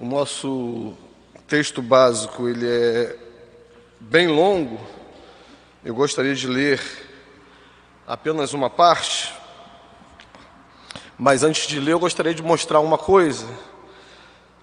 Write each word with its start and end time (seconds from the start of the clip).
O 0.00 0.06
nosso 0.06 0.94
texto 1.48 1.82
básico 1.82 2.48
ele 2.48 2.64
é 2.68 3.16
bem 3.98 4.28
longo. 4.28 4.78
Eu 5.84 5.92
gostaria 5.92 6.36
de 6.36 6.46
ler 6.46 6.80
apenas 8.06 8.54
uma 8.54 8.70
parte. 8.70 9.34
Mas 11.18 11.42
antes 11.42 11.66
de 11.66 11.80
ler, 11.80 11.94
eu 11.94 11.98
gostaria 11.98 12.32
de 12.32 12.44
mostrar 12.44 12.78
uma 12.78 12.96
coisa, 12.96 13.48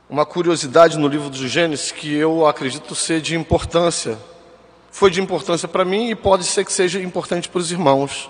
uma 0.10 0.26
curiosidade 0.26 0.98
no 0.98 1.10
livro 1.10 1.30
do 1.30 1.48
Gênesis 1.50 1.92
que 1.92 2.16
eu 2.16 2.48
acredito 2.48 2.96
ser 2.96 3.20
de 3.20 3.36
importância. 3.36 4.18
Foi 4.90 5.12
de 5.12 5.20
importância 5.20 5.68
para 5.68 5.84
mim 5.84 6.12
e 6.12 6.16
pode 6.16 6.46
ser 6.46 6.64
que 6.64 6.72
seja 6.72 7.02
importante 7.02 7.50
para 7.50 7.60
os 7.60 7.74
irmãos. 7.74 8.30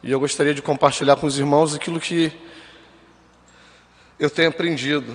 E 0.00 0.12
eu 0.12 0.20
gostaria 0.20 0.54
de 0.54 0.62
compartilhar 0.62 1.16
com 1.16 1.26
os 1.26 1.40
irmãos 1.40 1.74
aquilo 1.74 1.98
que 1.98 2.32
eu 4.16 4.30
tenho 4.30 4.50
aprendido. 4.50 5.12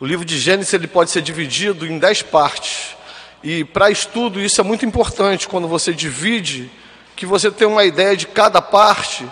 O 0.00 0.06
livro 0.06 0.24
de 0.24 0.38
Gênesis 0.38 0.72
ele 0.72 0.86
pode 0.86 1.10
ser 1.10 1.20
dividido 1.20 1.86
em 1.86 1.98
dez 1.98 2.22
partes. 2.22 2.96
E 3.44 3.64
para 3.64 3.90
estudo 3.90 4.40
isso 4.40 4.58
é 4.58 4.64
muito 4.64 4.86
importante 4.86 5.46
quando 5.46 5.68
você 5.68 5.92
divide, 5.92 6.70
que 7.14 7.26
você 7.26 7.50
tem 7.50 7.68
uma 7.68 7.84
ideia 7.84 8.16
de 8.16 8.26
cada 8.26 8.62
parte. 8.62 9.28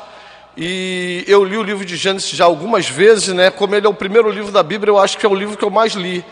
E 0.55 1.25
eu 1.27 1.43
li 1.43 1.57
o 1.57 1.63
livro 1.63 1.87
de 1.87 1.97
Gênesis 1.97 2.29
já 2.29 2.45
algumas 2.45 2.87
vezes, 2.87 3.29
né? 3.29 3.51
Como 3.51 3.75
ele 3.75 3.87
é 3.87 3.89
o 3.89 3.95
primeiro 3.95 4.31
livro 4.31 4.53
da 4.53 4.63
Bíblia, 4.63 4.91
eu 4.91 4.99
acho 4.99 5.17
que 5.17 5.25
é 5.25 5.29
o 5.29 5.35
livro 5.35 5.57
que 5.57 5.65
eu 5.65 5.71
mais 5.71 5.95
li. 5.95 6.23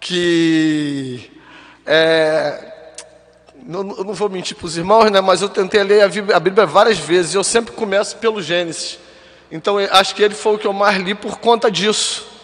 Que 0.00 1.30
é, 1.86 2.72
não, 3.64 3.84
não 3.84 4.12
vou 4.12 4.28
mentir 4.28 4.56
para 4.56 4.66
os 4.66 4.76
irmãos, 4.76 5.08
né? 5.08 5.20
Mas 5.20 5.40
eu 5.40 5.48
tentei 5.48 5.84
ler 5.84 6.02
a 6.02 6.40
Bíblia 6.40 6.66
várias 6.66 6.98
vezes. 6.98 7.32
Eu 7.32 7.44
sempre 7.44 7.70
começo 7.70 8.16
pelo 8.16 8.42
Gênesis. 8.42 8.98
Então 9.52 9.76
acho 9.78 10.16
que 10.16 10.22
ele 10.24 10.34
foi 10.34 10.56
o 10.56 10.58
que 10.58 10.66
eu 10.66 10.72
mais 10.72 11.00
li 11.00 11.14
por 11.14 11.38
conta 11.38 11.70
disso 11.70 12.34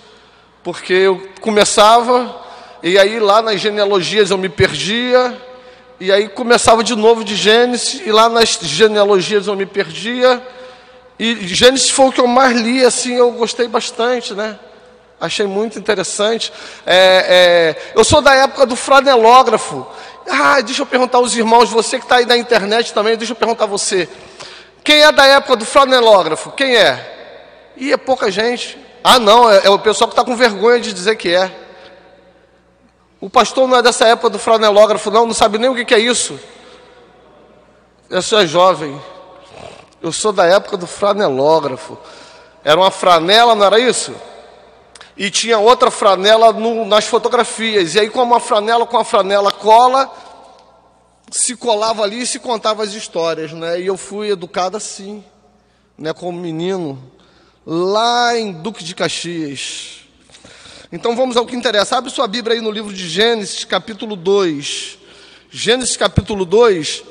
porque 0.63 0.93
eu 0.93 1.29
começava, 1.41 2.41
e 2.83 2.99
aí 2.99 3.19
lá 3.19 3.43
nas 3.43 3.61
genealogias 3.61 4.31
eu 4.31 4.39
me 4.39 4.49
perdia, 4.49 5.37
e 5.99 6.11
aí 6.11 6.29
começava 6.29 6.83
de 6.83 6.95
novo 6.95 7.25
de 7.25 7.37
Gênesis, 7.37 8.03
e 8.07 8.13
lá 8.13 8.29
nas 8.29 8.59
genealogias 8.61 9.47
eu 9.47 9.57
me 9.57 9.67
perdia, 9.67 10.43
e 11.19 11.47
Gênesis 11.47 11.91
foi 11.91 12.07
o 12.07 12.13
que 12.13 12.21
eu 12.21 12.27
mais 12.27 12.57
li, 12.57 12.85
assim, 12.85 13.15
eu 13.15 13.31
gostei 13.33 13.69
bastante, 13.69 14.35
né? 14.35 14.59
Achei 15.21 15.47
muito 15.47 15.79
interessante. 15.79 16.53
É, 16.85 17.77
é, 17.79 17.93
eu 17.95 18.03
sou 18.03 18.21
da 18.21 18.35
época 18.35 18.67
do 18.67 18.75
franelógrafo. 18.75 19.87
Ah, 20.29 20.61
deixa 20.61 20.83
eu 20.83 20.87
perguntar 20.87 21.19
aos 21.19 21.37
irmãos, 21.37 21.71
você 21.71 21.99
que 21.99 22.05
está 22.05 22.17
aí 22.17 22.27
na 22.27 22.37
internet 22.37 22.93
também, 22.93 23.17
deixa 23.17 23.31
eu 23.31 23.37
perguntar 23.37 23.65
a 23.65 23.69
você. 23.69 24.09
Quem 24.83 25.03
é 25.03 25.13
da 25.13 25.25
época 25.25 25.55
do 25.55 25.65
franelógrafo? 25.65 26.51
Quem 26.51 26.75
é? 26.75 27.71
E 27.77 27.93
é 27.93 27.97
pouca 27.97 28.33
gente. 28.33 28.77
Ah, 29.05 29.19
não, 29.19 29.51
é, 29.51 29.67
é 29.67 29.71
o 29.71 29.79
pessoal 29.79 30.09
que 30.09 30.13
está 30.13 30.25
com 30.25 30.37
vergonha 30.37 30.81
de 30.81 30.93
dizer 30.93 31.17
que 31.17 31.35
é. 31.35 31.51
O 33.21 33.29
pastor 33.29 33.69
não 33.69 33.77
é 33.77 33.83
dessa 33.83 34.07
época 34.07 34.31
do 34.31 34.39
franelógrafo, 34.39 35.11
não, 35.11 35.27
não 35.27 35.35
sabe 35.35 35.59
nem 35.59 35.71
o 35.71 35.75
que, 35.75 35.85
que 35.85 35.95
é 35.95 35.99
isso. 35.99 36.39
Eu 38.09 38.23
sou 38.23 38.47
jovem. 38.47 39.01
Eu 40.01 40.13
sou 40.13 40.33
da 40.33 40.45
época 40.45 40.77
do 40.77 40.87
franelógrafo. 40.87 41.97
Era 42.65 42.79
uma 42.79 42.91
franela, 42.91 43.55
não 43.55 43.65
era 43.65 43.79
isso? 43.79 44.15
E 45.17 45.31
tinha 45.31 45.59
outra 45.59 45.91
franela 45.91 46.53
no, 46.53 46.85
nas 46.85 47.07
fotografias. 47.07 47.95
E 47.95 48.01
aí, 48.01 48.11
com 48.11 48.23
uma 48.23 48.41
franela 48.41 48.87
com 48.87 48.99
a 48.99 49.05
franela 49.05 49.51
cola, 49.51 50.11
se 51.31 51.57
colava 51.57 52.03
ali 52.03 52.23
e 52.23 52.27
se 52.27 52.39
contava 52.39 52.83
as 52.83 52.93
histórias, 52.93 53.53
né? 53.53 53.81
E 53.81 53.87
eu 53.87 53.97
fui 53.97 54.31
educado 54.31 54.77
assim, 54.77 55.25
né? 55.97 56.13
Como 56.13 56.39
menino 56.39 57.03
lá 57.67 58.37
em 58.37 58.53
Duque 58.53 58.85
de 58.85 58.95
Caxias. 58.95 60.01
Então 60.91 61.17
vamos 61.17 61.37
ao 61.37 61.47
que 61.47 61.57
interessa. 61.57 61.97
Abre 61.97 62.11
sua 62.11 62.27
Bíblia 62.27 62.57
aí 62.57 62.61
no 62.61 62.71
livro 62.71 62.93
de 62.93 63.09
Gênesis, 63.09 63.65
capítulo 63.65 64.15
2. 64.17 64.99
Gênesis, 65.51 65.97
capítulo 65.97 66.45
2. 66.45 67.05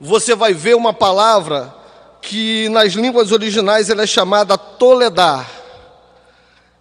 Você 0.00 0.34
vai 0.34 0.54
ver 0.54 0.76
uma 0.76 0.92
palavra 0.92 1.74
que 2.20 2.68
nas 2.68 2.92
línguas 2.92 3.32
originais 3.32 3.90
ela 3.90 4.02
é 4.02 4.06
chamada 4.06 4.56
toledar. 4.56 5.50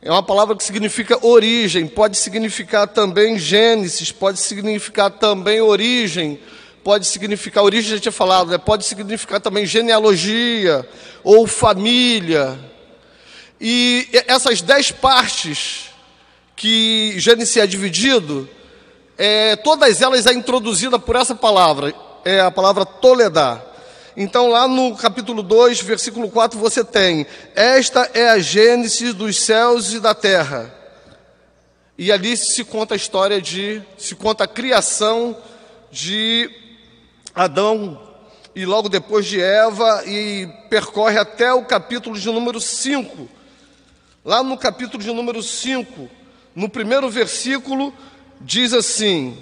É 0.02 0.12
uma 0.12 0.22
palavra 0.22 0.56
que 0.56 0.64
significa 0.64 1.18
origem, 1.26 1.88
pode 1.88 2.18
significar 2.18 2.88
também 2.88 3.40
Gênesis, 3.40 4.12
pode 4.12 4.40
significar 4.40 5.10
também 5.10 5.60
origem, 5.60 6.40
pode 6.84 7.08
significar, 7.08 7.64
origem 7.64 7.92
já 7.96 8.00
tinha 8.00 8.12
falado, 8.12 8.52
né? 8.52 8.58
pode 8.58 8.86
significar 8.86 9.42
também 9.42 9.66
genealogia 9.66 10.88
ou 11.24 11.48
família. 11.48 12.58
E 13.60 14.08
essas 14.28 14.62
dez 14.62 14.92
partes 14.92 15.90
que 16.56 17.16
Gênesis 17.18 17.58
é 17.58 17.68
dividido, 17.68 18.50
é, 19.18 19.56
todas 19.56 20.02
elas 20.02 20.26
é 20.26 20.34
introduzida 20.34 21.00
por 21.00 21.16
essa 21.16 21.34
palavra, 21.34 21.94
é 22.24 22.40
a 22.40 22.52
palavra 22.52 22.86
toledar. 22.86 23.64
Então, 24.16 24.50
lá 24.50 24.68
no 24.68 24.96
capítulo 24.96 25.44
2, 25.44 25.82
versículo 25.82 26.30
4, 26.30 26.60
você 26.60 26.84
tem: 26.84 27.26
Esta 27.56 28.10
é 28.14 28.30
a 28.30 28.40
Gênesis 28.40 29.14
dos 29.14 29.40
céus 29.40 29.94
e 29.94 30.00
da 30.00 30.14
terra. 30.16 30.74
E 31.98 32.12
ali 32.12 32.38
se 32.38 32.64
conta 32.64 32.94
a 32.94 32.98
história 32.98 33.42
de, 33.42 33.82
se 33.98 34.16
conta 34.16 34.44
a 34.44 34.48
criação 34.48 35.36
de 35.92 36.50
Adão 37.34 38.02
e 38.56 38.66
logo 38.66 38.90
depois 38.90 39.26
de 39.26 39.40
Eva 39.42 40.04
e 40.06 40.48
percorre 40.70 41.18
até 41.18 41.54
o 41.54 41.66
capítulo 41.66 42.20
de 42.20 42.28
número 42.28 42.60
5. 42.60 43.37
Lá 44.28 44.44
no 44.44 44.58
capítulo 44.58 45.02
de 45.02 45.10
número 45.14 45.42
5, 45.42 46.10
no 46.54 46.68
primeiro 46.68 47.10
versículo, 47.10 47.94
diz 48.42 48.74
assim: 48.74 49.38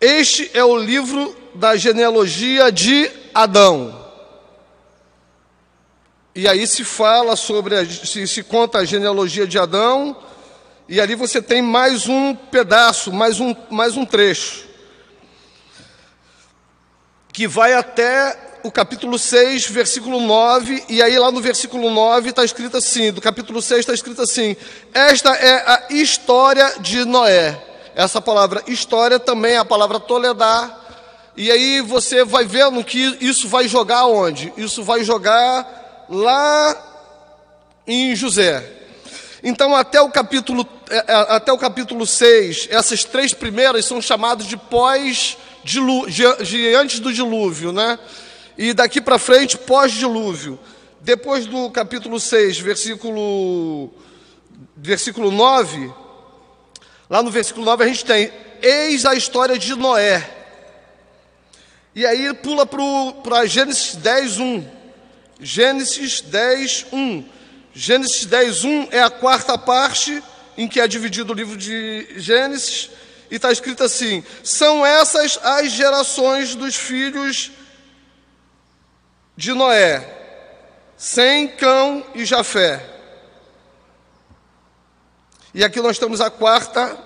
Este 0.00 0.48
é 0.54 0.62
o 0.62 0.76
livro 0.76 1.36
da 1.52 1.74
genealogia 1.74 2.70
de 2.70 3.10
Adão. 3.34 4.08
E 6.32 6.46
aí 6.46 6.64
se 6.64 6.84
fala 6.84 7.34
sobre, 7.34 7.74
a, 7.76 7.84
se, 7.84 8.24
se 8.28 8.44
conta 8.44 8.78
a 8.78 8.84
genealogia 8.84 9.48
de 9.48 9.58
Adão, 9.58 10.16
e 10.88 11.00
ali 11.00 11.16
você 11.16 11.42
tem 11.42 11.60
mais 11.60 12.06
um 12.06 12.36
pedaço, 12.36 13.12
mais 13.12 13.40
um, 13.40 13.52
mais 13.68 13.96
um 13.96 14.06
trecho 14.06 14.64
que 17.32 17.48
vai 17.48 17.72
até 17.72 18.51
o 18.64 18.70
capítulo 18.70 19.18
6, 19.18 19.66
versículo 19.66 20.20
9, 20.20 20.84
e 20.88 21.02
aí 21.02 21.18
lá 21.18 21.30
no 21.30 21.40
versículo 21.40 21.90
9 21.90 22.30
está 22.30 22.44
escrito 22.44 22.76
assim, 22.76 23.12
do 23.12 23.20
capítulo 23.20 23.60
6 23.60 23.80
está 23.80 23.92
escrito 23.92 24.22
assim: 24.22 24.56
Esta 24.94 25.34
é 25.34 25.56
a 25.66 25.86
história 25.90 26.74
de 26.80 27.04
Noé. 27.04 27.60
Essa 27.94 28.20
palavra 28.20 28.62
história 28.66 29.18
também 29.18 29.54
é 29.54 29.58
a 29.58 29.64
palavra 29.64 30.00
toledar. 30.00 30.80
E 31.36 31.50
aí 31.50 31.80
você 31.80 32.24
vai 32.24 32.44
vendo 32.44 32.82
que 32.84 33.18
isso 33.20 33.48
vai 33.48 33.66
jogar 33.66 34.06
onde? 34.06 34.52
Isso 34.56 34.82
vai 34.82 35.02
jogar 35.02 36.06
lá 36.08 36.76
em 37.86 38.14
José. 38.14 38.80
Então, 39.42 39.74
até 39.74 40.00
o 40.00 40.10
capítulo, 40.10 40.66
é, 40.88 40.96
é, 40.96 41.14
até 41.34 41.52
o 41.52 41.58
capítulo 41.58 42.06
6, 42.06 42.68
essas 42.70 43.02
três 43.02 43.34
primeiras 43.34 43.84
são 43.84 44.00
chamadas 44.00 44.46
de 44.46 44.56
pós 44.56 45.36
de 45.64 46.74
antes 46.76 46.98
do 46.98 47.12
dilúvio, 47.12 47.72
né? 47.72 47.98
E 48.56 48.72
daqui 48.74 49.00
para 49.00 49.18
frente, 49.18 49.56
pós-dilúvio. 49.56 50.58
Depois 51.00 51.46
do 51.46 51.70
capítulo 51.70 52.20
6, 52.20 52.58
versículo, 52.60 53.92
versículo 54.76 55.30
9, 55.30 55.92
lá 57.10 57.22
no 57.22 57.30
versículo 57.30 57.64
9 57.64 57.84
a 57.84 57.88
gente 57.88 58.04
tem: 58.04 58.32
Eis 58.60 59.04
a 59.04 59.14
história 59.14 59.58
de 59.58 59.74
Noé. 59.74 60.38
E 61.94 62.06
aí 62.06 62.32
pula 62.34 62.64
para 62.64 63.46
Gênesis 63.46 63.96
10, 63.96 64.38
1. 64.38 64.64
Gênesis 65.40 66.20
10, 66.20 66.86
1. 66.92 67.24
Gênesis 67.74 68.24
10, 68.24 68.64
1 68.64 68.88
é 68.92 69.02
a 69.02 69.10
quarta 69.10 69.58
parte 69.58 70.22
em 70.56 70.68
que 70.68 70.80
é 70.80 70.86
dividido 70.86 71.32
o 71.32 71.36
livro 71.36 71.56
de 71.56 72.06
Gênesis 72.16 72.90
e 73.30 73.36
está 73.36 73.50
escrito 73.50 73.82
assim: 73.82 74.22
são 74.44 74.84
essas 74.84 75.38
as 75.42 75.72
gerações 75.72 76.54
dos 76.54 76.76
filhos 76.76 77.36
de 77.46 77.61
Noé, 79.50 80.08
Sem, 80.96 81.48
Cão 81.48 82.06
e 82.14 82.24
Jafé. 82.24 82.88
E 85.52 85.64
aqui 85.64 85.80
nós 85.80 85.98
temos 85.98 86.20
a 86.20 86.30
quarta, 86.30 86.96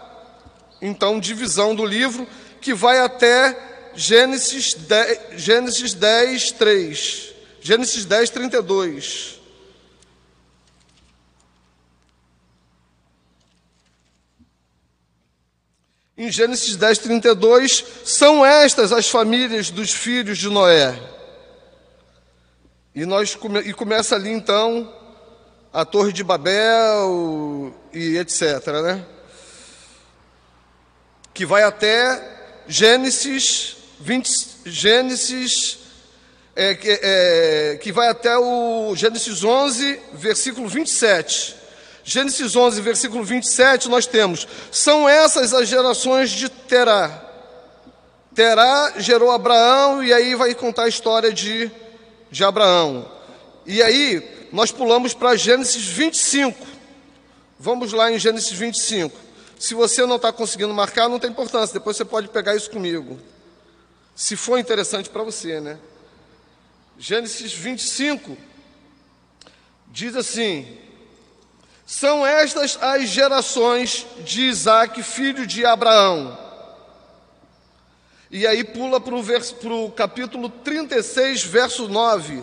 então, 0.83 1.19
divisão 1.19 1.75
do 1.75 1.85
livro, 1.85 2.29
que 2.61 2.75
vai 2.75 2.99
até 2.99 3.91
Gênesis 3.95 4.75
10, 4.75 5.41
Gênesis 5.41 5.95
10 5.95 6.53
3. 6.53 7.35
Gênesis 7.61 8.05
10, 8.05 8.31
32. 8.31 9.41
Em 16.19 16.31
Gênesis 16.31 16.77
10, 16.77 16.99
32, 16.99 17.85
são 18.05 18.45
estas 18.45 18.93
as 18.93 19.09
famílias 19.09 19.71
dos 19.71 19.93
filhos 19.93 20.39
de 20.39 20.49
Noé. 20.49 21.16
E, 22.97 23.05
nós, 23.05 23.37
e 23.67 23.75
começa 23.75 24.15
ali 24.15 24.31
então 24.31 24.91
a 25.71 25.85
Torre 25.85 26.15
de 26.15 26.25
Babel 26.25 27.75
e 27.93 28.17
etc. 28.17 28.41
Né? 28.83 29.05
Que 31.35 31.45
vai 31.45 31.63
até 31.63 32.65
Gênesis 32.67 33.77
20, 34.01 34.31
Gênesis 34.65 35.79
é, 36.57 36.75
que, 36.75 36.89
é, 37.03 37.79
que 37.83 37.93
vai 37.93 38.09
até 38.09 38.35
o 38.39 38.97
Gênesis 38.97 39.45
11, 39.45 40.01
versículo 40.15 40.67
27. 40.67 41.55
Gênesis 42.03 42.57
11, 42.57 42.81
versículo 42.81 43.23
27, 43.23 43.91
nós 43.91 44.07
temos: 44.07 44.49
São 44.73 45.07
essas 45.07 45.53
as 45.53 45.69
gerações 45.69 46.31
de 46.31 46.49
Terá. 46.49 47.25
Terá 48.35 48.95
gerou 48.97 49.31
Abraão, 49.31 50.03
e 50.03 50.15
aí 50.15 50.35
vai 50.35 50.55
contar 50.55 50.85
a 50.85 50.89
história 50.89 51.31
de, 51.31 51.71
de 52.37 52.45
Abraão. 52.45 53.11
E 53.65 53.83
aí, 53.83 54.49
nós 54.53 54.71
pulamos 54.71 55.15
para 55.15 55.35
Gênesis 55.37 55.87
25. 55.87 56.67
Vamos 57.59 57.95
lá 57.95 58.13
em 58.13 58.19
Gênesis 58.19 58.53
25. 58.53 59.19
Se 59.59 59.73
você 59.73 60.05
não 60.05 60.17
está 60.17 60.31
conseguindo 60.31 60.75
marcar, 60.75 61.09
não 61.09 61.19
tem 61.19 61.31
importância, 61.31 61.73
depois 61.73 61.97
você 61.97 62.05
pode 62.05 62.29
pegar 62.29 62.55
isso 62.55 62.71
comigo. 62.71 63.19
Se 64.15 64.37
for 64.37 64.59
interessante 64.59 65.09
para 65.09 65.23
você, 65.23 65.61
né? 65.61 65.79
Gênesis 66.99 67.55
25 67.55 68.37
diz 69.89 70.15
assim: 70.15 70.77
São 71.87 72.27
estas 72.27 72.77
as 72.83 73.09
gerações 73.09 74.07
de 74.27 74.43
Isaac, 74.43 75.03
filho 75.03 75.47
de 75.47 75.65
Abraão. 75.65 76.46
E 78.31 78.45
aí 78.47 78.65
pula 78.65 79.01
para 79.01 79.15
o 79.15 79.91
capítulo 79.93 80.49
36, 80.49 81.45
verso 81.45 81.89
9. 81.89 82.43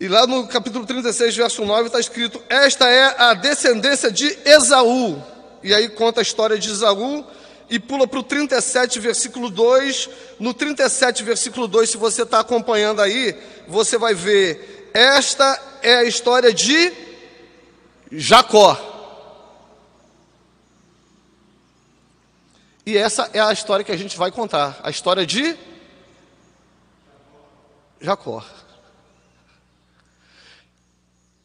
E 0.00 0.06
lá 0.06 0.26
no 0.26 0.46
capítulo 0.46 0.86
36, 0.86 1.36
verso 1.36 1.64
9, 1.64 1.86
está 1.86 1.98
escrito: 1.98 2.40
Esta 2.50 2.86
é 2.88 3.16
a 3.18 3.34
descendência 3.34 4.12
de 4.12 4.26
Esaú. 4.44 5.20
E 5.62 5.74
aí 5.74 5.88
conta 5.88 6.20
a 6.20 6.22
história 6.22 6.58
de 6.58 6.70
Esaú 6.70 7.26
e 7.70 7.78
pula 7.78 8.06
para 8.06 8.18
o 8.18 8.22
37, 8.22 8.98
versículo 8.98 9.50
2. 9.50 10.08
No 10.38 10.54
37, 10.54 11.22
versículo 11.22 11.68
2, 11.68 11.90
se 11.90 11.96
você 11.96 12.22
está 12.22 12.40
acompanhando 12.40 13.02
aí, 13.02 13.36
você 13.66 13.98
vai 13.98 14.14
ver: 14.14 14.90
Esta 14.94 15.78
é 15.82 15.96
a 15.96 16.04
história 16.04 16.52
de 16.52 16.92
Jacó. 18.10 18.96
E 22.86 22.96
essa 22.96 23.28
é 23.34 23.40
a 23.40 23.52
história 23.52 23.84
que 23.84 23.92
a 23.92 23.96
gente 23.96 24.16
vai 24.16 24.30
contar, 24.30 24.80
a 24.82 24.88
história 24.88 25.26
de 25.26 25.54
Jacó. 28.00 28.42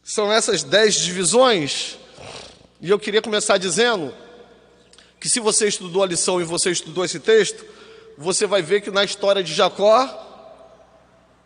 São 0.01 0.31
essas 0.31 0.63
dez 0.63 0.95
divisões, 0.95 1.97
e 2.79 2.89
eu 2.89 2.97
queria 2.97 3.21
começar 3.21 3.57
dizendo 3.57 4.22
que 5.23 5.29
se 5.29 5.39
você 5.39 5.69
estudou 5.69 6.03
a 6.03 6.05
lição 6.05 6.41
e 6.41 6.43
você 6.43 6.69
estudou 6.69 7.05
esse 7.05 7.17
texto, 7.17 7.63
você 8.17 8.45
vai 8.45 8.61
ver 8.61 8.81
que 8.81 8.91
na 8.91 9.05
história 9.05 9.41
de 9.41 9.53
Jacó, 9.53 10.05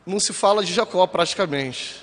não 0.03 0.19
se 0.19 0.33
fala 0.33 0.65
de 0.65 0.73
Jacó 0.73 1.05
praticamente. 1.05 2.01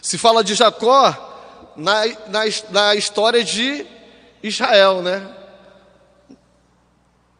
Se 0.00 0.16
fala 0.16 0.44
de 0.44 0.54
Jacó 0.54 1.72
na, 1.74 2.06
na, 2.28 2.44
na 2.70 2.94
história 2.94 3.42
de 3.42 3.84
Israel, 4.40 5.02
né? 5.02 5.28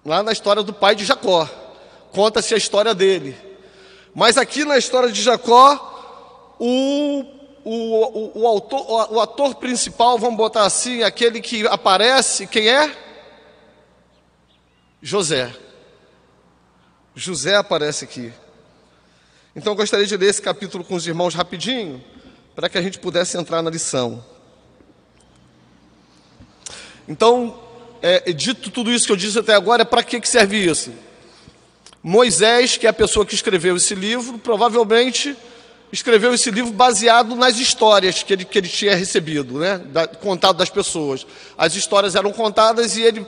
Lá 0.04 0.20
na 0.20 0.32
história 0.32 0.64
do 0.64 0.72
pai 0.72 0.96
de 0.96 1.04
Jacó. 1.04 1.48
Conta-se 2.10 2.52
a 2.52 2.58
história 2.58 2.96
dele. 2.96 3.38
Mas 4.12 4.36
aqui 4.36 4.64
na 4.64 4.76
história 4.76 5.12
de 5.12 5.22
Jacó, 5.22 6.56
o 6.58 7.37
o, 7.70 8.32
o, 8.34 8.42
o, 8.42 8.46
autor, 8.46 9.12
o, 9.12 9.20
ator 9.20 9.54
principal, 9.56 10.18
vamos 10.18 10.38
botar 10.38 10.64
assim, 10.64 11.02
aquele 11.02 11.38
que 11.38 11.66
aparece, 11.66 12.46
quem 12.46 12.66
é? 12.66 12.96
José. 15.02 15.54
José 17.14 17.56
aparece 17.56 18.06
aqui. 18.06 18.32
Então 19.54 19.72
eu 19.72 19.76
gostaria 19.76 20.06
de 20.06 20.16
ler 20.16 20.30
esse 20.30 20.40
capítulo 20.40 20.82
com 20.82 20.94
os 20.94 21.06
irmãos 21.06 21.34
rapidinho, 21.34 22.02
para 22.54 22.70
que 22.70 22.78
a 22.78 22.82
gente 22.82 22.98
pudesse 22.98 23.36
entrar 23.36 23.60
na 23.60 23.68
lição. 23.68 24.24
Então, 27.06 27.62
é, 28.00 28.32
dito 28.32 28.70
tudo 28.70 28.90
isso 28.90 29.04
que 29.04 29.12
eu 29.12 29.16
disse 29.16 29.38
até 29.38 29.54
agora, 29.54 29.84
para 29.84 30.02
que, 30.02 30.18
que 30.20 30.28
serve 30.28 30.56
isso? 30.56 30.90
Moisés, 32.02 32.78
que 32.78 32.86
é 32.86 32.90
a 32.90 32.94
pessoa 32.94 33.26
que 33.26 33.34
escreveu 33.34 33.76
esse 33.76 33.94
livro, 33.94 34.38
provavelmente 34.38 35.36
escreveu 35.92 36.34
esse 36.34 36.50
livro 36.50 36.72
baseado 36.72 37.34
nas 37.34 37.58
histórias 37.58 38.22
que 38.22 38.32
ele, 38.32 38.44
que 38.44 38.58
ele 38.58 38.68
tinha 38.68 38.94
recebido, 38.94 39.58
né? 39.58 39.78
Da, 39.78 40.06
contado 40.06 40.56
das 40.56 40.70
pessoas. 40.70 41.26
As 41.56 41.74
histórias 41.74 42.14
eram 42.14 42.32
contadas 42.32 42.96
e 42.96 43.02
ele, 43.02 43.26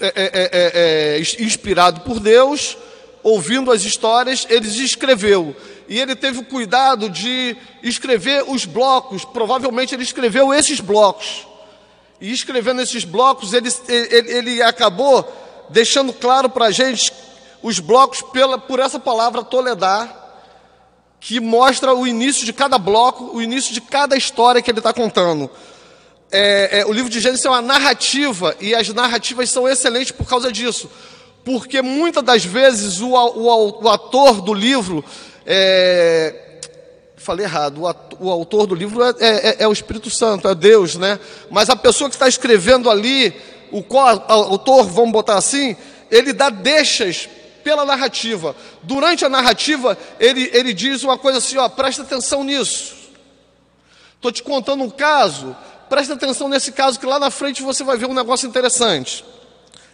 é, 0.00 0.06
é, 0.06 0.12
é, 0.14 0.50
é, 0.52 1.18
é 1.18 1.42
inspirado 1.42 2.00
por 2.00 2.18
Deus, 2.18 2.76
ouvindo 3.22 3.70
as 3.70 3.82
histórias, 3.84 4.46
ele 4.48 4.68
escreveu. 4.68 5.54
E 5.88 5.98
ele 5.98 6.14
teve 6.14 6.38
o 6.38 6.44
cuidado 6.44 7.08
de 7.08 7.56
escrever 7.82 8.44
os 8.46 8.64
blocos, 8.64 9.24
provavelmente 9.24 9.94
ele 9.94 10.02
escreveu 10.02 10.52
esses 10.52 10.80
blocos. 10.80 11.46
E 12.20 12.32
escrevendo 12.32 12.82
esses 12.82 13.04
blocos, 13.04 13.52
ele, 13.52 13.68
ele, 13.88 14.30
ele 14.32 14.62
acabou 14.62 15.26
deixando 15.70 16.12
claro 16.12 16.48
para 16.48 16.66
a 16.66 16.70
gente 16.70 17.12
os 17.62 17.78
blocos 17.78 18.22
pela, 18.22 18.58
por 18.58 18.78
essa 18.78 18.98
palavra 18.98 19.42
toledar, 19.42 20.27
que 21.20 21.40
mostra 21.40 21.94
o 21.94 22.06
início 22.06 22.44
de 22.44 22.52
cada 22.52 22.78
bloco, 22.78 23.30
o 23.34 23.42
início 23.42 23.72
de 23.74 23.80
cada 23.80 24.16
história 24.16 24.62
que 24.62 24.70
ele 24.70 24.78
está 24.78 24.92
contando. 24.92 25.50
É, 26.30 26.80
é, 26.80 26.86
o 26.86 26.92
livro 26.92 27.10
de 27.10 27.20
Gênesis 27.20 27.44
é 27.44 27.48
uma 27.48 27.62
narrativa, 27.62 28.54
e 28.60 28.74
as 28.74 28.88
narrativas 28.90 29.50
são 29.50 29.68
excelentes 29.68 30.12
por 30.12 30.26
causa 30.26 30.52
disso. 30.52 30.90
Porque 31.44 31.80
muitas 31.80 32.22
das 32.22 32.44
vezes 32.44 33.00
o, 33.00 33.14
o, 33.14 33.84
o 33.84 33.88
ator 33.88 34.40
do 34.40 34.52
livro. 34.52 35.04
É, 35.46 36.44
falei 37.16 37.44
errado, 37.44 37.82
o, 37.82 37.86
ator, 37.86 38.18
o 38.22 38.30
autor 38.30 38.66
do 38.66 38.74
livro 38.74 39.02
é, 39.02 39.14
é, 39.20 39.56
é, 39.60 39.68
o 39.68 39.72
Espírito 39.72 40.08
Santo, 40.08 40.48
é 40.48 40.54
Deus, 40.54 40.96
né? 40.96 41.18
Mas 41.50 41.68
a 41.68 41.76
pessoa 41.76 42.08
que 42.08 42.16
está 42.16 42.28
escrevendo 42.28 42.90
ali, 42.90 43.34
o 43.70 43.84
autor, 43.98 44.86
vamos 44.86 45.12
botar 45.12 45.36
assim, 45.36 45.76
ele 46.10 46.32
dá 46.32 46.48
deixas 46.48 47.28
pela 47.68 47.84
narrativa. 47.84 48.56
Durante 48.82 49.26
a 49.26 49.28
narrativa, 49.28 49.98
ele, 50.18 50.48
ele 50.54 50.72
diz 50.72 51.04
uma 51.04 51.18
coisa 51.18 51.36
assim: 51.36 51.58
ó, 51.58 51.68
presta 51.68 52.00
atenção 52.00 52.42
nisso. 52.42 52.96
Estou 54.14 54.32
te 54.32 54.42
contando 54.42 54.82
um 54.82 54.88
caso, 54.88 55.54
presta 55.86 56.14
atenção 56.14 56.48
nesse 56.48 56.72
caso, 56.72 56.98
que 56.98 57.04
lá 57.04 57.18
na 57.18 57.30
frente 57.30 57.62
você 57.62 57.84
vai 57.84 57.98
ver 57.98 58.06
um 58.06 58.14
negócio 58.14 58.48
interessante. 58.48 59.22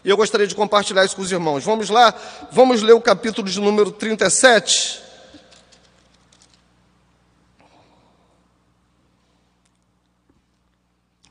E 0.04 0.08
eu 0.08 0.16
gostaria 0.16 0.46
de 0.46 0.54
compartilhar 0.54 1.04
isso 1.04 1.16
com 1.16 1.22
os 1.22 1.32
irmãos. 1.32 1.64
Vamos 1.64 1.90
lá, 1.90 2.14
vamos 2.52 2.80
ler 2.80 2.92
o 2.92 3.00
capítulo 3.00 3.48
de 3.48 3.60
número 3.60 3.90
37. 3.90 5.02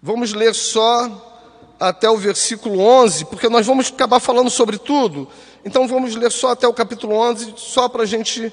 Vamos 0.01 0.33
ler 0.33 0.53
só 0.53 1.31
até 1.79 2.09
o 2.09 2.17
versículo 2.17 2.79
11, 2.79 3.25
porque 3.25 3.47
nós 3.47 3.65
vamos 3.65 3.87
acabar 3.87 4.19
falando 4.19 4.49
sobre 4.49 4.77
tudo. 4.77 5.29
Então 5.65 5.87
vamos 5.87 6.15
ler 6.15 6.31
só 6.31 6.51
até 6.51 6.67
o 6.67 6.73
capítulo 6.73 7.15
11, 7.15 7.53
só 7.57 7.87
para 7.87 8.03
a 8.03 8.05
gente. 8.05 8.51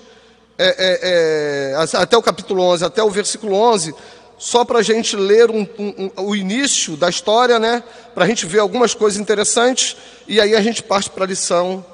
É, 0.56 0.68
é, 0.68 1.72
é, 1.72 1.96
até 1.96 2.16
o 2.16 2.22
capítulo 2.22 2.62
11, 2.62 2.84
até 2.84 3.02
o 3.02 3.08
versículo 3.08 3.54
11, 3.54 3.94
só 4.38 4.64
para 4.64 4.78
a 4.78 4.82
gente 4.82 5.16
ler 5.16 5.50
um, 5.50 5.66
um, 5.78 6.10
um, 6.18 6.24
o 6.24 6.36
início 6.36 6.96
da 6.96 7.08
história, 7.08 7.58
né? 7.58 7.82
Para 8.14 8.24
a 8.24 8.28
gente 8.28 8.44
ver 8.46 8.58
algumas 8.58 8.94
coisas 8.94 9.18
interessantes 9.18 9.96
e 10.28 10.40
aí 10.40 10.54
a 10.54 10.60
gente 10.60 10.82
parte 10.82 11.08
para 11.10 11.24
a 11.24 11.26
lição 11.26 11.84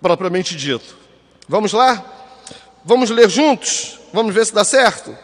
propriamente 0.00 0.54
dito. 0.54 0.96
Vamos 1.48 1.72
lá? 1.72 2.04
Vamos 2.84 3.10
ler 3.10 3.28
juntos? 3.28 3.98
Vamos 4.12 4.34
ver 4.34 4.46
se 4.46 4.54
dá 4.54 4.64
certo? 4.64 5.16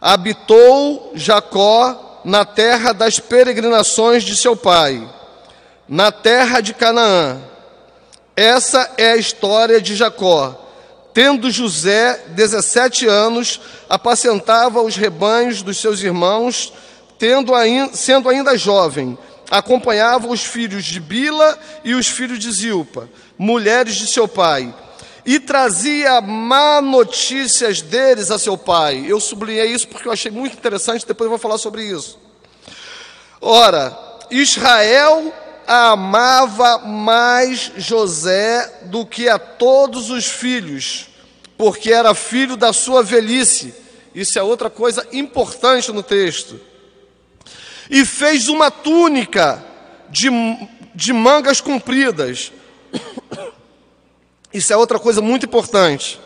Habitou 0.00 1.12
Jacó 1.14 2.20
na 2.24 2.44
terra 2.44 2.92
das 2.92 3.18
peregrinações 3.20 4.24
de 4.24 4.36
seu 4.36 4.56
pai, 4.56 5.08
na 5.88 6.12
terra 6.12 6.60
de 6.60 6.74
Canaã 6.74 7.40
essa 8.40 8.88
é 8.96 9.10
a 9.10 9.16
história 9.16 9.80
de 9.80 9.96
Jacó. 9.96 10.64
Tendo 11.12 11.50
José 11.50 12.22
17 12.28 13.04
anos, 13.04 13.60
apacentava 13.88 14.80
os 14.80 14.94
rebanhos 14.94 15.60
dos 15.60 15.78
seus 15.78 16.00
irmãos, 16.00 16.72
ainda, 17.56 17.96
sendo 17.96 18.28
ainda 18.28 18.56
jovem, 18.56 19.18
acompanhava 19.50 20.28
os 20.28 20.44
filhos 20.44 20.84
de 20.84 21.00
Bila 21.00 21.58
e 21.82 21.94
os 21.94 22.06
filhos 22.06 22.38
de 22.38 22.52
Zilpa, 22.52 23.08
mulheres 23.36 23.96
de 23.96 24.06
seu 24.06 24.28
pai. 24.28 24.72
e 25.26 25.40
trazia 25.40 26.20
má 26.20 26.80
notícias 26.80 27.82
deles 27.82 28.30
a 28.30 28.38
seu 28.38 28.56
pai. 28.56 29.04
Eu 29.08 29.18
sublinhei 29.18 29.66
isso 29.66 29.88
porque 29.88 30.06
eu 30.06 30.12
achei 30.12 30.30
muito 30.30 30.56
interessante, 30.56 31.04
depois 31.04 31.26
eu 31.26 31.30
vou 31.30 31.38
falar 31.40 31.58
sobre 31.58 31.82
isso. 31.82 32.16
Ora, 33.40 33.98
Israel 34.30 35.34
amava 35.68 36.78
mais 36.78 37.72
José 37.76 38.84
do 38.86 39.04
que 39.04 39.28
a 39.28 39.38
todos 39.38 40.08
os 40.08 40.24
filhos, 40.24 41.08
porque 41.58 41.92
era 41.92 42.14
filho 42.14 42.56
da 42.56 42.72
sua 42.72 43.02
velhice. 43.02 43.74
Isso 44.14 44.38
é 44.38 44.42
outra 44.42 44.70
coisa 44.70 45.06
importante 45.12 45.92
no 45.92 46.02
texto. 46.02 46.58
E 47.90 48.02
fez 48.06 48.48
uma 48.48 48.70
túnica 48.70 49.62
de, 50.08 50.30
de 50.94 51.12
mangas 51.12 51.60
compridas. 51.60 52.50
Isso 54.52 54.72
é 54.72 54.76
outra 54.76 54.98
coisa 54.98 55.20
muito 55.20 55.44
importante. 55.44 56.18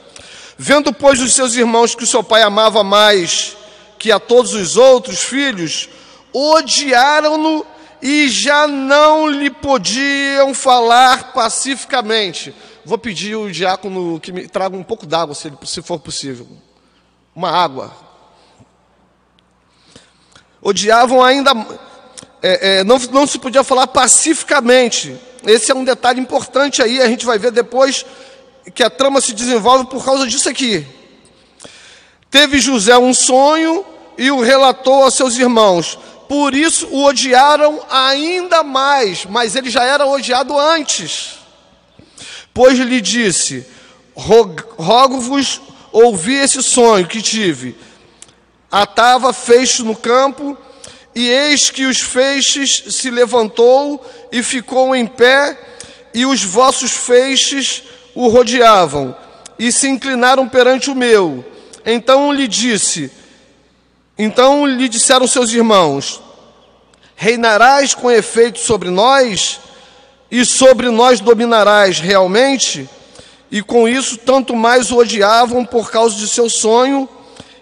Vendo, 0.56 0.92
pois, 0.92 1.20
os 1.20 1.34
seus 1.34 1.56
irmãos 1.56 1.96
que 1.96 2.04
o 2.04 2.06
seu 2.06 2.22
pai 2.22 2.42
amava 2.42 2.84
mais 2.84 3.56
que 3.98 4.12
a 4.12 4.20
todos 4.20 4.54
os 4.54 4.76
outros 4.76 5.20
filhos, 5.22 5.88
odiaram-no 6.32 7.66
e 8.02 8.28
já 8.28 8.66
não 8.66 9.28
lhe 9.28 9.48
podiam 9.48 10.52
falar 10.52 11.32
pacificamente. 11.32 12.52
Vou 12.84 12.98
pedir 12.98 13.36
o 13.36 13.48
diácono 13.48 14.18
que 14.18 14.32
me 14.32 14.48
traga 14.48 14.76
um 14.76 14.82
pouco 14.82 15.06
d'água, 15.06 15.36
se, 15.36 15.82
for 15.82 16.00
possível. 16.00 16.48
Uma 17.34 17.50
água. 17.50 17.92
Odiavam 20.60 21.22
ainda. 21.22 21.52
É, 22.42 22.80
é, 22.80 22.84
não, 22.84 22.98
não 23.12 23.24
se 23.24 23.38
podia 23.38 23.62
falar 23.62 23.86
pacificamente. 23.86 25.16
Esse 25.46 25.70
é 25.70 25.74
um 25.74 25.84
detalhe 25.84 26.20
importante 26.20 26.82
aí, 26.82 27.00
a 27.00 27.06
gente 27.06 27.24
vai 27.24 27.38
ver 27.38 27.52
depois 27.52 28.04
que 28.74 28.82
a 28.82 28.90
trama 28.90 29.20
se 29.20 29.32
desenvolve 29.32 29.86
por 29.86 30.04
causa 30.04 30.26
disso 30.26 30.48
aqui. 30.48 30.84
Teve 32.28 32.58
José 32.58 32.98
um 32.98 33.14
sonho 33.14 33.84
e 34.18 34.30
o 34.30 34.40
relatou 34.40 35.04
aos 35.04 35.14
seus 35.14 35.36
irmãos 35.38 35.98
por 36.32 36.54
isso 36.54 36.86
o 36.86 37.04
odiaram 37.04 37.84
ainda 37.90 38.62
mais, 38.62 39.26
mas 39.26 39.54
ele 39.54 39.68
já 39.68 39.84
era 39.84 40.06
odiado 40.06 40.58
antes. 40.58 41.34
Pois 42.54 42.78
lhe 42.78 43.02
disse: 43.02 43.66
Rogo-vos 44.14 45.60
ouvi 45.92 46.32
esse 46.36 46.62
sonho 46.62 47.06
que 47.06 47.20
tive. 47.20 47.76
Atava 48.70 49.30
feixe 49.34 49.82
no 49.82 49.94
campo, 49.94 50.56
e 51.14 51.28
eis 51.28 51.68
que 51.68 51.84
os 51.84 52.00
feixes 52.00 52.82
se 52.88 53.10
levantou 53.10 54.02
e 54.32 54.42
ficou 54.42 54.96
em 54.96 55.06
pé, 55.06 55.60
e 56.14 56.24
os 56.24 56.42
vossos 56.42 56.92
feixes 56.92 57.82
o 58.14 58.28
rodeavam, 58.28 59.14
e 59.58 59.70
se 59.70 59.86
inclinaram 59.86 60.48
perante 60.48 60.88
o 60.88 60.94
meu. 60.94 61.44
Então 61.84 62.32
lhe 62.32 62.48
disse: 62.48 63.12
então 64.18 64.66
lhe 64.66 64.88
disseram 64.88 65.26
seus 65.26 65.52
irmãos: 65.52 66.20
Reinarás 67.16 67.94
com 67.94 68.10
efeito 68.10 68.58
sobre 68.58 68.90
nós, 68.90 69.60
e 70.30 70.44
sobre 70.44 70.90
nós 70.90 71.20
dominarás 71.20 72.00
realmente? 72.00 72.88
E 73.50 73.60
com 73.62 73.86
isso, 73.86 74.16
tanto 74.16 74.56
mais 74.56 74.90
o 74.90 74.96
odiavam 74.96 75.62
por 75.62 75.90
causa 75.90 76.16
de 76.16 76.26
seu 76.26 76.48
sonho 76.48 77.06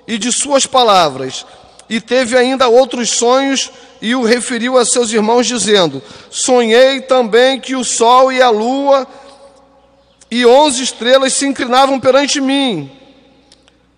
e 0.07 0.16
de 0.16 0.30
suas 0.30 0.66
palavras. 0.66 1.45
E 1.88 2.00
teve 2.00 2.37
ainda 2.37 2.69
outros 2.69 3.11
sonhos 3.11 3.73
e 4.00 4.14
o 4.14 4.23
referiu 4.23 4.78
a 4.78 4.85
seus 4.85 5.12
irmãos, 5.12 5.49
dizendo: 5.49 6.00
Sonhei 6.30 7.00
também 7.00 7.59
que 7.59 7.75
o 7.75 7.85
sol 7.85 8.33
e 8.33 8.40
a 8.40 8.50
lua 8.50 9.07
e 10.30 10.47
onze 10.47 10.85
estrelas 10.85 11.33
se 11.33 11.45
inclinavam 11.45 11.99
perante 11.99 12.40
mim, 12.40 12.88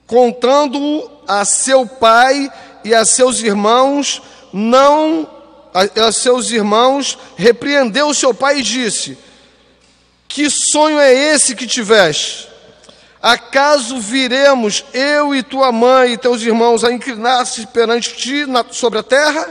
contando-o 0.07 1.11
a 1.41 1.45
seu 1.45 1.87
pai 1.87 2.53
e 2.85 2.95
a 2.95 3.05
seus 3.05 3.41
irmãos, 3.41 4.23
não 4.53 5.29
a, 5.73 6.09
a 6.09 6.13
seus 6.13 6.51
irmãos, 6.51 7.19
repreendeu 7.37 8.13
seu 8.13 8.35
pai 8.35 8.59
e 8.59 8.63
disse: 8.63 9.17
Que 10.29 10.51
sonho 10.51 10.99
é 10.99 11.13
esse 11.13 11.55
que 11.55 11.67
tiveste? 11.67 12.49
Acaso 13.21 14.01
viremos 14.01 14.85
eu 14.93 15.35
e 15.35 15.43
tua 15.43 15.71
mãe 15.71 16.13
e 16.13 16.19
teus 16.19 16.43
irmãos 16.43 16.83
a 16.83 16.93
inclinar-se 16.93 17.67
perante 17.69 18.17
ti 18.17 18.45
na, 18.47 18.65
sobre 18.71 18.99
a 18.99 19.03
terra? 19.03 19.49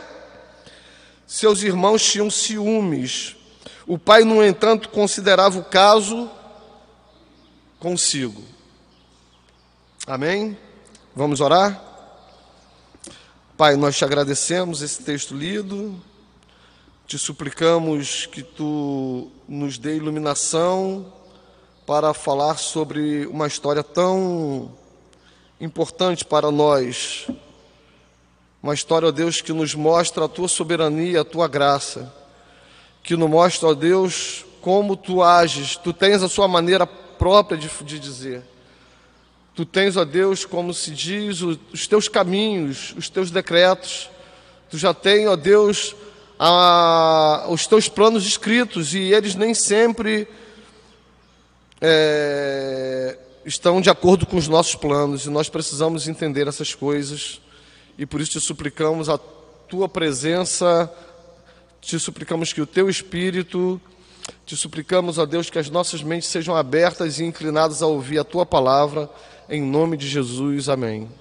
Seus 1.26 1.64
irmãos 1.64 2.04
tinham 2.04 2.30
ciúmes. 2.30 3.38
O 3.88 3.98
pai, 3.98 4.24
no 4.24 4.46
entanto, 4.46 4.90
considerava 4.90 5.58
o 5.58 5.64
caso 5.64 6.30
consigo. 7.80 8.44
Amém? 10.06 10.58
Vamos 11.14 11.42
orar? 11.42 11.84
Pai, 13.58 13.76
nós 13.76 13.98
te 13.98 14.06
agradecemos 14.06 14.82
esse 14.82 15.04
texto 15.04 15.36
lido, 15.36 16.02
te 17.06 17.20
suplicamos 17.20 18.26
que 18.28 18.42
tu 18.42 19.30
nos 19.46 19.78
dê 19.78 19.98
iluminação 19.98 21.12
para 21.86 22.14
falar 22.14 22.58
sobre 22.58 23.26
uma 23.26 23.46
história 23.46 23.84
tão 23.84 24.72
importante 25.60 26.24
para 26.24 26.50
nós. 26.50 27.28
Uma 28.64 28.74
história, 28.74 29.10
ó 29.10 29.12
Deus, 29.12 29.42
que 29.42 29.52
nos 29.52 29.76
mostra 29.76 30.24
a 30.24 30.30
tua 30.30 30.48
soberania, 30.48 31.22
a 31.22 31.26
tua 31.26 31.46
graça, 31.50 32.10
que 33.04 33.18
nos 33.18 33.30
mostra, 33.30 33.68
ó 33.68 33.74
Deus, 33.74 34.46
como 34.62 34.96
tu 34.96 35.22
ages, 35.22 35.76
tu 35.76 35.92
tens 35.92 36.24
a 36.24 36.30
sua 36.30 36.48
maneira 36.48 36.88
própria 36.88 37.58
de, 37.58 37.68
de 37.84 38.00
dizer. 38.00 38.51
Tu 39.54 39.66
tens, 39.66 39.98
ó 39.98 40.06
Deus, 40.06 40.46
como 40.46 40.74
se 40.74 40.92
diz, 40.92 41.42
os 41.42 41.88
teus 41.88 42.08
caminhos, 42.08 42.96
os 42.98 43.10
teus 43.10 43.30
decretos. 43.30 44.10
Tu 44.70 44.78
já 44.78 44.94
tens, 44.94 45.28
ó 45.28 45.36
Deus, 45.36 45.94
a, 46.40 47.46
os 47.50 47.68
teus 47.68 47.90
planos 47.90 48.26
escritos 48.26 48.96
e 48.96 49.14
eles 49.14 49.36
nem 49.36 49.54
sempre 49.54 50.28
é, 51.82 53.18
estão 53.46 53.82
de 53.82 53.90
acordo 53.90 54.26
com 54.26 54.38
os 54.38 54.48
nossos 54.48 54.74
planos 54.74 55.26
e 55.26 55.30
nós 55.30 55.50
precisamos 55.50 56.08
entender 56.08 56.48
essas 56.48 56.74
coisas 56.74 57.42
e 57.98 58.06
por 58.06 58.22
isso 58.22 58.32
te 58.32 58.40
suplicamos 58.40 59.10
a 59.10 59.20
tua 59.68 59.88
presença, 59.88 60.92
te 61.80 62.00
suplicamos 62.00 62.54
que 62.54 62.62
o 62.62 62.66
teu 62.66 62.90
Espírito, 62.90 63.80
te 64.46 64.56
suplicamos, 64.56 65.18
ó 65.18 65.26
Deus, 65.26 65.50
que 65.50 65.60
as 65.60 65.70
nossas 65.70 66.02
mentes 66.02 66.30
sejam 66.30 66.56
abertas 66.56 67.20
e 67.20 67.24
inclinadas 67.24 67.84
a 67.84 67.88
ouvir 67.88 68.18
a 68.18 68.24
tua 68.24 68.46
palavra 68.46 69.10
em 69.52 69.62
nome 69.62 69.98
de 69.98 70.08
Jesus, 70.08 70.70
amém. 70.70 71.12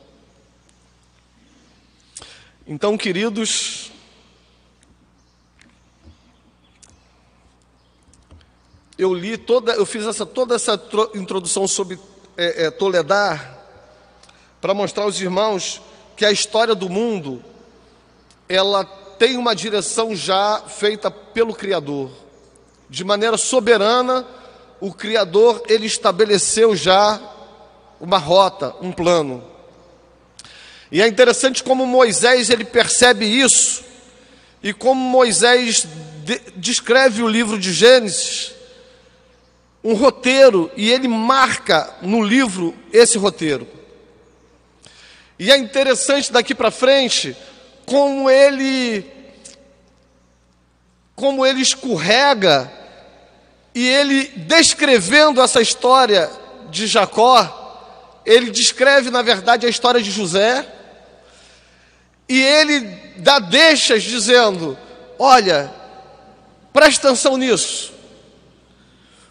Então, 2.64 2.96
queridos, 2.96 3.90
eu 8.96 9.12
li 9.12 9.36
toda, 9.36 9.72
eu 9.72 9.84
fiz 9.84 10.06
essa, 10.06 10.24
toda 10.24 10.54
essa 10.54 10.80
introdução 11.12 11.66
sobre 11.66 11.98
é, 12.36 12.66
é, 12.66 12.70
Toledar 12.70 13.58
para 14.60 14.72
mostrar 14.74 15.02
aos 15.02 15.20
irmãos 15.20 15.82
que 16.16 16.24
a 16.24 16.30
história 16.30 16.76
do 16.76 16.88
mundo 16.88 17.44
ela 18.48 18.84
tem 18.84 19.36
uma 19.36 19.56
direção 19.56 20.14
já 20.14 20.62
feita 20.68 21.10
pelo 21.10 21.52
Criador, 21.52 22.12
de 22.88 23.02
maneira 23.02 23.36
soberana. 23.36 24.24
O 24.80 24.94
Criador 24.94 25.64
ele 25.66 25.86
estabeleceu 25.86 26.76
já 26.76 27.20
uma 28.00 28.18
rota, 28.18 28.74
um 28.80 28.90
plano. 28.90 29.44
E 30.90 31.02
é 31.02 31.06
interessante 31.06 31.62
como 31.62 31.86
Moisés 31.86 32.50
ele 32.50 32.64
percebe 32.64 33.24
isso 33.24 33.84
e 34.62 34.72
como 34.72 35.00
Moisés 35.00 35.86
de, 36.24 36.40
descreve 36.56 37.22
o 37.22 37.28
livro 37.28 37.58
de 37.58 37.72
Gênesis, 37.72 38.52
um 39.84 39.94
roteiro 39.94 40.70
e 40.76 40.90
ele 40.90 41.08
marca 41.08 41.94
no 42.02 42.22
livro 42.22 42.74
esse 42.92 43.16
roteiro. 43.16 43.66
E 45.38 45.50
é 45.50 45.56
interessante 45.56 46.32
daqui 46.32 46.54
para 46.54 46.70
frente 46.70 47.36
como 47.86 48.28
ele 48.28 49.04
como 51.14 51.44
ele 51.44 51.60
escorrega 51.60 52.70
e 53.74 53.86
ele 53.86 54.24
descrevendo 54.36 55.40
essa 55.40 55.60
história 55.60 56.30
de 56.70 56.86
Jacó, 56.86 57.59
ele 58.24 58.50
descreve, 58.50 59.10
na 59.10 59.22
verdade, 59.22 59.66
a 59.66 59.68
história 59.68 60.00
de 60.00 60.10
José, 60.10 60.66
e 62.28 62.40
ele 62.40 62.80
dá 63.18 63.38
deixas 63.38 64.02
dizendo: 64.02 64.78
Olha, 65.18 65.72
preste 66.72 66.98
atenção 66.98 67.36
nisso, 67.36 67.92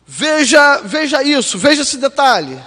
veja, 0.05 0.81
veja 0.81 1.24
isso, 1.24 1.58
veja 1.58 1.81
esse 1.81 1.98
detalhe. 1.98 2.60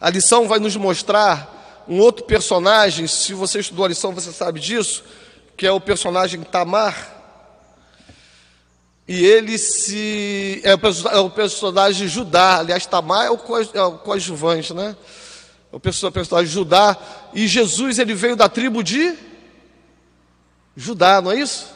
A 0.00 0.10
lição 0.10 0.46
vai 0.46 0.58
nos 0.60 0.76
mostrar 0.76 1.84
um 1.88 1.98
outro 2.00 2.24
personagem, 2.24 3.06
se 3.06 3.32
você 3.32 3.60
estudou 3.60 3.86
a 3.86 3.88
lição, 3.88 4.12
você 4.12 4.30
sabe 4.30 4.60
disso, 4.60 5.02
que 5.56 5.66
é 5.66 5.72
o 5.72 5.80
personagem 5.80 6.42
Tamar. 6.42 7.17
E 9.08 9.24
ele 9.24 9.56
se. 9.56 10.60
É 10.62 10.74
o, 10.74 11.26
é 11.26 11.30
personagem 11.30 12.06
Judá, 12.06 12.58
aliás, 12.58 12.84
Tamar 12.84 13.24
é 13.24 13.30
o, 13.30 13.38
co, 13.38 13.58
é 13.58 13.82
o 13.82 13.92
coadjuvante, 13.98 14.74
né? 14.74 14.94
O 15.72 15.80
personagem 15.80 16.46
Judá. 16.52 16.94
E 17.32 17.48
Jesus, 17.48 17.98
ele 17.98 18.12
veio 18.12 18.36
da 18.36 18.50
tribo 18.50 18.84
de 18.84 19.16
Judá, 20.76 21.22
não 21.22 21.32
é 21.32 21.40
isso? 21.40 21.68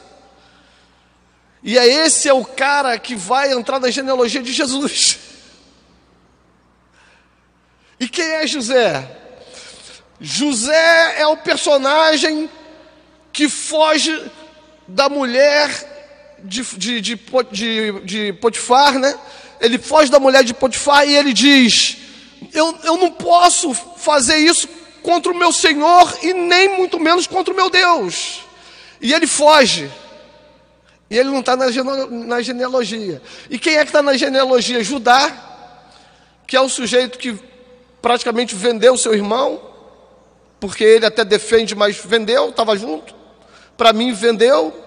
E 1.63 1.75
é 1.75 1.87
esse 2.05 2.29
é 2.29 2.33
o 2.33 2.45
cara 2.45 2.99
que 2.99 3.15
vai 3.15 3.51
entrar 3.51 3.79
na 3.79 3.89
genealogia 3.89 4.41
de 4.41 4.53
Jesus. 4.53 5.19
E 7.99 8.09
quem 8.09 8.25
é 8.25 8.45
José? 8.45 9.17
José 10.19 11.21
é 11.21 11.27
o 11.27 11.37
personagem 11.37 12.49
que 13.31 13.47
foge 13.47 14.29
da 14.85 15.07
mulher 15.07 15.92
de, 16.43 16.61
de, 16.77 17.01
de, 17.01 17.19
de, 17.51 17.99
de 18.01 18.33
Potifar, 18.33 18.99
né? 18.99 19.17
Ele 19.59 19.77
foge 19.77 20.11
da 20.11 20.19
mulher 20.19 20.43
de 20.43 20.53
Potifar 20.53 21.07
e 21.07 21.15
ele 21.15 21.33
diz: 21.33 21.97
eu, 22.53 22.77
eu 22.83 22.97
não 22.97 23.11
posso 23.11 23.73
fazer 23.73 24.37
isso 24.37 24.67
contra 25.01 25.31
o 25.31 25.35
meu 25.35 25.51
Senhor 25.51 26.17
e 26.21 26.33
nem 26.33 26.77
muito 26.77 26.99
menos 26.99 27.27
contra 27.27 27.53
o 27.53 27.55
meu 27.55 27.69
Deus. 27.69 28.41
E 29.01 29.13
ele 29.13 29.27
foge. 29.27 29.89
E 31.09 31.17
ele 31.17 31.29
não 31.29 31.41
está 31.41 31.55
na, 31.55 31.67
na 32.09 32.41
genealogia. 32.41 33.21
E 33.49 33.59
quem 33.59 33.75
é 33.75 33.79
que 33.83 33.89
está 33.89 34.01
na 34.01 34.17
genealogia? 34.17 34.83
Judá, 34.83 35.31
que 36.47 36.55
é 36.55 36.61
o 36.61 36.69
sujeito 36.69 37.19
que 37.19 37.37
praticamente 38.01 38.55
vendeu 38.55 38.97
seu 38.97 39.13
irmão, 39.13 39.61
porque 40.59 40.83
ele 40.83 41.05
até 41.05 41.23
defende, 41.23 41.75
mas 41.75 41.97
vendeu, 41.97 42.49
estava 42.49 42.75
junto. 42.77 43.13
Para 43.77 43.93
mim, 43.93 44.11
vendeu. 44.11 44.82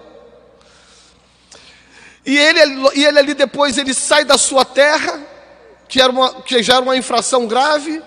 E 2.27 2.37
ele, 2.37 2.59
e 2.93 3.05
ele 3.05 3.19
ali 3.19 3.33
depois 3.33 3.77
ele 3.77 3.93
sai 3.93 4.25
da 4.25 4.37
sua 4.37 4.65
terra, 4.65 5.17
que, 5.87 6.01
era 6.01 6.11
uma, 6.11 6.41
que 6.41 6.61
já 6.61 6.73
era 6.73 6.83
uma 6.83 6.97
infração 6.97 7.47
grave, 7.47 8.03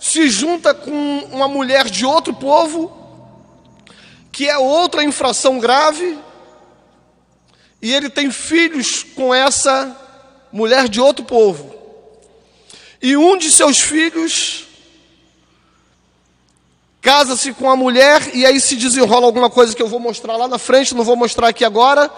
se 0.00 0.28
junta 0.28 0.74
com 0.74 1.18
uma 1.30 1.46
mulher 1.46 1.88
de 1.88 2.04
outro 2.04 2.34
povo, 2.34 2.92
que 4.32 4.48
é 4.48 4.58
outra 4.58 5.04
infração 5.04 5.60
grave, 5.60 6.18
e 7.80 7.94
ele 7.94 8.10
tem 8.10 8.28
filhos 8.28 9.04
com 9.04 9.32
essa 9.32 9.96
mulher 10.52 10.88
de 10.88 11.00
outro 11.00 11.24
povo. 11.24 11.76
E 13.00 13.16
um 13.16 13.38
de 13.38 13.52
seus 13.52 13.78
filhos 13.78 14.66
casa-se 17.00 17.52
com 17.52 17.70
a 17.70 17.76
mulher, 17.76 18.34
e 18.34 18.44
aí 18.44 18.60
se 18.60 18.74
desenrola 18.74 19.26
alguma 19.26 19.48
coisa 19.48 19.76
que 19.76 19.82
eu 19.82 19.88
vou 19.88 20.00
mostrar 20.00 20.36
lá 20.36 20.48
na 20.48 20.58
frente, 20.58 20.92
não 20.92 21.04
vou 21.04 21.14
mostrar 21.14 21.46
aqui 21.46 21.64
agora 21.64 22.10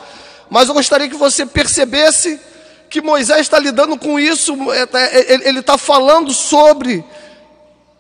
mas 0.48 0.68
eu 0.68 0.74
gostaria 0.74 1.08
que 1.08 1.16
você 1.16 1.44
percebesse 1.44 2.40
que 2.88 3.00
Moisés 3.00 3.40
está 3.40 3.58
lidando 3.58 3.98
com 3.98 4.18
isso, 4.18 4.54
é, 4.72 4.88
é, 4.94 5.48
ele 5.48 5.60
está 5.60 5.76
falando 5.76 6.32
sobre 6.32 7.04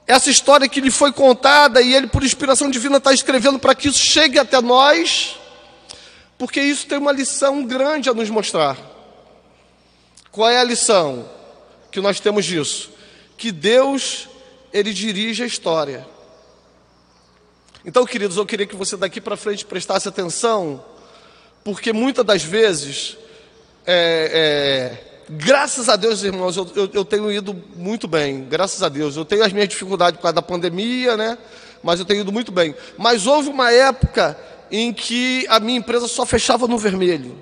essa 0.06 0.30
história 0.30 0.68
que 0.68 0.80
lhe 0.80 0.90
foi 0.90 1.12
contada 1.12 1.80
e 1.80 1.92
ele, 1.92 2.06
por 2.06 2.22
inspiração 2.22 2.70
divina, 2.70 2.98
está 2.98 3.12
escrevendo 3.12 3.58
para 3.58 3.74
que 3.74 3.88
isso 3.88 3.98
chegue 3.98 4.38
até 4.38 4.60
nós, 4.60 5.36
porque 6.38 6.60
isso 6.60 6.86
tem 6.86 6.98
uma 6.98 7.12
lição 7.12 7.64
grande 7.64 8.08
a 8.08 8.14
nos 8.14 8.30
mostrar. 8.30 8.76
Qual 10.30 10.48
é 10.48 10.58
a 10.58 10.64
lição 10.64 11.28
que 11.90 12.00
nós 12.00 12.20
temos 12.20 12.44
disso? 12.44 12.90
Que 13.36 13.50
Deus, 13.50 14.28
Ele 14.72 14.92
dirige 14.92 15.42
a 15.42 15.46
história. 15.46 16.06
Então, 17.84 18.04
queridos, 18.04 18.36
eu 18.36 18.46
queria 18.46 18.66
que 18.66 18.76
você 18.76 18.96
daqui 18.96 19.20
para 19.20 19.36
frente 19.36 19.64
prestasse 19.64 20.08
atenção 20.08 20.84
porque 21.66 21.92
muitas 21.92 22.24
das 22.24 22.44
vezes, 22.44 23.16
é, 23.84 24.94
é, 24.94 25.24
graças 25.28 25.88
a 25.88 25.96
Deus, 25.96 26.22
irmãos, 26.22 26.56
eu, 26.56 26.70
eu, 26.76 26.88
eu, 26.94 27.04
tenho 27.04 27.32
ido 27.32 27.60
muito 27.74 28.06
bem, 28.06 28.44
graças 28.44 28.84
a 28.84 28.88
Deus. 28.88 29.16
Eu 29.16 29.24
tenho 29.24 29.42
as 29.42 29.52
minhas 29.52 29.68
dificuldades 29.68 30.16
por 30.16 30.22
causa 30.22 30.34
da 30.36 30.42
pandemia, 30.42 31.16
né? 31.16 31.36
Mas 31.82 31.98
eu 31.98 32.06
tenho 32.06 32.20
ido 32.20 32.30
muito 32.30 32.52
bem. 32.52 32.72
Mas 32.96 33.26
houve 33.26 33.48
uma 33.48 33.72
época 33.72 34.38
em 34.70 34.92
que 34.92 35.44
a 35.48 35.58
minha 35.58 35.76
empresa 35.76 36.06
só 36.06 36.24
fechava 36.24 36.68
no 36.68 36.78
vermelho. 36.78 37.36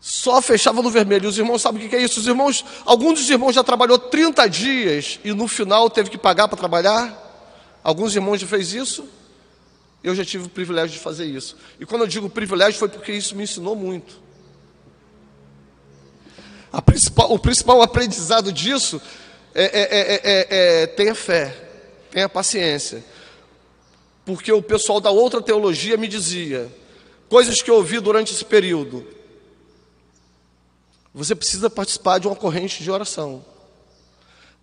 Só 0.00 0.40
fechava 0.40 0.80
no 0.80 0.88
vermelho. 0.88 1.24
E 1.24 1.28
os 1.30 1.36
irmãos 1.36 1.60
sabem 1.60 1.84
o 1.84 1.90
que 1.90 1.96
é 1.96 2.00
isso? 2.00 2.20
Os 2.20 2.28
irmãos, 2.28 2.64
alguns 2.86 3.18
dos 3.18 3.28
irmãos 3.28 3.56
já 3.56 3.64
trabalhou 3.64 3.98
30 3.98 4.48
dias 4.48 5.18
e 5.24 5.32
no 5.32 5.48
final 5.48 5.90
teve 5.90 6.10
que 6.10 6.16
pagar 6.16 6.46
para 6.46 6.56
trabalhar. 6.56 7.80
Alguns 7.82 8.14
irmãos 8.14 8.40
já 8.40 8.46
fez 8.46 8.72
isso. 8.72 9.17
Eu 10.02 10.14
já 10.14 10.24
tive 10.24 10.46
o 10.46 10.48
privilégio 10.48 10.96
de 10.96 11.02
fazer 11.02 11.26
isso. 11.26 11.56
E 11.80 11.86
quando 11.86 12.02
eu 12.02 12.06
digo 12.06 12.30
privilégio, 12.30 12.78
foi 12.78 12.88
porque 12.88 13.12
isso 13.12 13.34
me 13.34 13.42
ensinou 13.42 13.74
muito. 13.74 14.20
Principal, 16.84 17.32
o 17.32 17.38
principal 17.38 17.82
aprendizado 17.82 18.52
disso 18.52 19.00
é, 19.54 19.64
é, 19.64 19.80
é, 19.82 20.82
é, 20.82 20.86
tenha 20.86 21.14
fé, 21.14 21.54
tenha 22.10 22.28
paciência. 22.28 23.04
Porque 24.24 24.52
o 24.52 24.62
pessoal 24.62 25.00
da 25.00 25.10
outra 25.10 25.40
teologia 25.40 25.96
me 25.96 26.06
dizia, 26.06 26.70
coisas 27.28 27.62
que 27.62 27.70
eu 27.70 27.76
ouvi 27.76 27.98
durante 28.00 28.32
esse 28.32 28.44
período. 28.44 29.06
Você 31.14 31.34
precisa 31.34 31.70
participar 31.70 32.18
de 32.18 32.26
uma 32.26 32.36
corrente 32.36 32.82
de 32.82 32.90
oração. 32.90 33.44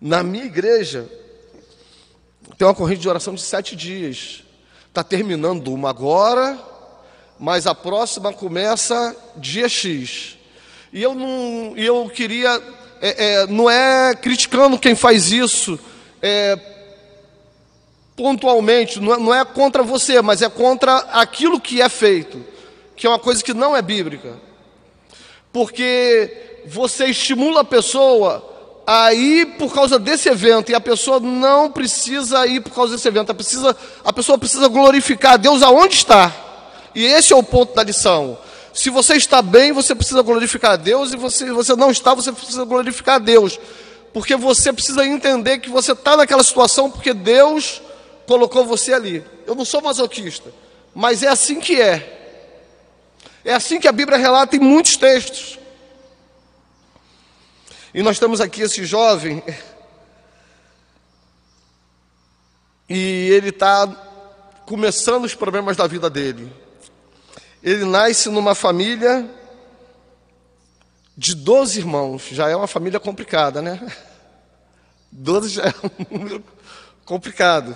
Na 0.00 0.22
minha 0.22 0.44
igreja, 0.44 1.08
tem 2.56 2.66
uma 2.66 2.74
corrente 2.74 3.00
de 3.00 3.08
oração 3.08 3.34
de 3.34 3.42
sete 3.42 3.74
dias. 3.74 4.42
Está 4.96 5.04
terminando 5.04 5.74
uma 5.74 5.90
agora, 5.90 6.58
mas 7.38 7.66
a 7.66 7.74
próxima 7.74 8.32
começa 8.32 9.14
dia 9.36 9.68
X. 9.68 10.38
E 10.90 11.02
eu 11.02 11.14
não, 11.14 11.76
eu 11.76 12.08
queria, 12.08 12.62
é, 13.02 13.26
é, 13.42 13.46
não 13.46 13.68
é 13.68 14.14
criticando 14.14 14.78
quem 14.78 14.94
faz 14.94 15.30
isso 15.32 15.78
é, 16.22 16.58
pontualmente, 18.16 18.98
não 18.98 19.12
é, 19.12 19.18
não 19.18 19.34
é 19.34 19.44
contra 19.44 19.82
você, 19.82 20.22
mas 20.22 20.40
é 20.40 20.48
contra 20.48 20.96
aquilo 21.12 21.60
que 21.60 21.82
é 21.82 21.90
feito, 21.90 22.42
que 22.96 23.06
é 23.06 23.10
uma 23.10 23.18
coisa 23.18 23.44
que 23.44 23.52
não 23.52 23.76
é 23.76 23.82
bíblica. 23.82 24.32
Porque 25.52 26.62
você 26.64 27.04
estimula 27.08 27.60
a 27.60 27.64
pessoa 27.64 28.55
a 28.86 29.12
ir 29.12 29.56
por 29.58 29.74
causa 29.74 29.98
desse 29.98 30.28
evento, 30.28 30.70
e 30.70 30.74
a 30.74 30.80
pessoa 30.80 31.18
não 31.18 31.70
precisa 31.70 32.46
ir 32.46 32.60
por 32.60 32.72
causa 32.72 32.94
desse 32.94 33.08
evento, 33.08 33.30
a, 33.30 33.34
precisa, 33.34 33.76
a 34.04 34.12
pessoa 34.12 34.38
precisa 34.38 34.68
glorificar 34.68 35.32
a 35.32 35.36
Deus 35.36 35.60
aonde 35.60 35.96
está. 35.96 36.32
E 36.94 37.04
esse 37.04 37.32
é 37.32 37.36
o 37.36 37.42
ponto 37.42 37.74
da 37.74 37.82
lição. 37.82 38.38
Se 38.72 38.88
você 38.88 39.16
está 39.16 39.42
bem, 39.42 39.72
você 39.72 39.94
precisa 39.94 40.22
glorificar 40.22 40.72
a 40.72 40.76
Deus, 40.76 41.12
e 41.12 41.30
se 41.30 41.50
você 41.50 41.74
não 41.74 41.90
está, 41.90 42.14
você 42.14 42.30
precisa 42.30 42.64
glorificar 42.64 43.16
a 43.16 43.18
Deus. 43.18 43.58
Porque 44.12 44.36
você 44.36 44.72
precisa 44.72 45.04
entender 45.04 45.58
que 45.58 45.68
você 45.68 45.92
está 45.92 46.16
naquela 46.16 46.44
situação 46.44 46.90
porque 46.90 47.12
Deus 47.12 47.82
colocou 48.26 48.64
você 48.64 48.92
ali. 48.92 49.24
Eu 49.46 49.54
não 49.54 49.64
sou 49.64 49.82
masoquista, 49.82 50.50
mas 50.94 51.22
é 51.22 51.28
assim 51.28 51.60
que 51.60 51.80
é. 51.80 52.12
É 53.44 53.52
assim 53.52 53.78
que 53.78 53.88
a 53.88 53.92
Bíblia 53.92 54.16
relata 54.16 54.56
em 54.56 54.60
muitos 54.60 54.96
textos. 54.96 55.58
E 57.96 58.02
nós 58.02 58.18
temos 58.18 58.42
aqui 58.42 58.60
esse 58.60 58.84
jovem, 58.84 59.42
e 62.86 63.30
ele 63.30 63.48
está 63.48 63.86
começando 64.66 65.24
os 65.24 65.34
problemas 65.34 65.78
da 65.78 65.86
vida 65.86 66.10
dele. 66.10 66.52
Ele 67.62 67.86
nasce 67.86 68.28
numa 68.28 68.54
família 68.54 69.26
de 71.16 71.34
12 71.34 71.78
irmãos, 71.78 72.28
já 72.30 72.50
é 72.50 72.54
uma 72.54 72.66
família 72.66 73.00
complicada, 73.00 73.62
né? 73.62 73.90
12 75.10 75.48
já 75.48 75.62
é 75.62 75.74
um 75.82 76.18
número 76.18 76.44
complicado. 77.02 77.74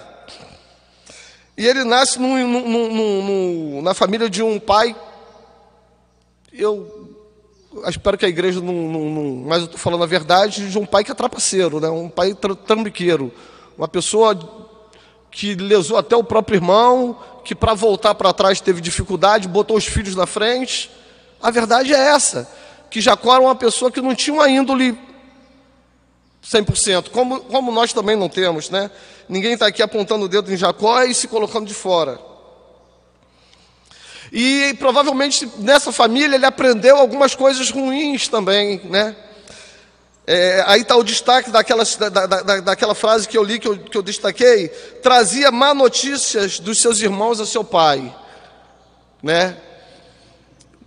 E 1.57 1.67
ele 1.67 1.83
nasce 1.83 2.19
num, 2.19 2.47
num, 2.47 2.93
num, 3.23 3.81
na 3.81 3.95
família 3.95 4.29
de 4.29 4.43
um 4.43 4.61
pai. 4.61 4.95
Eu 6.53 7.10
espero 7.87 8.19
que 8.19 8.27
a 8.27 8.29
igreja 8.29 8.61
não. 8.61 8.75
não, 8.75 9.05
não 9.11 9.45
mas 9.47 9.59
eu 9.61 9.65
estou 9.67 9.79
falando 9.79 10.03
a 10.03 10.07
verdade 10.07 10.71
de 10.71 10.79
um 10.79 10.87
pai 10.87 11.05
que 11.05 11.11
é 11.11 11.15
trapaceiro, 11.15 11.81
né? 11.81 11.89
um 11.89 12.09
pai 12.09 12.35
trambiqueiro. 12.67 13.33
Uma 13.79 13.89
pessoa 13.89 14.39
que 15.31 15.55
lesou 15.55 15.97
até 15.97 16.17
o 16.17 16.25
próprio 16.25 16.57
irmão, 16.57 17.17
que 17.45 17.55
para 17.55 17.73
voltar 17.73 18.15
para 18.15 18.33
trás 18.33 18.61
teve 18.61 18.81
dificuldade, 18.81 19.49
botou 19.49 19.77
os 19.77 19.87
filhos 19.87 20.15
na 20.17 20.27
frente. 20.27 20.91
A 21.41 21.51
verdade 21.51 21.95
é 21.95 21.99
essa: 21.99 22.51
que 22.91 23.01
Jacó 23.01 23.35
era 23.35 23.43
uma 23.43 23.55
pessoa 23.55 23.91
que 23.91 24.01
não 24.01 24.15
tinha 24.15 24.35
uma 24.35 24.49
índole 24.49 24.99
100%, 26.45 27.11
como, 27.11 27.41
como 27.41 27.71
nós 27.71 27.93
também 27.93 28.17
não 28.17 28.29
temos, 28.29 28.71
né? 28.71 28.91
Ninguém 29.29 29.53
está 29.53 29.67
aqui 29.67 29.83
apontando 29.83 30.25
o 30.25 30.29
dedo 30.29 30.53
em 30.53 30.57
Jacó 30.57 31.03
e 31.05 31.15
se 31.15 31.29
colocando 31.29 31.67
de 31.67 31.75
fora. 31.75 32.30
E 34.33 34.75
provavelmente 34.79 35.51
nessa 35.59 35.91
família 35.91 36.37
ele 36.37 36.47
aprendeu 36.47 36.97
algumas 36.97 37.35
coisas 37.35 37.71
ruins 37.71 38.29
também, 38.29 38.81
né? 38.85 39.17
É, 40.27 40.63
aí 40.67 40.83
está 40.83 40.95
o 40.95 41.03
destaque 41.03 41.51
daquela, 41.51 41.83
da, 41.85 42.27
da, 42.27 42.61
daquela 42.61 42.95
frase 42.95 43.27
que 43.27 43.37
eu 43.37 43.43
li, 43.43 43.59
que 43.59 43.67
eu, 43.67 43.77
que 43.77 43.99
eu 43.99 44.03
destaquei: 44.03 44.69
trazia 45.03 45.51
má 45.51 45.75
notícias 45.75 46.61
dos 46.61 46.81
seus 46.81 47.01
irmãos 47.01 47.41
a 47.41 47.47
seu 47.47 47.65
pai, 47.65 48.15
né? 49.21 49.57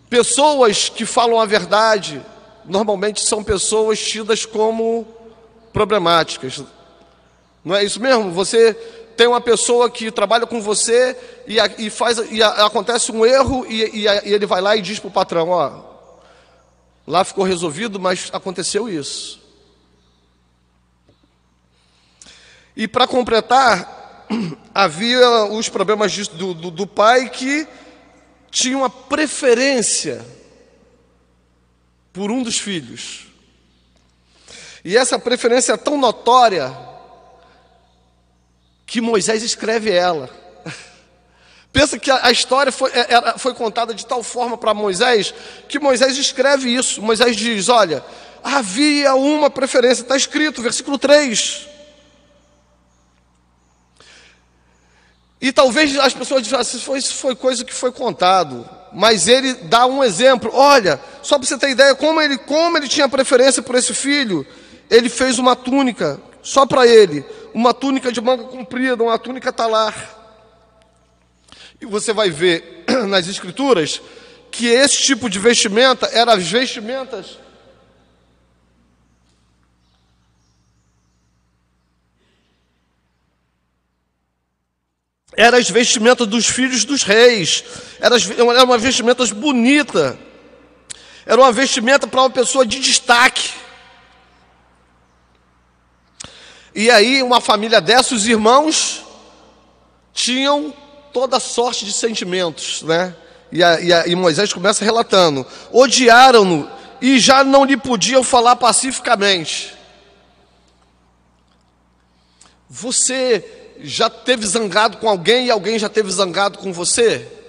Pessoas 0.10 0.88
que 0.88 1.06
falam 1.06 1.42
a 1.42 1.46
verdade 1.46 2.24
normalmente 2.64 3.20
são 3.20 3.44
pessoas 3.44 4.00
tidas 4.00 4.46
como 4.46 5.06
problemáticas. 5.74 6.64
Não 7.66 7.76
é 7.76 7.84
isso 7.84 8.00
mesmo? 8.00 8.32
Você 8.32 8.78
tem 9.16 9.28
uma 9.28 9.42
pessoa 9.42 9.90
que 9.90 10.12
trabalha 10.12 10.46
com 10.46 10.62
você 10.62 11.18
e, 11.48 11.58
e 11.78 11.90
faz 11.90 12.18
e 12.32 12.42
acontece 12.42 13.12
um 13.12 13.26
erro 13.26 13.66
e, 13.68 13.84
e, 13.84 14.06
e 14.06 14.34
ele 14.34 14.46
vai 14.46 14.62
lá 14.62 14.76
e 14.76 14.82
diz 14.82 15.00
para 15.00 15.08
o 15.08 15.12
patrão, 15.12 15.50
ó, 15.50 15.82
lá 17.06 17.24
ficou 17.24 17.44
resolvido, 17.44 18.00
mas 18.00 18.30
aconteceu 18.34 18.90
isso. 18.90 19.42
E 22.76 22.88
para 22.88 23.08
completar, 23.08 24.26
havia 24.74 25.46
os 25.46 25.70
problemas 25.70 26.28
do, 26.30 26.54
do, 26.54 26.72
do 26.72 26.88
pai 26.88 27.30
que 27.30 27.68
tinha 28.50 28.78
uma 28.78 28.90
preferência 28.90 30.26
por 32.12 32.32
um 32.32 32.42
dos 32.42 32.60
filhos. 32.60 33.28
E 34.86 34.98
essa 34.98 35.18
preferência 35.18 35.74
é 35.74 35.78
tão 35.78 35.98
notória 35.98 36.93
que 38.94 39.02
Moisés 39.02 39.42
escreve 39.42 39.90
ela. 39.90 40.30
Pensa 41.74 41.98
que 41.98 42.12
a 42.12 42.30
história 42.30 42.72
foi, 42.72 42.92
é, 42.92 43.40
foi 43.40 43.56
contada 43.56 43.92
de 43.92 44.06
tal 44.06 44.22
forma 44.22 44.56
para 44.56 44.72
Moisés 44.72 45.34
que 45.68 45.80
Moisés 45.80 46.16
escreve 46.16 46.70
isso. 46.70 47.02
Moisés 47.02 47.36
diz: 47.36 47.70
Olha, 47.70 48.06
havia 48.44 49.16
uma 49.16 49.50
preferência, 49.50 50.04
está 50.04 50.16
escrito, 50.16 50.62
versículo 50.62 51.00
3. 51.00 51.70
E 55.42 55.52
talvez 55.52 55.98
as 55.98 56.14
pessoas 56.14 56.44
digam 56.44 56.60
assim, 56.60 56.78
foi, 56.78 57.00
isso 57.00 57.16
foi 57.16 57.36
coisa 57.36 57.66
que 57.66 57.74
foi 57.74 57.92
contado. 57.92 58.70
Mas 58.94 59.28
ele 59.28 59.56
dá 59.56 59.88
um 59.88 60.04
exemplo. 60.04 60.52
Olha, 60.54 61.02
só 61.24 61.40
para 61.40 61.48
você 61.48 61.58
ter 61.58 61.72
ideia, 61.72 61.96
como 61.96 62.22
ele, 62.22 62.38
como 62.38 62.78
ele 62.78 62.88
tinha 62.88 63.10
preferência 63.10 63.64
por 63.64 63.74
esse 63.74 63.96
filho, 63.96 64.46
ele 64.88 65.10
fez 65.10 65.40
uma 65.40 65.56
túnica 65.56 66.22
só 66.44 66.66
para 66.66 66.86
ele, 66.86 67.26
uma 67.54 67.74
túnica 67.74 68.12
de 68.12 68.20
manga 68.20 68.44
comprida, 68.46 69.04
uma 69.04 69.20
túnica 69.20 69.54
talar. 69.54 69.96
E 71.80 71.86
você 71.86 72.14
vai 72.14 72.30
ver 72.30 72.86
nas 73.08 73.28
escrituras 73.28 74.02
que 74.52 74.68
esse 74.68 74.98
tipo 74.98 75.30
de 75.30 75.40
vestimenta 75.40 76.08
eram 76.08 76.34
as 76.34 76.50
vestimentas 76.50 77.38
Eram 85.36 85.58
as 85.58 85.70
vestimentas 85.70 86.28
dos 86.28 86.46
filhos 86.48 86.86
dos 86.86 87.04
reis. 87.04 87.64
Era, 88.00 88.16
era 88.18 88.64
uma 88.64 88.78
vestimenta 88.78 89.26
bonita. 89.28 90.18
Era 91.26 91.42
uma 91.42 91.52
vestimenta 91.52 92.08
para 92.08 92.22
uma 92.22 92.30
pessoa 92.30 92.66
de 92.66 92.80
destaque. 92.80 93.50
E 96.76 96.90
aí, 96.90 97.22
uma 97.22 97.40
família 97.40 97.80
dessa, 97.80 98.16
os 98.16 98.28
irmãos 98.28 99.04
tinham 100.14 100.74
toda 101.12 101.40
sorte 101.40 101.86
de 101.86 101.94
sentimentos, 101.94 102.82
né? 102.82 103.16
E, 103.52 103.64
a, 103.64 103.80
e, 103.80 103.94
a, 103.94 104.08
e 104.08 104.16
Moisés 104.16 104.52
começa 104.52 104.84
relatando: 104.84 105.46
odiaram-no 105.72 106.70
e 107.00 107.20
já 107.20 107.44
não 107.44 107.64
lhe 107.66 107.78
podiam 107.78 108.24
falar 108.24 108.56
pacificamente. 108.56 109.76
Você 112.68 113.76
já 113.82 114.10
teve 114.10 114.48
zangado 114.48 114.98
com 114.98 115.08
alguém 115.08 115.46
e 115.48 115.52
alguém 115.52 115.78
já 115.78 115.90
teve 115.90 116.10
zangado 116.12 116.58
com 116.58 116.74
você? 116.74 117.43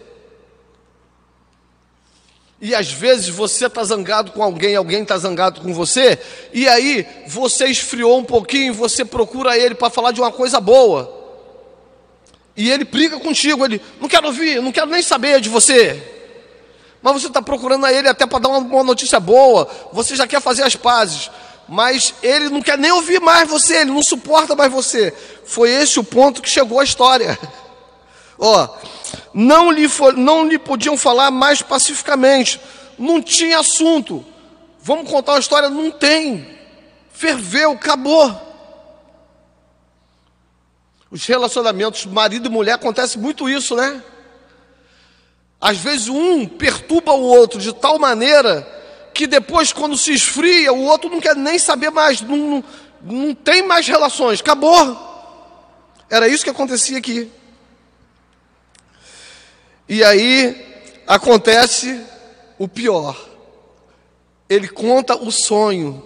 E 2.64 2.74
às 2.74 2.90
vezes 2.90 3.28
você 3.28 3.66
está 3.66 3.84
zangado 3.84 4.32
com 4.32 4.42
alguém, 4.42 4.74
alguém 4.74 5.02
está 5.02 5.18
zangado 5.18 5.60
com 5.60 5.74
você, 5.74 6.18
e 6.50 6.66
aí 6.66 7.06
você 7.26 7.66
esfriou 7.66 8.18
um 8.18 8.24
pouquinho, 8.24 8.72
você 8.72 9.04
procura 9.04 9.54
ele 9.54 9.74
para 9.74 9.90
falar 9.90 10.12
de 10.12 10.20
uma 10.22 10.32
coisa 10.32 10.58
boa. 10.62 11.12
E 12.56 12.70
ele 12.70 12.86
briga 12.86 13.20
contigo, 13.20 13.66
ele 13.66 13.82
não 14.00 14.08
quero 14.08 14.28
ouvir, 14.28 14.62
não 14.62 14.72
quero 14.72 14.86
nem 14.86 15.02
saber 15.02 15.42
de 15.42 15.50
você. 15.50 16.02
Mas 17.02 17.12
você 17.12 17.26
está 17.26 17.42
procurando 17.42 17.84
a 17.84 17.92
ele 17.92 18.08
até 18.08 18.24
para 18.24 18.38
dar 18.38 18.48
uma, 18.48 18.60
uma 18.60 18.82
notícia 18.82 19.20
boa, 19.20 19.68
você 19.92 20.16
já 20.16 20.26
quer 20.26 20.40
fazer 20.40 20.62
as 20.62 20.74
pazes 20.74 21.30
mas 21.66 22.14
ele 22.22 22.50
não 22.50 22.60
quer 22.60 22.76
nem 22.76 22.92
ouvir 22.92 23.20
mais 23.20 23.48
você, 23.48 23.78
ele 23.78 23.90
não 23.90 24.02
suporta 24.02 24.54
mais 24.54 24.70
você. 24.70 25.12
Foi 25.44 25.70
esse 25.70 25.98
o 25.98 26.04
ponto 26.04 26.42
que 26.42 26.48
chegou 26.48 26.78
a 26.78 26.84
história. 26.84 27.38
Ó, 28.38 28.68
não 29.32 29.70
lhe, 29.70 29.86
não 30.16 30.46
lhe 30.46 30.58
podiam 30.58 30.96
falar 30.96 31.30
mais 31.30 31.62
pacificamente, 31.62 32.60
não 32.98 33.20
tinha 33.22 33.58
assunto. 33.58 34.24
Vamos 34.80 35.10
contar 35.10 35.32
uma 35.32 35.40
história? 35.40 35.70
Não 35.70 35.90
tem. 35.90 36.46
Ferveu, 37.12 37.72
acabou. 37.72 38.40
Os 41.10 41.24
relacionamentos 41.26 42.06
marido 42.06 42.46
e 42.46 42.50
mulher 42.50 42.72
acontece 42.72 43.18
muito 43.18 43.48
isso, 43.48 43.76
né? 43.76 44.02
Às 45.60 45.78
vezes 45.78 46.08
um 46.08 46.46
perturba 46.46 47.12
o 47.12 47.22
outro 47.22 47.58
de 47.58 47.72
tal 47.72 47.98
maneira 47.98 48.68
que 49.14 49.26
depois, 49.26 49.72
quando 49.72 49.96
se 49.96 50.12
esfria, 50.12 50.72
o 50.72 50.82
outro 50.82 51.08
não 51.08 51.20
quer 51.20 51.36
nem 51.36 51.58
saber 51.58 51.90
mais, 51.90 52.20
não, 52.20 52.36
não, 52.36 52.64
não 53.00 53.34
tem 53.34 53.62
mais 53.62 53.86
relações, 53.86 54.40
acabou. 54.40 55.14
Era 56.10 56.28
isso 56.28 56.42
que 56.44 56.50
acontecia 56.50 56.98
aqui. 56.98 57.30
E 59.88 60.02
aí 60.02 61.02
acontece 61.06 62.04
o 62.58 62.66
pior. 62.66 63.16
Ele 64.48 64.68
conta 64.68 65.16
o 65.16 65.30
sonho. 65.30 66.02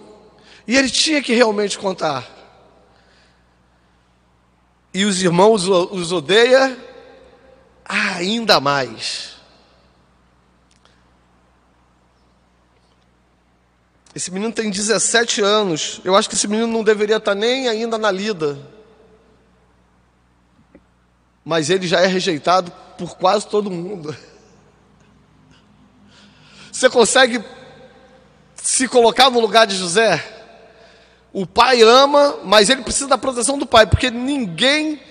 E 0.67 0.75
ele 0.75 0.89
tinha 0.89 1.21
que 1.21 1.33
realmente 1.33 1.77
contar. 1.77 2.27
E 4.93 5.05
os 5.05 5.21
irmãos 5.21 5.67
os 5.67 6.11
odeia 6.11 6.77
ainda 7.85 8.59
mais. 8.59 9.35
Esse 14.13 14.31
menino 14.31 14.51
tem 14.51 14.69
17 14.69 15.41
anos. 15.41 16.01
Eu 16.03 16.15
acho 16.15 16.27
que 16.27 16.35
esse 16.35 16.47
menino 16.47 16.67
não 16.67 16.83
deveria 16.83 17.17
estar 17.17 17.35
nem 17.35 17.67
ainda 17.67 17.97
na 17.97 18.11
lida. 18.11 18.59
Mas 21.49 21.71
ele 21.71 21.87
já 21.87 21.99
é 21.99 22.05
rejeitado 22.05 22.71
por 22.95 23.17
quase 23.17 23.47
todo 23.47 23.71
mundo. 23.71 24.15
Você 26.71 26.87
consegue 26.87 27.43
se 28.55 28.87
colocar 28.87 29.31
no 29.31 29.39
lugar 29.39 29.65
de 29.65 29.75
José? 29.75 30.23
O 31.33 31.47
pai 31.47 31.81
ama, 31.81 32.37
mas 32.43 32.69
ele 32.69 32.83
precisa 32.83 33.07
da 33.07 33.17
proteção 33.17 33.57
do 33.57 33.65
pai, 33.65 33.87
porque 33.87 34.11
ninguém 34.11 35.01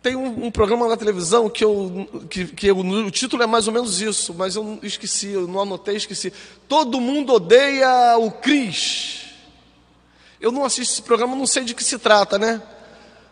tem 0.00 0.14
um, 0.14 0.46
um, 0.46 0.50
programa 0.52 0.86
na 0.86 0.96
televisão 0.96 1.50
que, 1.50 1.64
eu, 1.64 2.08
que, 2.30 2.44
que 2.46 2.68
eu, 2.68 2.78
o 2.78 3.10
título 3.10 3.42
é 3.42 3.46
mais 3.48 3.66
ou 3.66 3.72
menos 3.72 4.00
isso, 4.00 4.32
mas 4.32 4.54
eu 4.54 4.78
esqueci, 4.84 5.30
eu 5.30 5.48
não 5.48 5.62
anotei, 5.62 5.96
esqueci. 5.96 6.32
Todo 6.68 7.00
mundo 7.00 7.32
odeia 7.32 8.16
o 8.18 8.30
Cris. 8.30 9.24
Eu 10.40 10.52
não 10.52 10.64
assisto 10.64 10.92
esse 10.92 11.02
programa, 11.02 11.34
não 11.34 11.44
sei 11.44 11.64
de 11.64 11.74
que 11.74 11.82
se 11.82 11.98
trata, 11.98 12.38
né? 12.38 12.62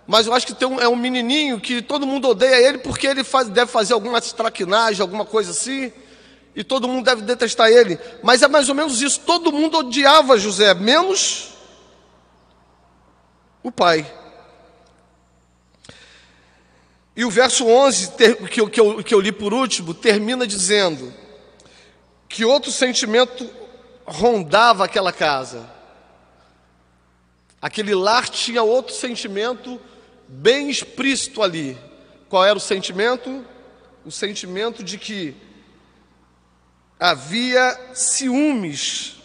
Mas 0.06 0.26
eu 0.26 0.34
acho 0.34 0.46
que 0.46 0.54
tem 0.54 0.68
um, 0.68 0.80
é 0.80 0.88
um 0.88 0.94
menininho 0.94 1.60
que 1.60 1.82
todo 1.82 2.06
mundo 2.06 2.28
odeia 2.28 2.68
ele 2.68 2.78
porque 2.78 3.06
ele 3.06 3.24
faz, 3.24 3.48
deve 3.48 3.70
fazer 3.70 3.92
alguma 3.92 4.20
traquinagem, 4.20 5.02
alguma 5.02 5.24
coisa 5.24 5.50
assim, 5.50 5.92
e 6.54 6.62
todo 6.62 6.86
mundo 6.86 7.04
deve 7.04 7.22
detestar 7.22 7.68
ele. 7.68 7.98
Mas 8.22 8.40
é 8.42 8.48
mais 8.48 8.68
ou 8.68 8.74
menos 8.74 9.02
isso. 9.02 9.20
Todo 9.20 9.52
mundo 9.52 9.78
odiava 9.78 10.38
José, 10.38 10.72
menos 10.74 11.54
o 13.62 13.72
pai. 13.72 14.10
E 17.16 17.24
o 17.24 17.30
verso 17.30 17.66
11, 17.66 18.12
que 18.50 18.60
eu, 18.60 18.68
que, 18.68 18.80
eu, 18.80 19.02
que 19.02 19.14
eu 19.14 19.20
li 19.20 19.32
por 19.32 19.52
último, 19.52 19.92
termina 19.92 20.46
dizendo 20.46 21.12
que 22.28 22.44
outro 22.44 22.70
sentimento 22.70 23.50
rondava 24.04 24.84
aquela 24.84 25.12
casa. 25.12 25.68
Aquele 27.60 27.94
lar 27.94 28.28
tinha 28.28 28.62
outro 28.62 28.94
sentimento 28.94 29.80
bem 30.28 30.70
explícito 30.70 31.42
ali. 31.42 31.76
Qual 32.28 32.44
era 32.44 32.56
o 32.56 32.60
sentimento? 32.60 33.44
O 34.04 34.10
sentimento 34.10 34.82
de 34.82 34.98
que 34.98 35.34
havia 36.98 37.94
ciúmes. 37.94 39.16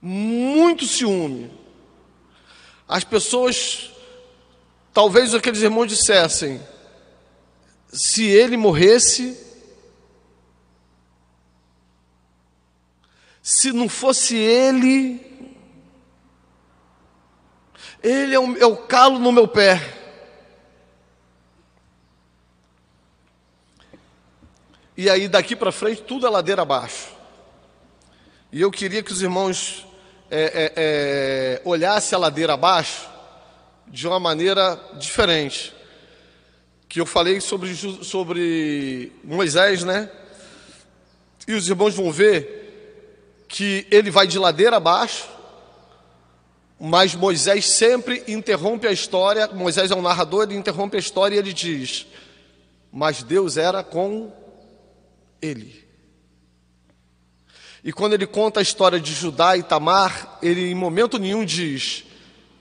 Muito 0.00 0.86
ciúme. 0.86 1.50
As 2.88 3.04
pessoas 3.04 3.92
Talvez 4.92 5.34
aqueles 5.34 5.62
irmãos 5.62 5.86
dissessem: 5.86 6.60
se 7.88 8.24
ele 8.24 8.56
morresse, 8.56 9.38
se 13.42 13.72
não 13.72 13.88
fosse 13.88 14.36
ele, 14.36 15.31
ele 18.02 18.34
é 18.34 18.40
o, 18.40 18.56
é 18.56 18.66
o 18.66 18.76
calo 18.76 19.18
no 19.18 19.32
meu 19.32 19.46
pé. 19.46 20.00
e 24.96 25.08
aí 25.10 25.26
daqui 25.26 25.56
para 25.56 25.72
frente 25.72 26.02
tudo 26.02 26.26
é 26.26 26.30
ladeira 26.30 26.62
abaixo. 26.62 27.08
E 28.52 28.60
eu 28.60 28.70
queria 28.70 29.02
que 29.02 29.12
os 29.12 29.20
irmãos 29.20 29.84
é, 30.30 30.42
é, 30.42 30.72
é, 30.76 31.62
olhassem 31.64 32.14
a 32.14 32.20
ladeira 32.20 32.52
abaixo 32.52 33.08
de 33.88 34.06
uma 34.06 34.20
maneira 34.20 34.78
diferente. 34.98 35.74
Que 36.88 37.00
eu 37.00 37.06
falei 37.06 37.40
sobre, 37.40 37.74
sobre 38.04 39.12
Moisés, 39.24 39.82
né? 39.82 40.10
E 41.48 41.54
os 41.54 41.68
irmãos 41.68 41.94
vão 41.94 42.12
ver 42.12 43.44
que 43.48 43.84
ele 43.90 44.08
vai 44.08 44.28
de 44.28 44.38
ladeira 44.38 44.76
abaixo, 44.76 45.26
mas 46.84 47.14
Moisés 47.14 47.68
sempre 47.68 48.24
interrompe 48.26 48.88
a 48.88 48.90
história. 48.90 49.46
Moisés 49.46 49.92
é 49.92 49.94
um 49.94 50.02
narrador, 50.02 50.42
ele 50.42 50.56
interrompe 50.56 50.96
a 50.96 50.98
história 50.98 51.36
e 51.36 51.38
ele 51.38 51.52
diz: 51.52 52.08
Mas 52.92 53.22
Deus 53.22 53.56
era 53.56 53.84
com 53.84 54.32
ele. 55.40 55.88
E 57.84 57.92
quando 57.92 58.14
ele 58.14 58.26
conta 58.26 58.58
a 58.58 58.64
história 58.64 58.98
de 58.98 59.12
Judá 59.12 59.56
e 59.56 59.62
Tamar, 59.62 60.40
ele 60.42 60.72
em 60.72 60.74
momento 60.74 61.20
nenhum 61.20 61.44
diz: 61.44 62.02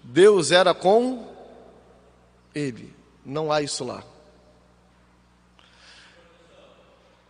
Deus 0.04 0.52
era 0.52 0.72
com 0.76 1.28
ele. 2.54 2.94
Não 3.26 3.52
há 3.52 3.64
isso 3.64 3.84
lá. 3.84 4.04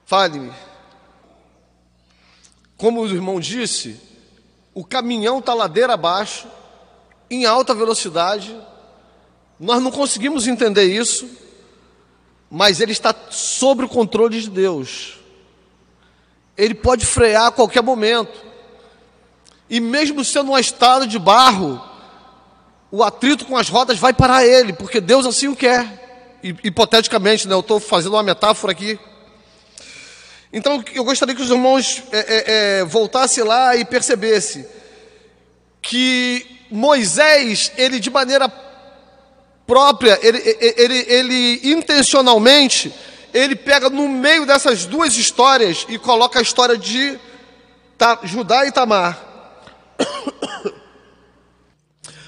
Fale-me. 0.03 0.51
Como 2.75 2.99
o 2.99 3.07
irmão 3.07 3.39
disse, 3.39 3.97
o 4.73 4.83
caminhão 4.83 5.39
está 5.39 5.53
ladeira 5.53 5.93
abaixo, 5.93 6.49
em 7.31 7.45
alta 7.45 7.73
velocidade. 7.73 8.53
Nós 9.57 9.81
não 9.81 9.89
conseguimos 9.89 10.47
entender 10.47 10.83
isso, 10.83 11.27
mas 12.49 12.81
ele 12.81 12.91
está 12.91 13.15
sob 13.29 13.85
o 13.85 13.89
controle 13.89 14.41
de 14.41 14.49
Deus. 14.49 15.17
Ele 16.57 16.75
pode 16.75 17.05
frear 17.05 17.47
a 17.47 17.51
qualquer 17.51 17.81
momento. 17.81 18.45
E 19.69 19.79
mesmo 19.79 20.25
sendo 20.25 20.51
um 20.51 20.57
estado 20.57 21.07
de 21.07 21.17
barro, 21.17 21.81
o 22.91 23.01
atrito 23.01 23.45
com 23.45 23.55
as 23.55 23.69
rodas 23.69 23.97
vai 23.97 24.11
parar 24.11 24.45
ele, 24.45 24.73
porque 24.73 24.99
Deus 24.99 25.25
assim 25.25 25.47
o 25.47 25.55
quer. 25.55 25.99
Hipoteticamente, 26.43 27.47
né? 27.47 27.53
eu 27.53 27.61
estou 27.61 27.79
fazendo 27.79 28.13
uma 28.13 28.23
metáfora 28.23 28.73
aqui. 28.73 28.99
Então 30.51 30.83
eu 30.93 31.05
gostaria 31.05 31.33
que 31.33 31.41
os 31.41 31.49
irmãos 31.49 32.03
é, 32.11 32.19
é, 32.19 32.43
é, 32.79 32.83
voltassem 32.83 33.43
lá 33.43 33.77
e 33.77 33.85
percebessem 33.85 34.65
que 35.81 36.60
Moisés, 36.71 37.71
ele 37.75 37.99
de 37.99 38.09
maneira 38.09 38.51
própria, 39.67 40.17
ele, 40.21 40.39
ele, 40.59 41.05
ele 41.07 41.71
intencionalmente, 41.71 42.93
ele 43.33 43.55
pega 43.55 43.89
no 43.89 44.07
meio 44.07 44.45
dessas 44.45 44.85
duas 44.85 45.17
histórias 45.17 45.85
e 45.89 45.97
coloca 45.97 46.39
a 46.39 46.41
história 46.41 46.77
de 46.77 47.19
Judá 48.23 48.65
e 48.65 48.71
Tamar. 48.71 49.19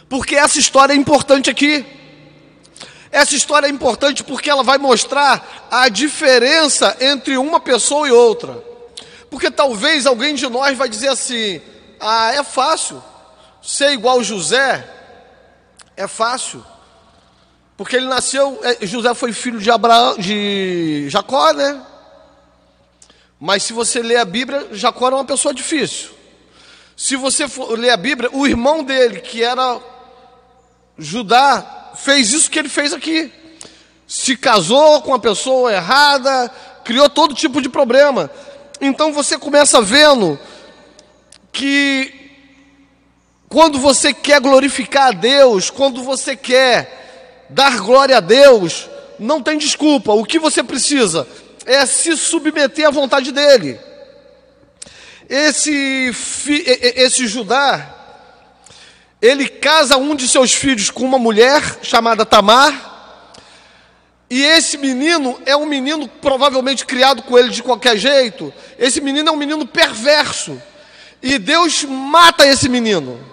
Porque 0.10 0.36
essa 0.36 0.60
história 0.60 0.93
é 0.93 0.95
importante 0.95 1.49
aqui. 1.49 1.86
Essa 3.12 3.36
história 3.36 3.67
é 3.67 3.69
importante 3.69 4.23
porque 4.23 4.49
ela 4.49 4.63
vai 4.63 4.79
mostrar 4.79 5.67
a 5.69 5.88
diferença 5.88 6.97
entre 6.99 7.38
uma 7.38 7.60
pessoa 7.60 8.08
e 8.08 8.12
outra. 8.12 8.63
Porque 9.29 9.51
talvez 9.51 10.08
alguém 10.08 10.34
de 10.34 10.49
nós 10.49 10.75
vai 10.75 10.89
dizer 10.89 11.10
assim: 11.10 11.62
"Ah, 11.99 12.34
é 12.34 12.43
fácil 12.43 13.03
ser 13.63 13.91
igual 13.93 14.23
José". 14.23 14.88
É 15.95 16.08
fácil. 16.08 16.63
Porque 17.76 17.95
ele 17.95 18.06
nasceu, 18.08 18.60
é, 18.63 18.86
José 18.86 19.13
foi 19.13 19.34
filho 19.34 19.60
de 19.60 19.71
Abraão, 19.71 20.17
de 20.17 21.08
Jacó, 21.10 21.52
né? 21.54 21.82
Mas 23.39 23.63
se 23.63 23.73
você 23.73 24.02
ler 24.02 24.17
a 24.17 24.26
Bíblia, 24.26 24.69
Jacó 24.71 25.08
era 25.08 25.15
uma 25.15 25.26
pessoa 25.26 25.54
difícil. 25.54 26.12
Se 26.95 27.15
você 27.15 27.47
for 27.47 27.78
ler 27.78 27.89
a 27.89 27.97
Bíblia, 27.97 28.30
o 28.32 28.47
irmão 28.47 28.84
dele, 28.84 29.19
que 29.19 29.43
era 29.43 29.80
Judá, 30.97 31.91
fez 31.95 32.32
isso 32.32 32.49
que 32.49 32.60
ele 32.60 32.69
fez 32.69 32.93
aqui. 32.93 33.32
Se 34.08 34.38
casou 34.38 35.02
com 35.02 35.13
a 35.13 35.19
pessoa 35.19 35.73
errada, 35.73 36.49
criou 36.86 37.10
todo 37.10 37.34
tipo 37.34 37.62
de 37.62 37.67
problema. 37.67 38.30
Então 38.80 39.12
você 39.12 39.38
começa 39.38 39.82
vendo 39.82 40.39
que 41.52 42.23
quando 43.54 43.78
você 43.78 44.12
quer 44.12 44.42
glorificar 44.42 45.10
a 45.10 45.12
Deus, 45.12 45.70
quando 45.70 46.02
você 46.02 46.36
quer 46.36 47.46
dar 47.48 47.78
glória 47.78 48.18
a 48.18 48.20
Deus, 48.20 48.89
não 49.20 49.44
tem 49.44 49.60
desculpa. 49.60 50.12
O 50.12 50.26
que 50.26 50.39
você 50.39 50.63
precisa 50.63 51.28
é 51.63 51.86
se 51.86 52.18
submeter 52.18 52.88
à 52.88 52.89
vontade 52.89 53.32
dele. 53.32 53.80
Esse, 55.30 56.12
esse 56.96 57.28
Judá, 57.28 57.94
ele 59.22 59.48
casa 59.48 59.98
um 59.98 60.16
de 60.16 60.28
seus 60.28 60.52
filhos 60.52 60.89
com 60.89 61.06
uma 61.06 61.20
mulher 61.20 61.62
chamada 61.84 62.26
Tamar, 62.26 63.22
e 64.32 64.44
esse 64.44 64.80
menino 64.80 65.39
é 65.46 65.56
um 65.56 65.68
menino 65.68 66.08
provavelmente 66.08 66.88
criado 66.88 67.22
com 67.22 67.38
ele 67.38 67.50
de 67.50 67.62
qualquer 67.62 67.98
jeito. 67.98 68.52
Esse 68.80 69.00
menino 69.00 69.30
é 69.30 69.32
um 69.32 69.38
menino 69.38 69.68
perverso. 69.68 70.60
E 71.22 71.38
Deus 71.38 71.84
mata 71.84 72.48
esse 72.48 72.68
menino. 72.68 73.33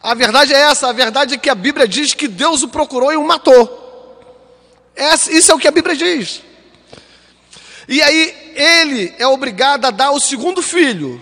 A 0.00 0.14
verdade 0.14 0.54
é 0.54 0.58
essa, 0.58 0.88
a 0.88 0.92
verdade 0.92 1.34
é 1.34 1.38
que 1.38 1.50
a 1.50 1.54
Bíblia 1.54 1.88
diz 1.88 2.14
que 2.14 2.28
Deus 2.28 2.62
o 2.62 2.68
procurou 2.68 3.12
e 3.12 3.16
o 3.16 3.26
matou. 3.26 3.86
Essa, 4.94 5.32
isso 5.32 5.50
é 5.50 5.54
o 5.54 5.58
que 5.58 5.68
a 5.68 5.72
Bíblia 5.72 5.96
diz. 5.96 6.42
E 7.88 8.00
aí 8.02 8.52
ele 8.54 9.14
é 9.18 9.26
obrigado 9.26 9.86
a 9.86 9.90
dar 9.90 10.10
o 10.10 10.20
segundo 10.20 10.62
filho. 10.62 11.20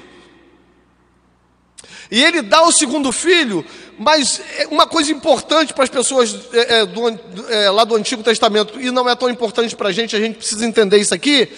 E 2.11 2.23
ele 2.23 2.43
dá 2.43 2.63
o 2.63 2.73
segundo 2.73 3.11
filho, 3.13 3.65
mas 3.99 4.41
é 4.59 4.67
uma 4.69 4.87
coisa 4.87 5.11
importante 5.11 5.73
para 5.73 5.85
as 5.85 5.91
pessoas 5.91 6.35
é, 6.53 6.81
é, 6.81 6.87
do, 6.87 7.09
é, 7.49 7.71
lá 7.71 7.85
do 7.85 7.97
Antigo 7.97 8.23
Testamento, 8.23 8.81
e 8.81 8.91
não 8.91 9.09
é 9.09 9.17
tão 9.17 9.29
importante 9.29 9.75
para 9.75 9.89
a 9.89 9.93
gente, 9.93 10.15
a 10.15 10.21
gente 10.21 10.37
precisa 10.37 10.65
entender 10.65 10.99
isso 10.99 11.15
aqui, 11.15 11.49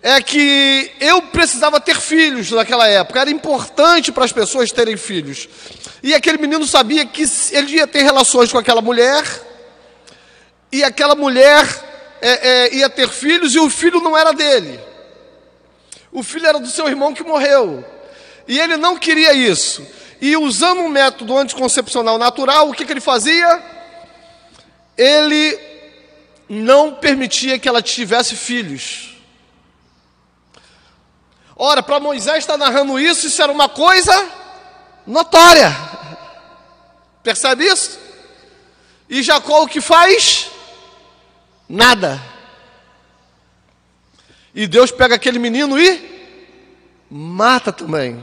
é 0.00 0.20
que 0.20 0.92
eu 1.00 1.22
precisava 1.22 1.80
ter 1.80 1.96
filhos 1.96 2.50
naquela 2.50 2.86
época, 2.86 3.20
era 3.20 3.30
importante 3.30 4.12
para 4.12 4.24
as 4.24 4.32
pessoas 4.32 4.70
terem 4.70 4.96
filhos. 4.96 5.48
E 6.04 6.14
aquele 6.14 6.36
menino 6.36 6.66
sabia 6.66 7.06
que 7.06 7.24
ele 7.50 7.76
ia 7.76 7.86
ter 7.86 8.02
relações 8.02 8.52
com 8.52 8.58
aquela 8.58 8.82
mulher, 8.82 9.24
e 10.70 10.84
aquela 10.84 11.14
mulher 11.14 11.66
é, 12.20 12.48
é, 12.48 12.74
ia 12.74 12.90
ter 12.90 13.08
filhos, 13.08 13.54
e 13.54 13.58
o 13.58 13.70
filho 13.70 14.02
não 14.02 14.14
era 14.14 14.34
dele. 14.34 14.78
O 16.12 16.22
filho 16.22 16.46
era 16.46 16.60
do 16.60 16.68
seu 16.68 16.86
irmão 16.88 17.14
que 17.14 17.22
morreu. 17.22 17.82
E 18.46 18.60
ele 18.60 18.76
não 18.76 18.98
queria 18.98 19.32
isso. 19.32 19.82
E 20.20 20.36
usando 20.36 20.82
um 20.82 20.90
método 20.90 21.38
anticoncepcional 21.38 22.18
natural, 22.18 22.68
o 22.68 22.74
que, 22.74 22.84
que 22.84 22.92
ele 22.92 23.00
fazia? 23.00 23.62
Ele 24.98 25.58
não 26.50 26.96
permitia 26.96 27.58
que 27.58 27.66
ela 27.66 27.80
tivesse 27.80 28.36
filhos. 28.36 29.16
Ora, 31.56 31.82
para 31.82 31.98
Moisés 31.98 32.40
estar 32.40 32.58
narrando 32.58 33.00
isso, 33.00 33.26
isso 33.26 33.40
era 33.40 33.50
uma 33.50 33.70
coisa 33.70 34.43
notória. 35.06 35.74
Percebe 37.22 37.64
isso? 37.64 37.98
E 39.08 39.22
Jacó 39.22 39.62
o 39.62 39.68
que 39.68 39.80
faz? 39.80 40.50
Nada. 41.68 42.22
E 44.54 44.66
Deus 44.66 44.90
pega 44.90 45.14
aquele 45.14 45.38
menino 45.38 45.78
e 45.78 46.14
mata 47.10 47.72
também. 47.72 48.22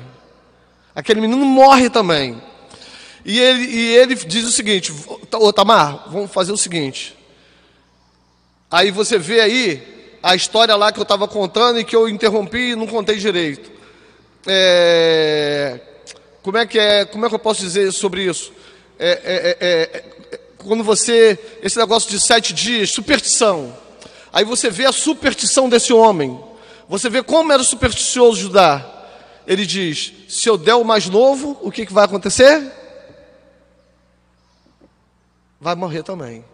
Aquele 0.95 1.21
menino 1.21 1.45
morre 1.45 1.89
também. 1.89 2.41
E 3.23 3.39
ele, 3.39 3.63
e 3.63 3.95
ele 3.95 4.15
diz 4.15 4.45
o 4.45 4.51
seguinte: 4.51 4.93
Ô 5.33 5.53
Tamar, 5.53 6.09
vamos 6.09 6.31
fazer 6.31 6.51
o 6.51 6.57
seguinte. 6.57 7.17
Aí 8.69 8.89
você 8.89 9.17
vê 9.17 9.41
aí 9.41 10.17
a 10.23 10.35
história 10.35 10.75
lá 10.75 10.91
que 10.91 10.99
eu 10.99 11.03
estava 11.03 11.27
contando 11.27 11.79
e 11.79 11.83
que 11.83 11.95
eu 11.95 12.07
interrompi 12.07 12.71
e 12.71 12.75
não 12.75 12.87
contei 12.87 13.17
direito. 13.17 13.71
É, 14.47 15.79
como 16.41 16.57
é 16.57 16.65
que 16.65 16.79
é? 16.79 17.05
Como 17.05 17.25
é 17.25 17.29
que 17.29 17.35
eu 17.35 17.39
posso 17.39 17.61
dizer 17.61 17.91
sobre 17.91 18.23
isso? 18.23 18.51
É, 18.97 19.09
é, 19.09 19.57
é, 19.59 20.05
é 20.33 20.39
quando 20.57 20.83
você 20.83 21.39
esse 21.61 21.77
negócio 21.77 22.09
de 22.09 22.19
sete 22.19 22.53
dias, 22.53 22.91
superstição. 22.91 23.75
Aí 24.31 24.45
você 24.45 24.69
vê 24.69 24.85
a 24.85 24.91
superstição 24.91 25.67
desse 25.69 25.91
homem. 25.91 26.39
Você 26.87 27.09
vê 27.09 27.23
como 27.23 27.51
era 27.51 27.63
supersticioso 27.63 28.39
Judá 28.41 28.91
ele 29.45 29.65
diz: 29.65 30.13
se 30.27 30.47
eu 30.47 30.57
der 30.57 30.75
o 30.75 30.83
mais 30.83 31.07
novo, 31.07 31.57
o 31.61 31.71
que, 31.71 31.85
que 31.85 31.93
vai 31.93 32.05
acontecer? 32.05 32.71
Vai 35.59 35.75
morrer 35.75 36.03
também. 36.03 36.45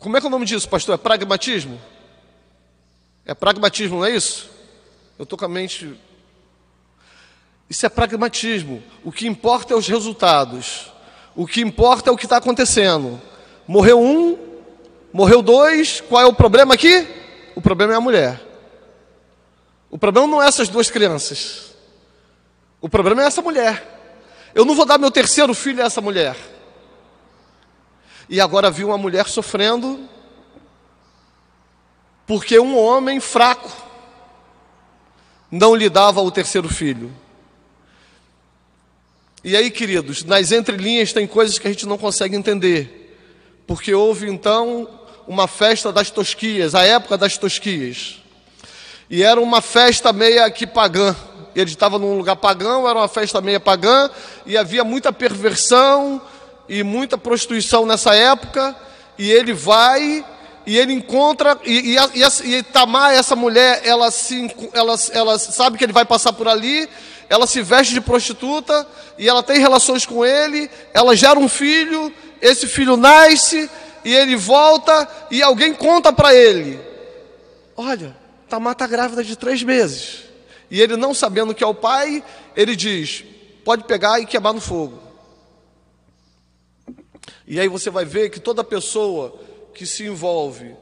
Como 0.00 0.16
é 0.16 0.20
que 0.20 0.26
é 0.26 0.28
o 0.28 0.30
nome 0.30 0.44
disso, 0.44 0.68
pastor? 0.68 0.94
É 0.94 0.98
pragmatismo? 0.98 1.80
É 3.24 3.34
pragmatismo, 3.34 3.98
não 3.98 4.04
é 4.04 4.10
isso? 4.10 4.50
Eu 5.18 5.24
estou 5.24 5.38
com 5.38 5.44
a 5.44 5.48
mente. 5.48 5.98
Isso 7.68 7.84
é 7.84 7.88
pragmatismo. 7.88 8.82
O 9.04 9.12
que 9.12 9.26
importa 9.26 9.74
é 9.74 9.76
os 9.76 9.86
resultados. 9.86 10.92
O 11.36 11.46
que 11.46 11.60
importa 11.60 12.10
é 12.10 12.12
o 12.12 12.16
que 12.16 12.26
está 12.26 12.38
acontecendo. 12.38 13.20
Morreu 13.66 14.00
um, 14.00 14.48
Morreu 15.12 15.40
dois, 15.40 16.00
qual 16.02 16.22
é 16.22 16.26
o 16.26 16.34
problema 16.34 16.74
aqui? 16.74 17.06
O 17.54 17.60
problema 17.60 17.94
é 17.94 17.96
a 17.96 18.00
mulher. 18.00 18.40
O 19.90 19.96
problema 19.96 20.26
não 20.26 20.42
é 20.42 20.46
essas 20.46 20.68
duas 20.68 20.90
crianças. 20.90 21.74
O 22.80 22.88
problema 22.88 23.22
é 23.22 23.26
essa 23.26 23.40
mulher. 23.40 23.96
Eu 24.54 24.64
não 24.64 24.74
vou 24.74 24.84
dar 24.84 24.98
meu 24.98 25.10
terceiro 25.10 25.54
filho 25.54 25.82
a 25.82 25.86
essa 25.86 26.00
mulher. 26.00 26.36
E 28.28 28.40
agora 28.40 28.70
vi 28.70 28.84
uma 28.84 28.98
mulher 28.98 29.26
sofrendo 29.26 30.06
porque 32.26 32.58
um 32.58 32.76
homem 32.78 33.18
fraco 33.18 33.72
não 35.50 35.74
lhe 35.74 35.88
dava 35.88 36.20
o 36.20 36.30
terceiro 36.30 36.68
filho. 36.68 37.10
E 39.44 39.56
aí, 39.56 39.70
queridos, 39.70 40.24
nas 40.24 40.50
entrelinhas 40.50 41.12
tem 41.12 41.26
coisas 41.26 41.58
que 41.58 41.68
a 41.68 41.70
gente 41.70 41.86
não 41.86 41.96
consegue 41.96 42.34
entender. 42.34 43.16
Porque 43.66 43.94
houve 43.94 44.28
então 44.28 44.88
uma 45.28 45.46
festa 45.46 45.92
das 45.92 46.10
tosquias, 46.10 46.74
a 46.74 46.82
época 46.82 47.16
das 47.16 47.36
tosquias. 47.36 48.16
E 49.08 49.22
era 49.22 49.40
uma 49.40 49.60
festa 49.60 50.12
meia 50.12 50.50
que 50.50 50.66
pagã. 50.66 51.14
Ele 51.54 51.70
estava 51.70 51.98
num 51.98 52.16
lugar 52.16 52.36
pagão, 52.36 52.88
era 52.88 52.98
uma 52.98 53.08
festa 53.08 53.40
meia 53.40 53.60
pagã, 53.60 54.10
e 54.44 54.56
havia 54.56 54.84
muita 54.84 55.12
perversão 55.12 56.20
e 56.68 56.82
muita 56.82 57.16
prostituição 57.16 57.86
nessa 57.86 58.14
época. 58.14 58.74
E 59.16 59.30
ele 59.30 59.52
vai 59.52 60.24
e 60.66 60.76
ele 60.76 60.92
encontra, 60.92 61.58
e, 61.64 61.96
e, 61.96 62.20
e, 62.20 62.56
e 62.56 62.62
Tamar, 62.62 63.14
essa 63.14 63.34
mulher, 63.34 63.80
ela, 63.84 64.10
se, 64.10 64.54
ela, 64.74 64.96
ela 65.12 65.38
sabe 65.38 65.78
que 65.78 65.84
ele 65.84 65.94
vai 65.94 66.04
passar 66.04 66.30
por 66.34 66.46
ali, 66.46 66.86
ela 67.28 67.46
se 67.46 67.62
veste 67.62 67.94
de 67.94 68.00
prostituta, 68.00 68.86
e 69.18 69.28
ela 69.28 69.42
tem 69.42 69.58
relações 69.58 70.06
com 70.06 70.24
ele, 70.24 70.70
ela 70.94 71.14
gera 71.14 71.38
um 71.38 71.48
filho, 71.48 72.12
esse 72.40 72.66
filho 72.66 72.96
nasce, 72.96 73.68
e 74.04 74.14
ele 74.14 74.36
volta, 74.36 75.08
e 75.30 75.42
alguém 75.42 75.74
conta 75.74 76.12
para 76.12 76.34
ele: 76.34 76.80
Olha, 77.76 78.16
Tamar 78.48 78.72
está 78.72 78.86
grávida 78.86 79.22
de 79.22 79.36
três 79.36 79.62
meses. 79.62 80.24
E 80.70 80.80
ele, 80.80 80.96
não 80.96 81.14
sabendo 81.14 81.54
que 81.54 81.62
é 81.64 81.66
o 81.66 81.74
pai, 81.74 82.24
ele 82.56 82.74
diz: 82.74 83.24
Pode 83.64 83.84
pegar 83.84 84.20
e 84.20 84.26
queimar 84.26 84.54
no 84.54 84.60
fogo. 84.60 85.02
E 87.46 87.58
aí 87.58 87.68
você 87.68 87.90
vai 87.90 88.04
ver 88.04 88.30
que 88.30 88.40
toda 88.40 88.64
pessoa 88.64 89.38
que 89.74 89.86
se 89.86 90.04
envolve 90.04 90.74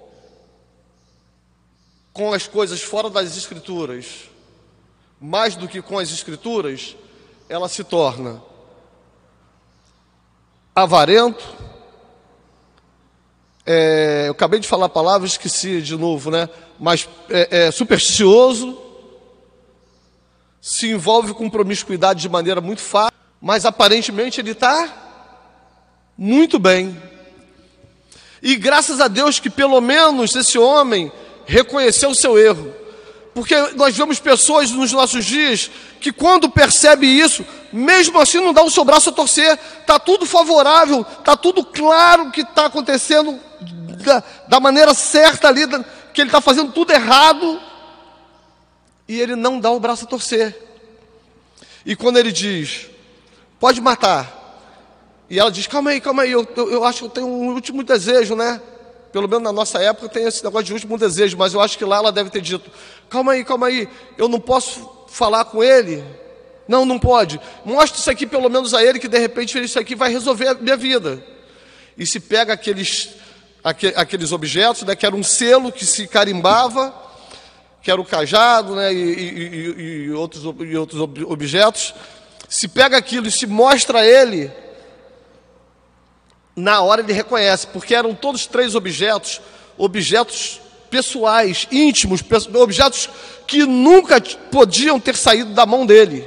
com 2.12 2.32
as 2.32 2.46
coisas 2.46 2.80
fora 2.82 3.10
das 3.10 3.36
Escrituras, 3.36 4.28
mais 5.20 5.56
do 5.56 5.68
que 5.68 5.80
com 5.80 5.98
as 5.98 6.10
Escrituras, 6.10 6.96
ela 7.48 7.68
se 7.68 7.82
torna 7.84 8.42
avarento. 10.74 11.44
É, 13.64 14.24
eu 14.26 14.32
acabei 14.32 14.60
de 14.60 14.68
falar 14.68 14.86
a 14.86 14.90
palavra, 14.90 15.26
esqueci 15.26 15.80
de 15.80 15.96
novo, 15.96 16.30
né? 16.30 16.48
Mas 16.78 17.08
é, 17.30 17.66
é, 17.66 17.70
supersticioso, 17.70 18.78
se 20.60 20.90
envolve 20.90 21.32
com 21.32 21.48
promiscuidade 21.48 22.20
de 22.20 22.28
maneira 22.28 22.60
muito 22.60 22.82
fácil, 22.82 23.16
mas 23.40 23.64
aparentemente 23.64 24.40
ele 24.40 24.50
está 24.50 25.06
muito 26.16 26.58
bem. 26.58 27.00
E 28.42 28.56
graças 28.56 29.00
a 29.00 29.08
Deus 29.08 29.40
que 29.40 29.50
pelo 29.50 29.80
menos 29.80 30.34
esse 30.36 30.58
homem 30.58 31.10
reconheceu 31.46 32.10
o 32.10 32.14
seu 32.14 32.38
erro. 32.38 32.72
Porque 33.36 33.54
nós 33.74 33.94
vemos 33.94 34.18
pessoas 34.18 34.70
nos 34.70 34.92
nossos 34.92 35.22
dias 35.22 35.70
que 36.00 36.10
quando 36.10 36.48
percebe 36.48 37.06
isso, 37.06 37.44
mesmo 37.70 38.18
assim 38.18 38.40
não 38.40 38.50
dá 38.50 38.62
o 38.62 38.70
seu 38.70 38.82
braço 38.82 39.10
a 39.10 39.12
torcer, 39.12 39.58
está 39.78 39.98
tudo 39.98 40.24
favorável, 40.24 41.02
está 41.02 41.36
tudo 41.36 41.62
claro 41.62 42.30
que 42.30 42.40
está 42.40 42.64
acontecendo 42.64 43.38
da, 44.02 44.22
da, 44.48 44.58
maneira 44.58 44.94
certa 44.94 45.48
ali, 45.48 45.68
que 46.14 46.22
ele 46.22 46.28
está 46.28 46.40
fazendo 46.40 46.72
tudo 46.72 46.94
errado, 46.94 47.60
e 49.06 49.20
ele 49.20 49.36
não 49.36 49.60
dá 49.60 49.70
o 49.70 49.78
braço 49.78 50.06
a 50.06 50.08
torcer. 50.08 50.56
E 51.84 51.94
quando 51.94 52.16
ele 52.16 52.32
diz, 52.32 52.86
pode 53.60 53.82
matar, 53.82 54.32
e 55.28 55.38
ela 55.38 55.50
diz: 55.50 55.66
Calma 55.66 55.90
aí, 55.90 56.00
calma 56.00 56.22
aí, 56.22 56.32
eu, 56.32 56.48
eu, 56.56 56.70
eu, 56.70 56.84
acho 56.86 57.00
que 57.00 57.04
eu 57.04 57.10
tenho 57.10 57.26
um 57.26 57.52
último 57.52 57.82
desejo, 57.82 58.34
né? 58.34 58.62
Pelo 59.12 59.28
menos 59.28 59.44
na 59.44 59.52
nossa 59.52 59.78
época 59.78 60.08
tem 60.08 60.24
esse 60.24 60.44
negócio 60.44 60.66
de 60.66 60.72
último 60.72 60.98
desejo, 60.98 61.36
mas 61.36 61.54
eu 61.54 61.60
acho 61.60 61.78
que 61.78 61.84
lá 61.84 61.96
ela 61.96 62.12
deve 62.12 62.30
ter 62.30 62.40
dito: 62.40 62.70
Calma 63.08 63.32
aí, 63.32 63.44
calma 63.44 63.68
aí, 63.68 63.88
eu 64.18 64.28
não 64.28 64.40
posso 64.40 65.06
falar 65.08 65.44
com 65.46 65.62
ele? 65.62 66.04
Não, 66.68 66.84
não 66.84 66.98
pode. 66.98 67.40
Mostra 67.64 67.98
isso 67.98 68.10
aqui 68.10 68.26
pelo 68.26 68.48
menos 68.48 68.74
a 68.74 68.84
ele, 68.84 68.98
que 68.98 69.08
de 69.08 69.18
repente 69.18 69.58
isso 69.62 69.78
aqui 69.78 69.94
vai 69.94 70.10
resolver 70.10 70.48
a 70.48 70.54
minha 70.54 70.76
vida. 70.76 71.22
E 71.96 72.04
se 72.04 72.20
pega 72.20 72.52
aqueles, 72.52 73.10
aqueles 73.62 74.32
objetos, 74.32 74.82
né, 74.82 74.94
que 74.94 75.06
era 75.06 75.14
um 75.14 75.22
selo 75.22 75.72
que 75.72 75.86
se 75.86 76.06
carimbava, 76.06 76.94
que 77.82 77.90
era 77.90 78.00
o 78.00 78.04
cajado 78.04 78.74
né, 78.74 78.92
e, 78.92 78.98
e, 78.98 80.04
e, 80.06 80.10
outros, 80.10 80.42
e 80.42 80.76
outros 80.76 81.00
objetos. 81.00 81.94
Se 82.48 82.68
pega 82.68 82.96
aquilo 82.96 83.28
e 83.28 83.30
se 83.30 83.46
mostra 83.46 84.00
a 84.00 84.06
ele 84.06 84.52
na 86.56 86.80
hora 86.80 87.02
ele 87.02 87.12
reconhece, 87.12 87.66
porque 87.66 87.94
eram 87.94 88.14
todos 88.14 88.46
três 88.46 88.74
objetos, 88.74 89.42
objetos 89.76 90.58
pessoais, 90.88 91.68
íntimos, 91.70 92.24
objetos 92.54 93.10
que 93.46 93.66
nunca 93.66 94.18
podiam 94.50 94.98
ter 94.98 95.14
saído 95.14 95.52
da 95.52 95.66
mão 95.66 95.84
dele. 95.84 96.26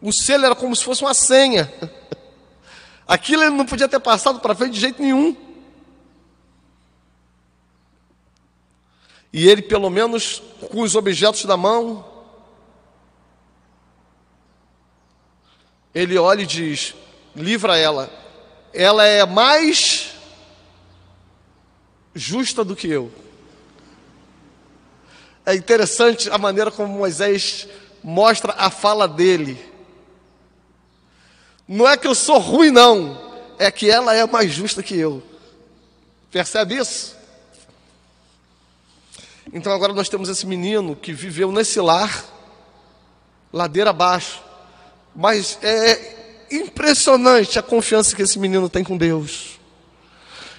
O 0.00 0.10
selo 0.10 0.46
era 0.46 0.54
como 0.54 0.74
se 0.74 0.82
fosse 0.82 1.02
uma 1.02 1.12
senha. 1.12 1.70
Aquilo 3.06 3.42
ele 3.42 3.54
não 3.54 3.66
podia 3.66 3.88
ter 3.88 4.00
passado 4.00 4.40
para 4.40 4.54
frente 4.54 4.74
de 4.74 4.80
jeito 4.80 5.02
nenhum. 5.02 5.36
E 9.32 9.46
ele, 9.48 9.60
pelo 9.60 9.90
menos 9.90 10.42
com 10.70 10.80
os 10.80 10.94
objetos 10.94 11.44
na 11.44 11.56
mão, 11.56 12.04
ele 15.94 16.16
olha 16.16 16.42
e 16.42 16.46
diz: 16.46 16.94
livra 17.36 17.76
ela, 17.76 18.10
ela 18.78 19.04
é 19.04 19.26
mais 19.26 20.14
justa 22.14 22.64
do 22.64 22.76
que 22.76 22.86
eu. 22.86 23.12
É 25.44 25.56
interessante 25.56 26.30
a 26.30 26.38
maneira 26.38 26.70
como 26.70 26.96
Moisés 26.96 27.66
mostra 28.04 28.54
a 28.56 28.70
fala 28.70 29.08
dele. 29.08 29.58
Não 31.66 31.88
é 31.88 31.96
que 31.96 32.06
eu 32.06 32.14
sou 32.14 32.38
ruim, 32.38 32.70
não, 32.70 33.42
é 33.58 33.68
que 33.68 33.90
ela 33.90 34.14
é 34.14 34.24
mais 34.28 34.52
justa 34.52 34.80
que 34.80 34.96
eu. 34.96 35.24
Percebe 36.30 36.76
isso? 36.76 37.16
Então 39.52 39.72
agora 39.72 39.92
nós 39.92 40.08
temos 40.08 40.28
esse 40.28 40.46
menino 40.46 40.94
que 40.94 41.12
viveu 41.12 41.50
nesse 41.50 41.80
lar, 41.80 42.24
ladeira 43.52 43.90
abaixo, 43.90 44.40
mas 45.16 45.58
é 45.64 46.17
impressionante 46.50 47.58
a 47.58 47.62
confiança 47.62 48.14
que 48.14 48.22
esse 48.22 48.38
menino 48.38 48.68
tem 48.68 48.84
com 48.84 48.96
Deus. 48.96 49.58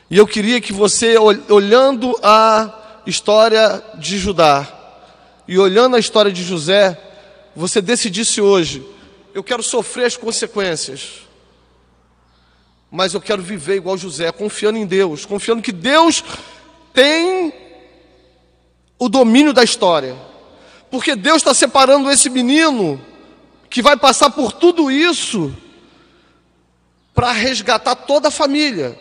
E 0.10 0.18
eu 0.18 0.26
queria 0.26 0.60
que 0.60 0.74
você, 0.74 1.16
olhando 1.18 2.18
a 2.24 3.02
história 3.06 3.84
de 3.96 4.18
Judá 4.18 4.68
e 5.48 5.58
olhando 5.58 5.96
a 5.96 6.00
história 6.00 6.32
de 6.32 6.44
José, 6.44 7.00
você 7.56 7.82
decidisse 7.82 8.42
hoje: 8.42 8.86
eu 9.34 9.44
quero 9.44 9.62
sofrer 9.62 10.06
as 10.06 10.18
consequências, 10.18 11.28
mas 12.90 13.14
eu 13.14 13.22
quero 13.22 13.42
viver 13.42 13.76
igual 13.76 13.98
José, 13.98 14.32
confiando 14.32 14.80
em 14.80 14.86
Deus, 14.86 15.26
confiando 15.26 15.62
que 15.62 15.72
Deus 15.72 16.24
tem 16.94 17.54
o 18.98 19.08
domínio 19.08 19.54
da 19.54 19.64
história, 19.64 20.16
porque 20.90 21.16
Deus 21.16 21.38
está 21.38 21.54
separando 21.54 22.10
esse 22.10 22.30
menino 22.30 23.00
que 23.70 23.82
vai 23.82 23.96
passar 23.96 24.32
por 24.32 24.52
tudo 24.52 24.90
isso 24.90 25.56
para 27.20 27.34
resgatar 27.34 27.96
toda 27.96 28.30
a 28.30 28.32
família. 28.32 28.98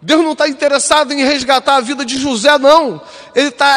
Deus 0.00 0.22
não 0.22 0.34
está 0.34 0.48
interessado 0.48 1.12
em 1.12 1.24
resgatar 1.24 1.78
a 1.78 1.80
vida 1.80 2.04
de 2.04 2.16
José, 2.16 2.56
não. 2.58 3.02
Ele 3.34 3.48
está 3.48 3.76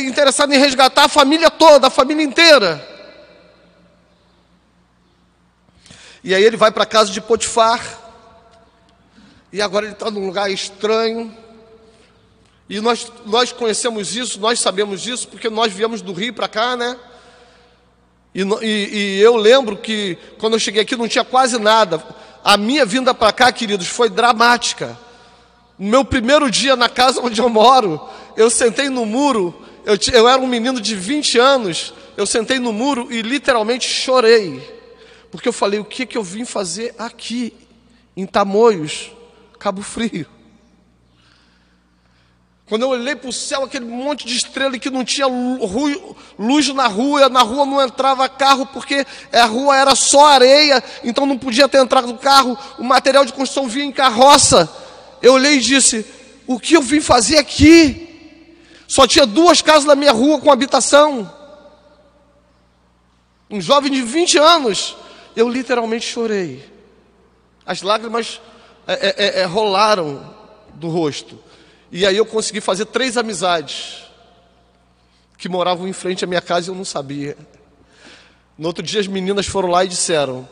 interessado 0.00 0.52
em 0.52 0.58
resgatar 0.58 1.04
a 1.04 1.08
família 1.08 1.48
toda, 1.48 1.86
a 1.86 1.90
família 1.90 2.24
inteira. 2.24 2.84
E 6.24 6.34
aí 6.34 6.42
ele 6.42 6.56
vai 6.56 6.72
para 6.72 6.82
a 6.82 6.86
casa 6.86 7.12
de 7.12 7.20
Potifar. 7.20 7.80
E 9.52 9.62
agora 9.62 9.86
ele 9.86 9.92
está 9.92 10.10
num 10.10 10.26
lugar 10.26 10.50
estranho. 10.50 11.32
E 12.68 12.80
nós, 12.80 13.12
nós 13.24 13.52
conhecemos 13.52 14.16
isso, 14.16 14.40
nós 14.40 14.58
sabemos 14.58 15.00
disso, 15.00 15.28
porque 15.28 15.48
nós 15.48 15.72
viemos 15.72 16.02
do 16.02 16.12
Rio 16.12 16.34
para 16.34 16.48
cá, 16.48 16.76
né? 16.76 16.98
E, 18.34 18.42
e, 18.42 18.66
e 18.66 19.20
eu 19.20 19.36
lembro 19.36 19.76
que 19.76 20.18
quando 20.40 20.54
eu 20.54 20.58
cheguei 20.58 20.82
aqui 20.82 20.96
não 20.96 21.06
tinha 21.06 21.24
quase 21.24 21.56
nada. 21.60 22.02
A 22.44 22.56
minha 22.56 22.84
vinda 22.84 23.14
para 23.14 23.32
cá, 23.32 23.52
queridos, 23.52 23.86
foi 23.86 24.10
dramática. 24.10 24.98
No 25.78 25.88
meu 25.88 26.04
primeiro 26.04 26.50
dia 26.50 26.76
na 26.76 26.88
casa 26.88 27.20
onde 27.20 27.40
eu 27.40 27.48
moro, 27.48 28.00
eu 28.36 28.50
sentei 28.50 28.88
no 28.88 29.06
muro, 29.06 29.54
eu, 29.84 29.96
eu 30.12 30.28
era 30.28 30.40
um 30.40 30.46
menino 30.46 30.80
de 30.80 30.94
20 30.94 31.38
anos, 31.38 31.94
eu 32.16 32.26
sentei 32.26 32.58
no 32.58 32.72
muro 32.72 33.08
e 33.10 33.22
literalmente 33.22 33.88
chorei. 33.88 34.60
Porque 35.30 35.48
eu 35.48 35.52
falei, 35.52 35.80
o 35.80 35.84
que, 35.84 36.04
que 36.04 36.18
eu 36.18 36.22
vim 36.22 36.44
fazer 36.44 36.94
aqui, 36.98 37.54
em 38.16 38.26
Tamoios, 38.26 39.10
Cabo 39.58 39.82
Frio? 39.82 40.26
Quando 42.72 42.84
eu 42.84 42.88
olhei 42.88 43.14
para 43.14 43.28
o 43.28 43.32
céu, 43.34 43.64
aquele 43.64 43.84
monte 43.84 44.26
de 44.26 44.34
estrela 44.34 44.78
que 44.78 44.88
não 44.88 45.04
tinha 45.04 45.26
luz 46.38 46.68
na 46.72 46.86
rua, 46.86 47.28
na 47.28 47.42
rua 47.42 47.66
não 47.66 47.82
entrava 47.82 48.26
carro 48.30 48.64
porque 48.64 49.06
a 49.30 49.44
rua 49.44 49.76
era 49.76 49.94
só 49.94 50.24
areia, 50.24 50.82
então 51.04 51.26
não 51.26 51.36
podia 51.36 51.68
ter 51.68 51.82
entrado 51.82 52.06
no 52.06 52.16
carro, 52.16 52.56
o 52.78 52.82
material 52.82 53.26
de 53.26 53.34
construção 53.34 53.68
vinha 53.68 53.84
em 53.84 53.92
carroça. 53.92 54.74
Eu 55.20 55.34
olhei 55.34 55.56
e 55.56 55.60
disse: 55.60 56.06
O 56.46 56.58
que 56.58 56.72
eu 56.72 56.80
vim 56.80 57.02
fazer 57.02 57.36
aqui? 57.36 58.08
Só 58.88 59.06
tinha 59.06 59.26
duas 59.26 59.60
casas 59.60 59.84
na 59.84 59.94
minha 59.94 60.12
rua 60.12 60.40
com 60.40 60.50
habitação. 60.50 61.30
Um 63.50 63.60
jovem 63.60 63.92
de 63.92 64.00
20 64.00 64.38
anos, 64.38 64.96
eu 65.36 65.46
literalmente 65.46 66.06
chorei. 66.06 66.66
As 67.66 67.82
lágrimas 67.82 68.40
é, 68.86 68.94
é, 68.94 69.14
é, 69.26 69.40
é 69.40 69.44
rolaram 69.44 70.34
do 70.72 70.88
rosto. 70.88 71.51
E 71.94 72.06
aí 72.06 72.16
eu 72.16 72.24
consegui 72.24 72.62
fazer 72.62 72.86
três 72.86 73.18
amizades 73.18 74.04
que 75.36 75.46
moravam 75.46 75.86
em 75.86 75.92
frente 75.92 76.24
à 76.24 76.26
minha 76.26 76.40
casa 76.40 76.68
e 76.68 76.70
eu 76.70 76.74
não 76.74 76.86
sabia. 76.86 77.36
No 78.56 78.68
outro 78.68 78.82
dia 78.82 78.98
as 78.98 79.06
meninas 79.06 79.46
foram 79.46 79.68
lá 79.68 79.84
e 79.84 79.88
disseram: 79.88 80.48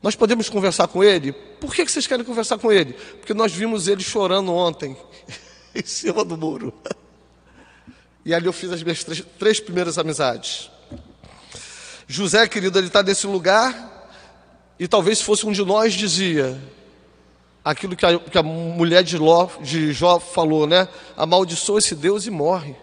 Nós 0.00 0.14
podemos 0.14 0.48
conversar 0.48 0.86
com 0.86 1.02
ele? 1.02 1.32
Por 1.32 1.74
que 1.74 1.84
vocês 1.84 2.06
querem 2.06 2.24
conversar 2.24 2.56
com 2.56 2.70
ele? 2.70 2.92
Porque 2.92 3.34
nós 3.34 3.52
vimos 3.52 3.88
ele 3.88 4.00
chorando 4.00 4.54
ontem, 4.54 4.96
em 5.74 5.84
cima 5.84 6.24
do 6.24 6.36
muro. 6.36 6.72
E 8.24 8.32
ali 8.32 8.46
eu 8.46 8.52
fiz 8.52 8.70
as 8.70 8.80
minhas 8.80 9.02
três, 9.02 9.24
três 9.40 9.58
primeiras 9.58 9.98
amizades. 9.98 10.70
José, 12.06 12.46
querido, 12.46 12.78
ele 12.78 12.86
está 12.86 13.02
nesse 13.02 13.26
lugar, 13.26 14.08
e 14.78 14.86
talvez 14.86 15.18
se 15.18 15.24
fosse 15.24 15.44
um 15.44 15.50
de 15.50 15.64
nós, 15.64 15.94
dizia: 15.94 16.62
aquilo 17.64 17.96
que 17.96 18.04
a, 18.04 18.18
que 18.18 18.38
a 18.38 18.42
mulher 18.42 19.02
de, 19.02 19.16
Ló, 19.16 19.48
de 19.60 19.92
Jó 19.92 20.18
falou, 20.18 20.66
né? 20.66 20.88
Amaldiçoa 21.16 21.78
esse 21.78 21.94
Deus 21.94 22.26
e 22.26 22.30
morre, 22.30 22.74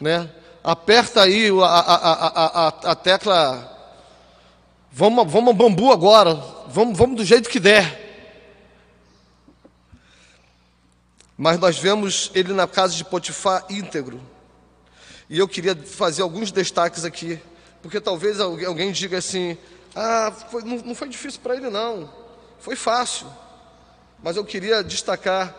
né? 0.00 0.30
Aperta 0.62 1.22
aí 1.22 1.50
a, 1.60 1.64
a, 1.64 2.66
a, 2.66 2.68
a 2.68 2.94
tecla, 2.94 3.70
vamos, 4.90 5.30
vamos 5.30 5.48
ao 5.48 5.54
bambu 5.54 5.92
agora, 5.92 6.34
vamos, 6.68 6.96
vamos 6.96 7.16
do 7.16 7.24
jeito 7.24 7.50
que 7.50 7.60
der. 7.60 8.02
Mas 11.36 11.58
nós 11.58 11.76
vemos 11.78 12.30
ele 12.34 12.52
na 12.52 12.66
casa 12.66 12.94
de 12.94 13.04
Potifar 13.04 13.64
íntegro. 13.68 14.20
E 15.28 15.38
eu 15.38 15.48
queria 15.48 15.74
fazer 15.74 16.22
alguns 16.22 16.52
destaques 16.52 17.04
aqui, 17.04 17.40
porque 17.82 18.00
talvez 18.00 18.38
alguém 18.40 18.92
diga 18.92 19.18
assim: 19.18 19.58
ah, 19.96 20.32
foi, 20.50 20.62
não, 20.62 20.76
não 20.76 20.94
foi 20.94 21.08
difícil 21.08 21.40
para 21.42 21.56
ele, 21.56 21.68
não, 21.68 22.08
foi 22.60 22.76
fácil 22.76 23.26
mas 24.24 24.38
eu 24.38 24.44
queria 24.46 24.82
destacar 24.82 25.54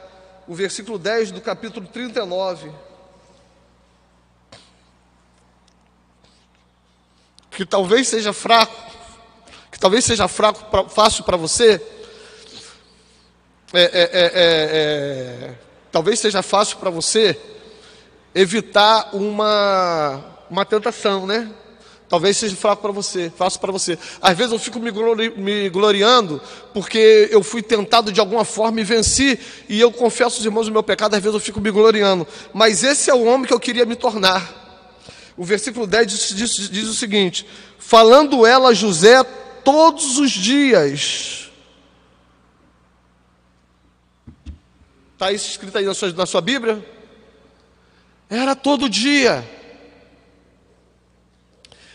o 0.47 0.55
versículo 0.55 0.97
10 0.97 1.29
do 1.29 1.39
capítulo 1.39 1.85
39. 1.85 2.71
Que 7.51 7.63
talvez 7.63 8.07
seja 8.07 8.33
fraco, 8.33 8.73
que 9.71 9.79
talvez 9.79 10.03
seja 10.03 10.27
fraco, 10.27 10.65
pra, 10.71 10.89
fácil 10.89 11.23
para 11.23 11.37
você. 11.37 11.79
É, 13.71 13.81
é, 13.81 13.83
é, 13.83 14.25
é, 14.33 15.51
é 15.51 15.55
talvez 15.91 16.19
seja 16.19 16.41
fácil 16.41 16.77
para 16.77 16.89
você 16.89 17.39
evitar 18.33 19.15
uma, 19.15 20.25
uma 20.49 20.65
tentação, 20.65 21.27
né? 21.27 21.53
Talvez 22.07 22.37
seja 22.37 22.55
fraco 22.55 22.81
para 22.81 22.91
você, 22.91 23.31
fácil 23.35 23.59
para 23.59 23.71
você. 23.71 23.97
Às 24.21 24.37
vezes 24.37 24.53
eu 24.53 24.59
fico 24.59 24.79
me, 24.79 24.91
glori 24.91 25.31
me, 25.31 25.69
gloriando 25.69 26.39
porque 26.73 27.27
eu 27.31 27.41
fui 27.41 27.63
tentado 27.63 28.11
de 28.11 28.19
alguma 28.19 28.45
forma 28.45 28.79
e 28.79 28.83
venci, 28.83 29.39
e 29.67 29.79
eu 29.81 29.91
confesso 29.91 30.37
aos 30.37 30.45
irmãos 30.45 30.67
o 30.67 30.71
meu 30.71 30.83
pecado, 30.83 31.15
às 31.15 31.21
vezes 31.21 31.33
eu 31.33 31.39
fico 31.39 31.59
me 31.59 31.71
gloriando. 31.71 32.27
Mas 32.53 32.83
esse 32.83 33.09
é 33.09 33.13
o 33.13 33.23
homem 33.23 33.47
que 33.47 33.53
eu 33.53 33.59
queria 33.59 33.85
me 33.85 33.95
tornar. 33.95 34.63
O 35.35 35.43
versículo 35.43 35.87
10 35.87 36.07
diz, 36.07 36.29
diz, 36.35 36.69
diz 36.69 36.87
o 36.87 36.93
seguinte: 36.93 37.45
Falando 37.79 38.45
ela 38.45 38.69
a 38.69 38.73
José 38.73 39.23
todos 39.63 40.19
os 40.19 40.31
dias. 40.31 41.49
Está 45.13 45.31
isso 45.31 45.49
escrito 45.49 45.77
aí 45.77 45.85
na 45.85 45.93
sua, 45.93 46.11
na 46.11 46.25
sua 46.25 46.41
Bíblia? 46.41 46.85
Era 48.29 48.55
todo 48.55 48.89
dia. 48.89 49.54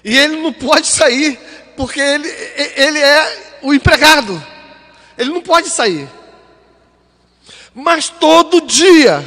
E 0.05 0.17
ele 0.17 0.37
não 0.37 0.53
pode 0.53 0.87
sair, 0.87 1.39
porque 1.77 2.01
ele, 2.01 2.29
ele 2.77 2.99
é 2.99 3.59
o 3.63 3.75
empregado. 3.75 4.43
Ele 5.17 5.31
não 5.31 5.43
pode 5.43 5.69
sair. 5.69 6.09
Mas 7.75 8.09
todo 8.09 8.61
dia, 8.63 9.25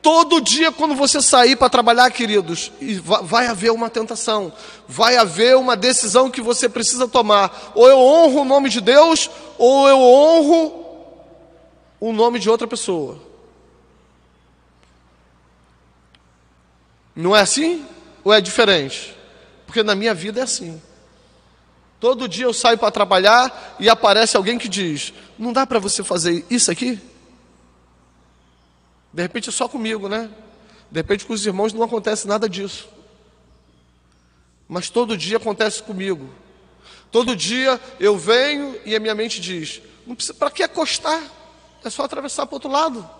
todo 0.00 0.40
dia, 0.40 0.70
quando 0.70 0.94
você 0.94 1.20
sair 1.20 1.56
para 1.56 1.68
trabalhar, 1.68 2.10
queridos, 2.10 2.70
vai 3.22 3.46
haver 3.46 3.70
uma 3.70 3.90
tentação, 3.90 4.52
vai 4.86 5.16
haver 5.16 5.56
uma 5.56 5.76
decisão 5.76 6.30
que 6.30 6.40
você 6.40 6.68
precisa 6.68 7.08
tomar. 7.08 7.72
Ou 7.74 7.88
eu 7.88 7.98
honro 7.98 8.42
o 8.42 8.44
nome 8.44 8.68
de 8.68 8.80
Deus, 8.80 9.30
ou 9.58 9.88
eu 9.88 9.98
honro 9.98 10.84
o 11.98 12.12
nome 12.12 12.38
de 12.38 12.48
outra 12.48 12.66
pessoa. 12.66 13.18
Não 17.16 17.34
é 17.34 17.40
assim? 17.40 17.84
Ou 18.22 18.32
é 18.32 18.40
diferente? 18.40 19.16
Porque 19.74 19.82
na 19.82 19.96
minha 19.96 20.14
vida 20.14 20.38
é 20.38 20.44
assim. 20.44 20.80
Todo 21.98 22.28
dia 22.28 22.44
eu 22.44 22.54
saio 22.54 22.78
para 22.78 22.92
trabalhar 22.92 23.74
e 23.80 23.90
aparece 23.90 24.36
alguém 24.36 24.56
que 24.56 24.68
diz: 24.68 25.12
Não 25.36 25.52
dá 25.52 25.66
para 25.66 25.80
você 25.80 26.04
fazer 26.04 26.46
isso 26.48 26.70
aqui? 26.70 27.00
De 29.12 29.20
repente 29.20 29.48
é 29.48 29.52
só 29.52 29.66
comigo, 29.66 30.08
né? 30.08 30.30
De 30.88 31.00
repente 31.00 31.26
com 31.26 31.32
os 31.32 31.44
irmãos 31.44 31.72
não 31.72 31.82
acontece 31.82 32.28
nada 32.28 32.48
disso. 32.48 32.88
Mas 34.68 34.88
todo 34.88 35.16
dia 35.16 35.38
acontece 35.38 35.82
comigo. 35.82 36.30
Todo 37.10 37.34
dia 37.34 37.80
eu 37.98 38.16
venho 38.16 38.78
e 38.84 38.94
a 38.94 39.00
minha 39.00 39.14
mente 39.16 39.40
diz: 39.40 39.82
Para 40.38 40.52
que 40.52 40.62
acostar? 40.62 41.20
É 41.82 41.90
só 41.90 42.04
atravessar 42.04 42.46
para 42.46 42.54
o 42.54 42.56
outro 42.58 42.70
lado. 42.70 43.10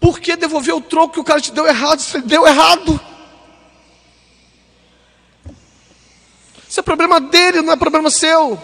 Por 0.00 0.20
que 0.20 0.36
devolver 0.36 0.74
o 0.74 0.80
troco 0.80 1.12
que 1.12 1.20
o 1.20 1.24
cara 1.24 1.38
te 1.38 1.52
deu 1.52 1.66
errado 1.66 2.02
ele 2.14 2.22
deu 2.22 2.46
errado? 2.46 3.15
Isso 6.76 6.82
é 6.82 6.82
problema 6.82 7.18
dele, 7.18 7.62
não 7.62 7.72
é 7.72 7.76
problema 7.76 8.10
seu. 8.10 8.62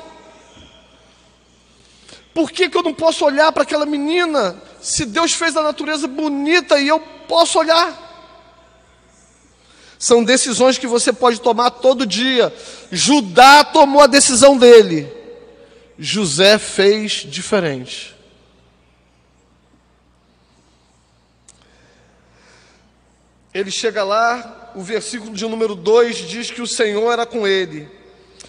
Por 2.34 2.50
que, 2.50 2.68
que 2.68 2.76
eu 2.76 2.82
não 2.82 2.92
posso 2.92 3.24
olhar 3.24 3.50
para 3.52 3.62
aquela 3.62 3.86
menina 3.86 4.54
se 4.82 5.06
Deus 5.06 5.32
fez 5.32 5.56
a 5.56 5.62
natureza 5.62 6.06
bonita 6.06 6.78
e 6.78 6.88
eu 6.88 7.00
posso 7.00 7.58
olhar? 7.58 8.36
São 9.98 10.22
decisões 10.22 10.76
que 10.76 10.86
você 10.86 11.10
pode 11.10 11.40
tomar 11.40 11.70
todo 11.70 12.04
dia. 12.04 12.54
Judá 12.90 13.64
tomou 13.64 14.02
a 14.02 14.06
decisão 14.06 14.58
dele, 14.58 15.10
José 15.98 16.58
fez 16.58 17.12
diferente. 17.12 18.14
Ele 23.54 23.70
chega 23.70 24.04
lá, 24.04 24.70
o 24.74 24.82
versículo 24.82 25.32
de 25.32 25.46
número 25.46 25.74
2 25.74 26.28
diz 26.28 26.50
que 26.50 26.60
o 26.60 26.66
Senhor 26.66 27.10
era 27.10 27.24
com 27.24 27.48
ele. 27.48 28.01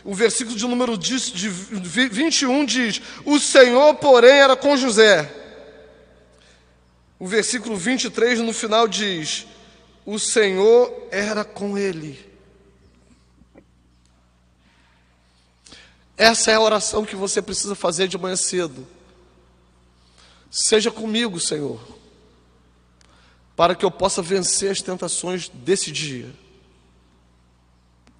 O 0.03 0.13
versículo 0.13 0.57
de 0.57 0.67
número 0.67 0.97
21 0.97 2.65
diz: 2.65 3.01
O 3.25 3.39
Senhor, 3.39 3.95
porém, 3.95 4.31
era 4.31 4.55
com 4.55 4.75
José. 4.75 5.31
O 7.17 7.25
versículo 7.25 7.77
23 7.77 8.39
no 8.39 8.51
final 8.51 8.87
diz: 8.87 9.47
O 10.05 10.19
Senhor 10.19 11.07
era 11.09 11.45
com 11.45 11.77
ele. 11.77 12.33
Essa 16.17 16.51
é 16.51 16.55
a 16.55 16.61
oração 16.61 17.05
que 17.05 17.15
você 17.15 17.41
precisa 17.41 17.73
fazer 17.73 18.07
de 18.07 18.17
manhã 18.17 18.35
cedo. 18.35 18.85
Seja 20.51 20.91
comigo, 20.91 21.39
Senhor, 21.39 21.81
para 23.55 23.73
que 23.73 23.83
eu 23.83 23.89
possa 23.89 24.21
vencer 24.21 24.71
as 24.71 24.81
tentações 24.81 25.49
desse 25.49 25.91
dia. 25.91 26.42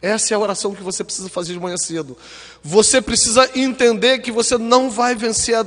Essa 0.03 0.33
é 0.33 0.35
a 0.35 0.39
oração 0.39 0.75
que 0.75 0.83
você 0.83 1.01
precisa 1.01 1.29
fazer 1.29 1.53
de 1.53 1.59
manhã 1.61 1.77
cedo. 1.77 2.17
Você 2.61 3.01
precisa 3.01 3.49
entender 3.55 4.19
que 4.19 4.33
você 4.33 4.57
não 4.57 4.89
vai 4.89 5.15
vencer 5.15 5.55
a, 5.55 5.65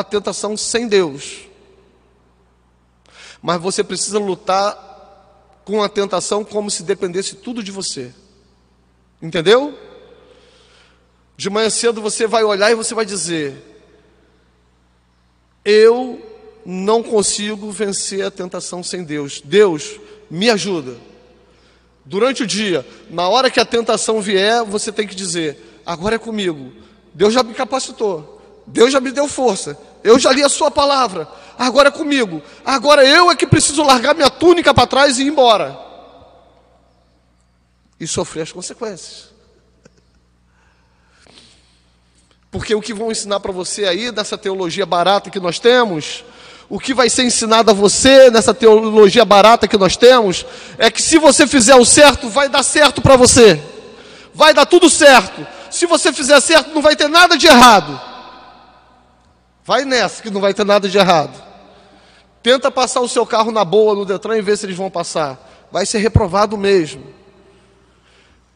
a 0.00 0.02
tentação 0.02 0.56
sem 0.56 0.88
Deus. 0.88 1.42
Mas 3.40 3.62
você 3.62 3.84
precisa 3.84 4.18
lutar 4.18 5.62
com 5.64 5.84
a 5.84 5.88
tentação 5.88 6.44
como 6.44 6.68
se 6.68 6.82
dependesse 6.82 7.36
tudo 7.36 7.62
de 7.62 7.70
você. 7.70 8.12
Entendeu? 9.22 9.78
De 11.36 11.48
manhã 11.48 11.70
cedo 11.70 12.02
você 12.02 12.26
vai 12.26 12.42
olhar 12.42 12.72
e 12.72 12.74
você 12.74 12.92
vai 12.92 13.06
dizer: 13.06 13.54
Eu 15.64 16.20
não 16.64 17.04
consigo 17.04 17.70
vencer 17.70 18.26
a 18.26 18.32
tentação 18.32 18.82
sem 18.82 19.04
Deus. 19.04 19.40
Deus, 19.44 20.00
me 20.28 20.50
ajuda. 20.50 20.96
Durante 22.06 22.44
o 22.44 22.46
dia, 22.46 22.86
na 23.10 23.28
hora 23.28 23.50
que 23.50 23.58
a 23.58 23.64
tentação 23.64 24.20
vier, 24.20 24.62
você 24.64 24.92
tem 24.92 25.06
que 25.06 25.14
dizer: 25.14 25.82
agora 25.84 26.14
é 26.14 26.18
comigo. 26.18 26.72
Deus 27.12 27.34
já 27.34 27.42
me 27.42 27.52
capacitou. 27.52 28.36
Deus 28.66 28.92
já 28.92 29.00
me 29.00 29.10
deu 29.10 29.28
força. 29.28 29.78
eu 30.02 30.18
já 30.18 30.32
li 30.32 30.42
a 30.42 30.48
sua 30.48 30.70
palavra, 30.70 31.28
agora 31.58 31.88
é 31.88 31.90
comigo. 31.90 32.42
Agora 32.64 33.04
eu 33.04 33.30
é 33.30 33.36
que 33.36 33.46
preciso 33.46 33.82
largar 33.82 34.14
minha 34.14 34.30
túnica 34.30 34.72
para 34.72 34.86
trás 34.86 35.18
e 35.18 35.22
ir 35.22 35.26
embora. 35.26 35.78
E 37.98 38.06
sofrer 38.06 38.42
as 38.42 38.52
consequências. 38.52 39.30
Porque 42.50 42.74
o 42.74 42.80
que 42.80 42.94
vão 42.94 43.10
ensinar 43.10 43.40
para 43.40 43.52
você 43.52 43.84
aí, 43.84 44.10
dessa 44.10 44.38
teologia 44.38 44.86
barata 44.86 45.30
que 45.30 45.40
nós 45.40 45.58
temos, 45.58 46.24
o 46.68 46.78
que 46.78 46.92
vai 46.92 47.08
ser 47.08 47.24
ensinado 47.24 47.70
a 47.70 47.74
você 47.74 48.30
nessa 48.30 48.52
teologia 48.52 49.24
barata 49.24 49.68
que 49.68 49.78
nós 49.78 49.96
temos, 49.96 50.44
é 50.78 50.90
que 50.90 51.00
se 51.00 51.18
você 51.18 51.46
fizer 51.46 51.76
o 51.76 51.84
certo, 51.84 52.28
vai 52.28 52.48
dar 52.48 52.62
certo 52.62 53.00
para 53.00 53.16
você. 53.16 53.60
Vai 54.34 54.52
dar 54.52 54.66
tudo 54.66 54.90
certo. 54.90 55.46
Se 55.70 55.86
você 55.86 56.12
fizer 56.12 56.40
certo, 56.40 56.74
não 56.74 56.82
vai 56.82 56.96
ter 56.96 57.08
nada 57.08 57.36
de 57.36 57.46
errado. 57.46 58.00
Vai 59.64 59.84
nessa 59.84 60.22
que 60.22 60.30
não 60.30 60.40
vai 60.40 60.52
ter 60.52 60.64
nada 60.64 60.88
de 60.88 60.98
errado. 60.98 61.42
Tenta 62.42 62.70
passar 62.70 63.00
o 63.00 63.08
seu 63.08 63.24
carro 63.26 63.50
na 63.50 63.64
boa 63.64 63.94
no 63.94 64.04
Detran 64.04 64.36
e 64.36 64.42
ver 64.42 64.56
se 64.56 64.66
eles 64.66 64.76
vão 64.76 64.90
passar. 64.90 65.38
Vai 65.70 65.86
ser 65.86 65.98
reprovado 65.98 66.56
mesmo. 66.56 67.02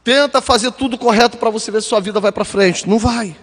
Tenta 0.02 0.40
fazer 0.40 0.72
tudo 0.72 0.96
correto 0.96 1.36
para 1.36 1.50
você 1.50 1.70
ver 1.70 1.82
se 1.82 1.88
sua 1.88 2.00
vida 2.00 2.20
vai 2.20 2.32
para 2.32 2.44
frente. 2.44 2.88
Não 2.88 2.98
vai. 2.98 3.36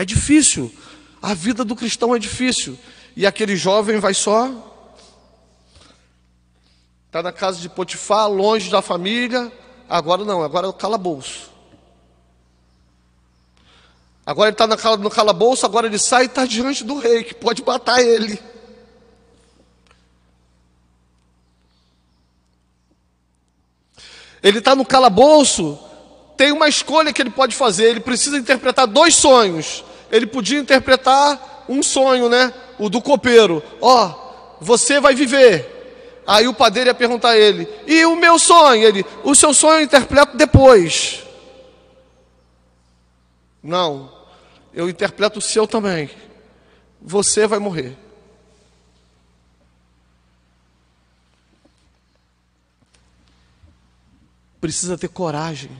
É 0.00 0.04
difícil. 0.06 0.74
A 1.20 1.34
vida 1.34 1.62
do 1.62 1.76
cristão 1.76 2.16
é 2.16 2.18
difícil. 2.18 2.78
E 3.14 3.26
aquele 3.26 3.54
jovem 3.54 3.98
vai 3.98 4.14
só. 4.14 4.50
Está 7.06 7.22
na 7.22 7.30
casa 7.30 7.60
de 7.60 7.68
Potifar, 7.68 8.26
longe 8.26 8.70
da 8.70 8.80
família. 8.80 9.52
Agora 9.86 10.24
não, 10.24 10.42
agora 10.42 10.66
é 10.66 10.70
o 10.70 10.72
calabouço. 10.72 11.50
Agora 14.24 14.48
ele 14.48 14.54
está 14.54 14.96
no 14.96 15.10
calabouço, 15.10 15.66
agora 15.66 15.86
ele 15.86 15.98
sai 15.98 16.22
e 16.22 16.26
está 16.26 16.46
diante 16.46 16.82
do 16.82 16.98
rei, 16.98 17.22
que 17.22 17.34
pode 17.34 17.62
matar 17.62 18.00
ele. 18.00 18.40
Ele 24.42 24.60
está 24.60 24.74
no 24.74 24.86
calabouço, 24.86 25.78
tem 26.38 26.52
uma 26.52 26.70
escolha 26.70 27.12
que 27.12 27.20
ele 27.20 27.28
pode 27.28 27.54
fazer. 27.54 27.84
Ele 27.84 28.00
precisa 28.00 28.38
interpretar 28.38 28.86
dois 28.86 29.14
sonhos. 29.14 29.84
Ele 30.10 30.26
podia 30.26 30.58
interpretar 30.58 31.64
um 31.68 31.82
sonho, 31.82 32.28
né? 32.28 32.52
O 32.78 32.88
do 32.88 33.00
copeiro. 33.00 33.62
Ó, 33.80 34.06
oh, 34.06 34.64
você 34.64 35.00
vai 35.00 35.14
viver. 35.14 36.22
Aí 36.26 36.46
o 36.46 36.54
padeiro 36.54 36.90
ia 36.90 36.94
perguntar 36.94 37.30
a 37.30 37.36
ele: 37.36 37.68
E 37.86 38.04
o 38.04 38.16
meu 38.16 38.38
sonho? 38.38 38.82
Ele: 38.82 39.04
O 39.24 39.34
seu 39.34 39.54
sonho 39.54 39.80
eu 39.80 39.84
interpreto 39.84 40.36
depois. 40.36 41.24
Não, 43.62 44.12
eu 44.72 44.88
interpreto 44.88 45.38
o 45.38 45.42
seu 45.42 45.66
também. 45.66 46.10
Você 47.00 47.46
vai 47.46 47.58
morrer. 47.58 47.96
Precisa 54.60 54.98
ter 54.98 55.08
coragem. 55.08 55.70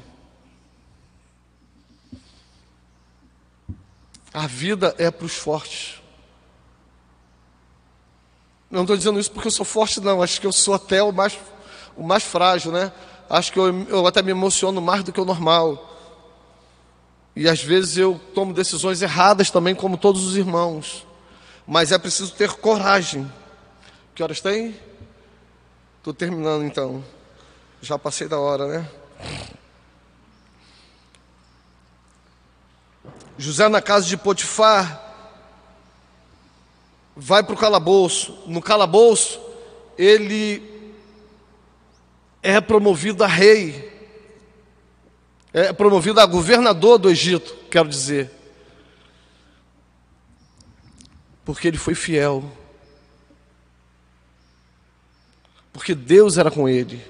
A 4.32 4.46
vida 4.46 4.94
é 4.98 5.10
para 5.10 5.26
os 5.26 5.34
fortes. 5.34 6.00
Não 8.70 8.82
estou 8.82 8.96
dizendo 8.96 9.18
isso 9.18 9.32
porque 9.32 9.48
eu 9.48 9.52
sou 9.52 9.66
forte, 9.66 10.00
não. 10.00 10.22
Acho 10.22 10.40
que 10.40 10.46
eu 10.46 10.52
sou 10.52 10.74
até 10.74 11.02
o 11.02 11.10
mais, 11.10 11.36
o 11.96 12.04
mais 12.04 12.22
frágil, 12.22 12.70
né? 12.70 12.92
Acho 13.28 13.52
que 13.52 13.58
eu, 13.58 13.82
eu 13.88 14.06
até 14.06 14.22
me 14.22 14.30
emociono 14.30 14.80
mais 14.80 15.02
do 15.02 15.12
que 15.12 15.20
o 15.20 15.24
normal. 15.24 15.88
E 17.34 17.48
às 17.48 17.62
vezes 17.62 17.96
eu 17.96 18.20
tomo 18.34 18.52
decisões 18.52 19.02
erradas 19.02 19.50
também, 19.50 19.74
como 19.74 19.96
todos 19.96 20.24
os 20.24 20.36
irmãos. 20.36 21.06
Mas 21.66 21.90
é 21.90 21.98
preciso 21.98 22.32
ter 22.32 22.52
coragem. 22.52 23.30
Que 24.14 24.22
horas 24.22 24.40
tem? 24.40 24.76
Estou 25.98 26.14
terminando 26.14 26.64
então. 26.64 27.04
Já 27.82 27.98
passei 27.98 28.28
da 28.28 28.38
hora, 28.38 28.66
né? 28.66 28.88
José 33.40 33.70
na 33.70 33.80
casa 33.80 34.04
de 34.04 34.18
Potifar 34.18 35.02
vai 37.16 37.42
para 37.42 37.54
o 37.54 37.58
calabouço. 37.58 38.38
No 38.46 38.60
calabouço, 38.60 39.40
ele 39.96 40.92
é 42.42 42.60
promovido 42.60 43.24
a 43.24 43.26
rei, 43.26 43.90
é 45.54 45.72
promovido 45.72 46.20
a 46.20 46.26
governador 46.26 46.98
do 46.98 47.08
Egito, 47.08 47.56
quero 47.70 47.88
dizer, 47.88 48.30
porque 51.42 51.66
ele 51.66 51.78
foi 51.78 51.94
fiel, 51.94 52.44
porque 55.72 55.94
Deus 55.94 56.36
era 56.36 56.50
com 56.50 56.68
ele. 56.68 57.02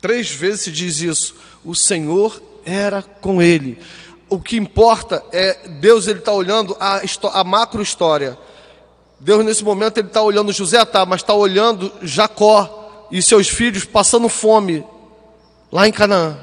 Três 0.00 0.30
vezes 0.30 0.60
se 0.60 0.70
diz 0.70 1.00
isso: 1.00 1.34
o 1.64 1.74
Senhor 1.74 2.40
era 2.64 3.02
com 3.02 3.42
ele 3.42 3.80
o 4.28 4.40
que 4.40 4.56
importa 4.56 5.22
é 5.32 5.68
Deus 5.68 6.06
ele 6.06 6.18
está 6.18 6.32
olhando 6.32 6.76
a, 6.80 7.00
a 7.32 7.44
macro 7.44 7.82
história. 7.82 8.36
Deus 9.20 9.44
nesse 9.44 9.64
momento 9.64 9.98
ele 9.98 10.08
está 10.08 10.20
olhando 10.20 10.52
José, 10.52 10.84
tá, 10.84 11.06
mas 11.06 11.20
está 11.20 11.32
olhando 11.32 11.92
Jacó 12.02 13.06
e 13.10 13.22
seus 13.22 13.48
filhos 13.48 13.84
passando 13.84 14.28
fome 14.28 14.84
lá 15.70 15.86
em 15.86 15.92
Canaã. 15.92 16.38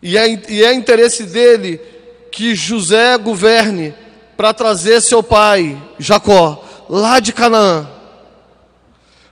E 0.00 0.16
é, 0.16 0.28
e 0.50 0.64
é 0.64 0.72
interesse 0.72 1.24
dele 1.24 1.78
que 2.30 2.54
José 2.54 3.16
governe 3.18 3.94
para 4.36 4.52
trazer 4.52 5.00
seu 5.00 5.22
pai, 5.22 5.80
Jacó, 5.98 6.62
lá 6.88 7.20
de 7.20 7.32
Canaã. 7.32 7.88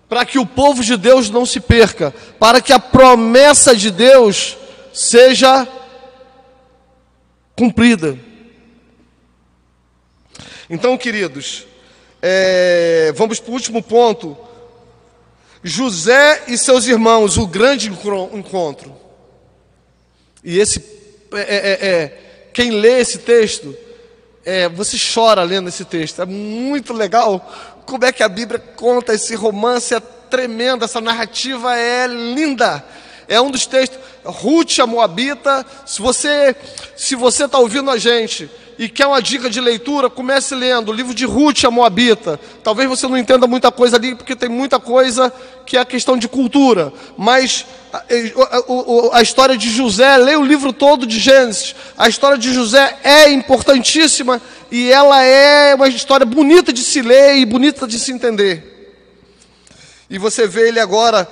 Para 0.09 0.25
que 0.25 0.39
o 0.39 0.47
povo 0.47 0.83
de 0.83 0.97
Deus 0.97 1.31
não 1.31 1.47
se 1.47 1.61
perca, 1.61 2.15
para 2.39 2.61
que 2.61 2.73
a 2.73 2.79
promessa 2.79 3.75
de 3.75 3.91
Deus 3.91 4.57
seja 4.93 5.67
cumprida. 7.57 8.19
Então, 10.69 10.97
queridos, 10.97 11.67
é, 12.21 13.13
vamos 13.15 13.41
para 13.41 13.51
o 13.51 13.55
último 13.55 13.83
ponto. 13.83 14.37
José 15.63 16.45
e 16.49 16.59
seus 16.59 16.87
irmãos, 16.87 17.37
o 17.37 17.47
grande 17.47 17.89
encontro. 18.33 18.97
E 20.43 20.59
esse, 20.59 20.83
é, 21.33 21.41
é, 21.41 21.89
é, 21.89 22.19
quem 22.53 22.71
lê 22.71 23.01
esse 23.01 23.19
texto, 23.19 23.77
é, 24.45 24.69
você 24.69 24.97
chora 24.99 25.43
lendo 25.43 25.69
esse 25.69 25.85
texto. 25.85 26.23
É 26.23 26.27
muito 26.27 26.93
legal 26.93 27.41
como 27.87 28.05
é 28.05 28.13
que 28.13 28.23
a 28.23 28.29
Bíblia 28.29 28.59
conta 28.59 29.15
esse 29.15 29.35
romance, 29.35 29.95
é 29.95 30.01
tremendo, 30.01 30.85
essa 30.85 31.01
narrativa 31.01 31.77
é 31.77 32.07
linda. 32.07 32.85
É 33.33 33.41
um 33.41 33.51
dos 33.51 33.65
textos. 33.65 33.99
Ruth, 34.23 34.79
a 34.79 34.87
Moabita. 34.87 35.65
Se 35.87 36.03
você 36.03 36.55
se 36.95 37.15
você 37.15 37.47
está 37.47 37.59
ouvindo 37.59 37.91
a 37.91 37.97
gente 37.97 38.51
e 38.79 38.91
quer 38.91 39.07
uma 39.07 39.23
dica 39.23 39.49
de 39.49 39.59
leitura, 39.59 40.11
comece 40.11 40.55
lendo 40.55 40.91
o 40.91 40.93
livro 40.93 41.15
de 41.15 41.25
Ruth, 41.25 41.65
a 41.65 41.71
Moabita. 41.71 42.39
Talvez 42.63 42.87
você 42.91 43.09
não 43.09 43.17
entenda 43.17 43.47
muita 43.47 43.73
coisa 43.73 43.97
ali, 43.97 44.15
porque 44.15 44.37
tem 44.37 44.51
muita 44.51 44.79
coisa 44.79 45.33
que 45.65 45.79
é 45.79 45.85
questão 45.87 46.19
de 46.19 46.29
cultura. 46.29 46.93
Mas 47.17 47.65
a, 47.91 48.03
a, 48.03 49.19
a 49.19 49.23
história 49.23 49.57
de 49.57 49.71
José, 49.71 50.15
leia 50.19 50.39
o 50.39 50.45
livro 50.45 50.71
todo 50.71 51.07
de 51.07 51.19
Gênesis. 51.19 51.75
A 51.97 52.11
história 52.11 52.37
de 52.37 52.53
José 52.53 52.99
é 53.03 53.31
importantíssima 53.31 54.43
e 54.71 54.93
ela 54.93 55.23
é 55.23 55.75
uma 55.75 55.89
história 55.89 56.27
bonita 56.27 56.71
de 56.71 56.85
se 56.85 57.01
ler 57.01 57.37
e 57.39 57.47
bonita 57.47 57.87
de 57.87 57.99
se 57.99 58.13
entender. 58.13 58.73
E 60.13 60.19
você 60.19 60.47
vê 60.47 60.69
ele 60.69 60.79
agora 60.79 61.27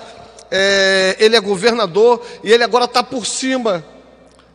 é, 0.51 1.17
ele 1.19 1.37
é 1.37 1.41
governador 1.41 2.25
e 2.43 2.51
ele 2.51 2.65
agora 2.65 2.87
está 2.87 3.03
por 3.03 3.25
cima. 3.25 3.85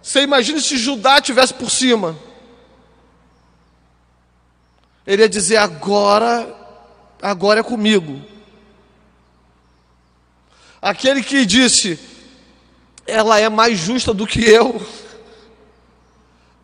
Você 0.02 0.22
imagina 0.22 0.60
se 0.60 0.78
Judá 0.78 1.22
tivesse 1.22 1.54
por 1.54 1.72
cima? 1.72 2.16
Ele 5.08 5.22
ia 5.22 5.30
dizer: 5.30 5.58
agora, 5.58 6.54
agora 7.22 7.62
é 7.62 7.64
comigo. 7.64 8.22
Aquele 10.82 11.24
que 11.24 11.46
disse: 11.46 12.00
ela 13.08 13.40
é 13.40 13.50
mais 13.50 13.78
justa 13.78 14.14
do 14.14 14.28
que 14.28 14.42
eu. 14.42 14.86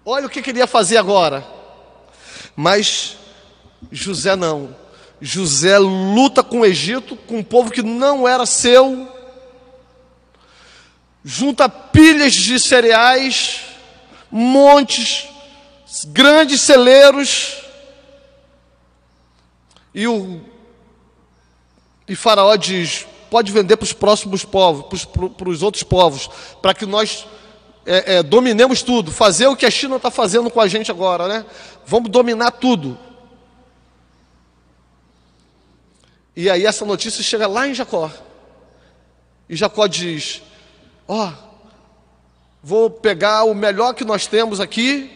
Olha 0.03 0.27
o 0.27 0.29
que 0.29 0.41
queria 0.41 0.67
fazer 0.67 0.97
agora. 0.97 1.45
Mas 2.55 3.17
José 3.91 4.35
não. 4.35 4.75
José 5.21 5.77
luta 5.77 6.43
com 6.43 6.61
o 6.61 6.65
Egito, 6.65 7.15
com 7.15 7.37
um 7.37 7.43
povo 7.43 7.69
que 7.69 7.83
não 7.83 8.27
era 8.27 8.45
seu, 8.45 9.07
junta 11.23 11.69
pilhas 11.69 12.33
de 12.33 12.59
cereais, 12.59 13.61
montes, 14.29 15.27
grandes 16.07 16.61
celeiros, 16.61 17.57
e 19.93 20.07
o 20.07 20.41
e 22.07 22.15
Faraó 22.15 22.55
diz: 22.55 23.05
pode 23.29 23.51
vender 23.51 23.77
para 23.77 23.85
os 23.85 23.93
próximos 23.93 24.43
povos, 24.43 25.05
para 25.05 25.49
os 25.49 25.63
outros 25.63 25.83
povos, 25.83 26.29
para 26.61 26.73
que 26.73 26.85
nós 26.85 27.25
é, 27.85 28.15
é, 28.15 28.23
dominemos 28.23 28.81
tudo, 28.81 29.11
fazer 29.11 29.47
o 29.47 29.55
que 29.55 29.65
a 29.65 29.71
China 29.71 29.95
está 29.95 30.11
fazendo 30.11 30.49
com 30.49 30.59
a 30.59 30.67
gente 30.67 30.91
agora, 30.91 31.27
né? 31.27 31.45
Vamos 31.85 32.09
dominar 32.09 32.51
tudo. 32.51 32.97
E 36.35 36.49
aí 36.49 36.65
essa 36.65 36.85
notícia 36.85 37.23
chega 37.23 37.47
lá 37.47 37.67
em 37.67 37.73
Jacó. 37.73 38.11
E 39.47 39.55
Jacó 39.55 39.87
diz: 39.87 40.41
Ó, 41.13 41.27
oh, 41.27 41.33
vou 42.63 42.89
pegar 42.89 43.43
o 43.43 43.53
melhor 43.53 43.93
que 43.93 44.05
nós 44.05 44.27
temos 44.27 44.61
aqui, 44.61 45.11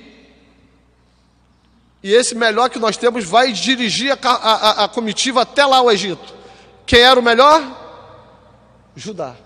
e 2.04 2.12
esse 2.12 2.36
melhor 2.36 2.70
que 2.70 2.78
nós 2.78 2.98
temos 2.98 3.24
vai 3.24 3.54
dirigir 3.54 4.12
a, 4.12 4.30
a, 4.30 4.84
a 4.84 4.88
comitiva 4.89 5.43
até 5.43 5.66
lá 5.66 5.82
o 5.82 5.89
Egito. 5.89 6.36
Quem 6.86 7.00
era 7.00 7.18
o 7.18 7.24
melhor? 7.24 7.64
Judá. 8.93 9.38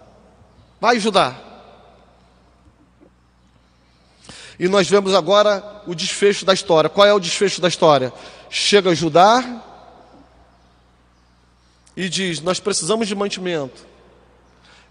Vai 0.82 1.00
Judá. 1.00 1.36
E 4.58 4.68
nós 4.68 4.90
vemos 4.90 5.14
agora 5.14 5.84
o 5.86 5.94
desfecho 5.94 6.46
da 6.46 6.54
história. 6.56 6.90
Qual 6.90 7.06
é 7.06 7.14
o 7.14 7.20
desfecho 7.20 7.62
da 7.62 7.68
história? 7.68 8.12
Chega 8.50 8.96
Judá 8.96 9.64
e 11.96 12.10
diz: 12.10 12.42
Nós 12.42 12.60
precisamos 12.60 13.08
de 13.08 13.14
mantimento. 13.14 13.89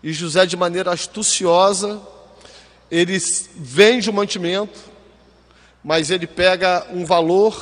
E 0.03 0.13
José, 0.13 0.47
de 0.47 0.57
maneira 0.57 0.93
astuciosa, 0.93 2.01
ele 2.91 3.19
vende 3.57 4.09
o 4.09 4.13
mantimento, 4.13 4.79
mas 5.83 6.11
ele 6.11 6.27
pega 6.27 6.87
um 6.91 7.05
valor 7.05 7.57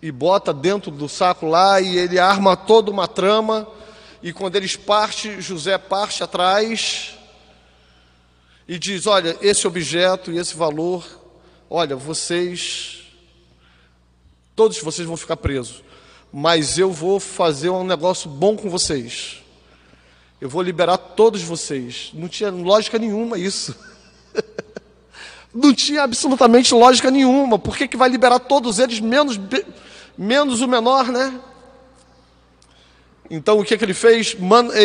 e 0.00 0.10
bota 0.10 0.52
dentro 0.52 0.90
do 0.90 1.08
saco 1.08 1.46
lá 1.46 1.80
e 1.80 1.96
ele 1.96 2.18
arma 2.18 2.56
toda 2.56 2.90
uma 2.90 3.06
trama. 3.06 3.68
E 4.22 4.32
quando 4.32 4.56
eles 4.56 4.76
partem, 4.76 5.40
José 5.40 5.78
parte 5.78 6.22
atrás 6.22 7.14
e 8.66 8.78
diz: 8.78 9.06
Olha, 9.06 9.36
esse 9.40 9.66
objeto 9.66 10.32
e 10.32 10.38
esse 10.38 10.56
valor, 10.56 11.06
olha, 11.70 11.94
vocês, 11.94 13.02
todos 14.56 14.78
vocês 14.80 15.06
vão 15.06 15.16
ficar 15.16 15.36
presos, 15.36 15.82
mas 16.32 16.78
eu 16.78 16.90
vou 16.90 17.20
fazer 17.20 17.70
um 17.70 17.84
negócio 17.84 18.28
bom 18.28 18.56
com 18.56 18.68
vocês. 18.68 19.41
Eu 20.42 20.48
vou 20.48 20.60
liberar 20.60 20.98
todos 20.98 21.40
vocês. 21.40 22.10
Não 22.12 22.28
tinha 22.28 22.50
lógica 22.50 22.98
nenhuma 22.98 23.38
isso. 23.38 23.76
Não 25.54 25.72
tinha 25.72 26.02
absolutamente 26.02 26.74
lógica 26.74 27.12
nenhuma. 27.12 27.60
Por 27.60 27.76
que, 27.76 27.86
que 27.86 27.96
vai 27.96 28.08
liberar 28.08 28.40
todos 28.40 28.80
eles, 28.80 28.98
menos, 28.98 29.38
menos 30.18 30.60
o 30.60 30.66
menor, 30.66 31.06
né? 31.12 31.40
Então 33.30 33.60
o 33.60 33.64
que, 33.64 33.78
que 33.78 33.84
ele 33.84 33.94
fez? 33.94 34.36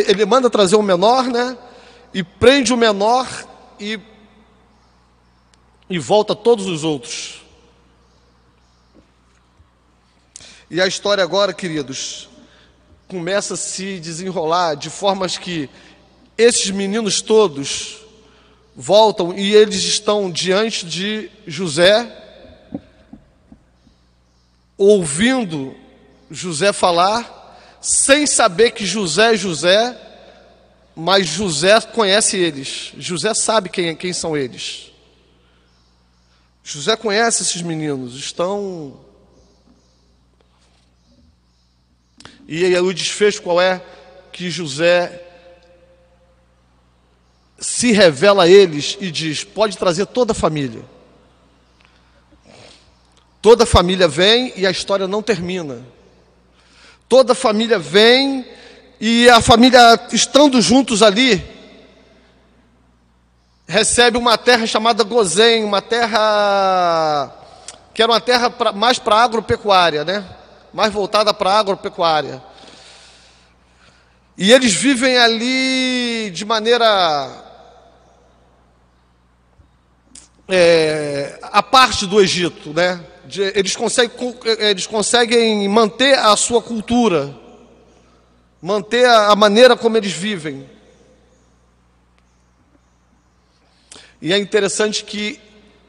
Ele 0.08 0.26
manda 0.28 0.48
trazer 0.48 0.76
o 0.76 0.84
menor, 0.84 1.24
né? 1.24 1.58
E 2.14 2.22
prende 2.22 2.72
o 2.72 2.78
menor 2.78 3.28
e, 3.80 4.00
e 5.90 5.98
volta 5.98 6.36
todos 6.36 6.68
os 6.68 6.84
outros. 6.84 7.42
E 10.70 10.80
a 10.80 10.86
história 10.86 11.24
agora, 11.24 11.52
queridos, 11.52 12.30
começa 13.08 13.54
a 13.54 13.58
se 13.58 14.00
desenrolar 14.00 14.76
de 14.76 14.90
formas 14.90 15.38
que 15.38 15.70
esses 16.38 16.70
meninos 16.70 17.22
todos 17.22 17.98
voltam 18.76 19.34
e 19.36 19.56
eles 19.56 19.84
estão 19.84 20.30
diante 20.30 20.86
de 20.86 21.32
José, 21.48 22.06
ouvindo 24.78 25.76
José 26.30 26.72
falar, 26.72 27.78
sem 27.82 28.28
saber 28.28 28.72
que 28.72 28.86
José 28.86 29.34
é 29.34 29.38
José, 29.38 29.98
mas 30.96 31.28
José 31.28 31.80
conhece 31.82 32.38
eles. 32.38 32.92
José 32.98 33.34
sabe 33.34 33.70
quem, 33.70 33.96
quem 33.96 34.14
são 34.14 34.36
eles. 34.36 34.92
José 36.64 36.96
conhece 36.98 37.44
esses 37.44 37.62
meninos, 37.62 38.16
estão. 38.16 39.00
E 42.48 42.64
aí 42.64 42.80
o 42.80 42.94
desfecho 42.94 43.42
qual 43.42 43.60
é? 43.60 43.82
Que 44.32 44.50
José 44.50 45.22
se 47.60 47.92
revela 47.92 48.44
a 48.44 48.48
eles 48.48 48.98
e 49.02 49.12
diz: 49.12 49.44
pode 49.44 49.78
trazer 49.78 50.06
toda 50.06 50.32
a 50.32 50.36
família. 50.36 50.82
Toda 53.42 53.64
a 53.64 53.68
família 53.68 54.08
vem 54.08 54.54
e 54.56 54.66
a 54.66 54.72
história 54.72 55.08
não 55.08 55.22
termina. 55.22 55.86
Toda 57.10 57.34
a 57.34 57.36
família 57.36 57.78
vem 57.78 58.46
e 59.00 59.30
a 59.30 59.42
família, 59.42 59.80
estando 60.12 60.62
juntos 60.62 61.04
ali, 61.04 61.44
recebe 63.68 64.18
uma 64.18 64.38
terra 64.38 64.66
chamada 64.66 65.04
Gozém, 65.04 65.64
uma 65.64 65.82
terra 65.82 67.34
que 67.94 68.02
era 68.02 68.12
uma 68.12 68.22
terra 68.22 68.50
pra, 68.50 68.72
mais 68.72 69.00
para 69.00 69.18
agropecuária, 69.18 70.06
né? 70.06 70.26
Mais 70.78 70.94
voltada 70.94 71.34
para 71.34 71.58
agropecuária. 71.58 72.40
E 74.38 74.52
eles 74.52 74.76
vivem 74.76 75.18
ali 75.18 76.30
de 76.30 76.46
maneira 76.46 76.86
é, 80.48 81.40
a 81.42 81.64
parte 81.64 82.06
do 82.06 82.22
Egito, 82.22 82.72
né? 82.74 83.04
De, 83.26 83.42
eles, 83.56 83.76
conseguem, 83.76 84.38
eles 84.60 84.86
conseguem 84.86 85.68
manter 85.68 86.20
a 86.20 86.36
sua 86.36 86.62
cultura 86.62 87.36
manter 88.62 89.06
a, 89.06 89.32
a 89.32 89.36
maneira 89.36 89.76
como 89.76 89.98
eles 89.98 90.12
vivem. 90.12 90.70
E 94.22 94.32
é 94.32 94.38
interessante 94.38 95.04
que 95.04 95.40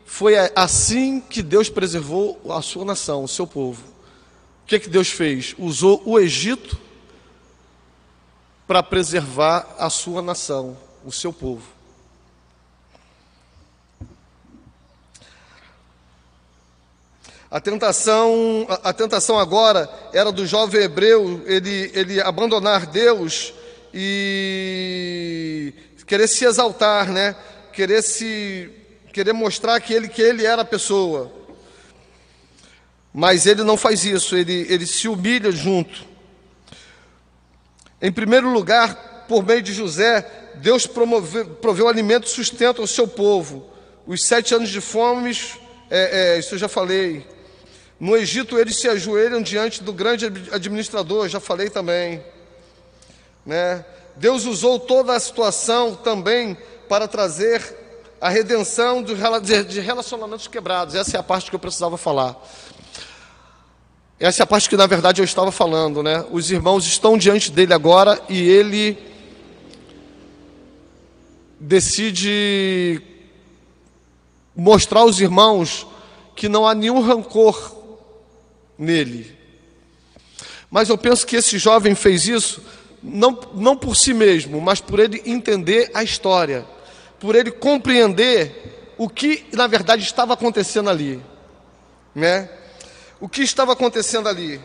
foi 0.06 0.34
assim 0.56 1.20
que 1.20 1.42
Deus 1.42 1.68
preservou 1.68 2.40
a 2.48 2.62
sua 2.62 2.86
nação, 2.86 3.24
o 3.24 3.28
seu 3.28 3.46
povo. 3.46 3.97
Que, 4.68 4.76
é 4.76 4.78
que 4.78 4.90
Deus 4.90 5.08
fez? 5.08 5.54
Usou 5.58 6.02
o 6.04 6.20
Egito 6.20 6.78
para 8.66 8.82
preservar 8.82 9.66
a 9.78 9.88
sua 9.88 10.20
nação, 10.20 10.76
o 11.02 11.10
seu 11.10 11.32
povo. 11.32 11.66
A 17.50 17.58
tentação, 17.58 18.66
a, 18.68 18.92
tentação 18.92 19.38
agora 19.38 19.88
era 20.12 20.30
do 20.30 20.46
jovem 20.46 20.82
hebreu 20.82 21.42
ele, 21.46 21.90
ele 21.94 22.20
abandonar 22.20 22.84
Deus 22.84 23.54
e 23.94 25.72
querer 26.06 26.28
se 26.28 26.44
exaltar, 26.44 27.10
né? 27.10 27.34
Querer 27.72 28.02
se 28.02 28.70
querer 29.14 29.32
mostrar 29.32 29.80
que 29.80 29.94
ele 29.94 30.08
que 30.08 30.20
ele 30.20 30.44
era 30.44 30.60
a 30.60 30.66
pessoa. 30.66 31.37
Mas 33.12 33.46
ele 33.46 33.62
não 33.62 33.76
faz 33.76 34.04
isso, 34.04 34.36
ele, 34.36 34.66
ele 34.68 34.86
se 34.86 35.08
humilha 35.08 35.50
junto. 35.50 36.06
Em 38.00 38.12
primeiro 38.12 38.50
lugar, 38.50 39.26
por 39.26 39.44
meio 39.44 39.62
de 39.62 39.72
José, 39.72 40.26
Deus 40.56 40.86
promoveu, 40.86 41.46
proveu 41.46 41.88
alimento 41.88 42.26
e 42.26 42.30
sustento 42.30 42.80
ao 42.80 42.86
seu 42.86 43.08
povo. 43.08 43.68
Os 44.06 44.24
sete 44.24 44.54
anos 44.54 44.68
de 44.68 44.80
fome, 44.80 45.36
é, 45.90 46.34
é, 46.34 46.38
isso 46.38 46.54
eu 46.54 46.58
já 46.58 46.68
falei. 46.68 47.26
No 47.98 48.16
Egito, 48.16 48.58
eles 48.58 48.76
se 48.76 48.88
ajoelham 48.88 49.42
diante 49.42 49.82
do 49.82 49.92
grande 49.92 50.26
administrador, 50.52 51.28
já 51.28 51.40
falei 51.40 51.68
também. 51.68 52.22
Né? 53.44 53.84
Deus 54.16 54.44
usou 54.44 54.78
toda 54.78 55.14
a 55.14 55.20
situação 55.20 55.94
também 55.94 56.56
para 56.88 57.08
trazer 57.08 57.87
a 58.20 58.28
redenção 58.28 59.02
de 59.02 59.14
relacionamentos 59.80 60.48
quebrados. 60.48 60.94
Essa 60.94 61.16
é 61.16 61.20
a 61.20 61.22
parte 61.22 61.50
que 61.50 61.56
eu 61.56 61.60
precisava 61.60 61.96
falar. 61.96 62.36
Essa 64.18 64.42
é 64.42 64.44
a 64.44 64.46
parte 64.46 64.68
que, 64.68 64.76
na 64.76 64.86
verdade, 64.86 65.20
eu 65.20 65.24
estava 65.24 65.52
falando. 65.52 66.02
Né? 66.02 66.24
Os 66.30 66.50
irmãos 66.50 66.84
estão 66.84 67.16
diante 67.16 67.52
dele 67.52 67.72
agora 67.72 68.20
e 68.28 68.40
ele 68.40 68.98
decide 71.60 73.00
mostrar 74.54 75.00
aos 75.00 75.20
irmãos 75.20 75.86
que 76.34 76.48
não 76.48 76.66
há 76.66 76.74
nenhum 76.74 77.00
rancor 77.00 77.76
nele. 78.76 79.36
Mas 80.70 80.88
eu 80.88 80.98
penso 80.98 81.26
que 81.26 81.36
esse 81.36 81.58
jovem 81.58 81.94
fez 81.94 82.26
isso 82.26 82.62
não, 83.02 83.38
não 83.54 83.76
por 83.76 83.96
si 83.96 84.12
mesmo, 84.12 84.60
mas 84.60 84.80
por 84.80 84.98
ele 84.98 85.22
entender 85.24 85.90
a 85.94 86.02
história, 86.02 86.66
por 87.20 87.34
ele 87.34 87.50
compreender 87.50 88.94
o 88.96 89.08
que 89.08 89.46
na 89.52 89.66
verdade 89.66 90.02
estava 90.02 90.34
acontecendo 90.34 90.90
ali, 90.90 91.20
né? 92.14 92.48
O 93.20 93.28
que 93.28 93.42
estava 93.42 93.72
acontecendo 93.72 94.28
ali? 94.28 94.60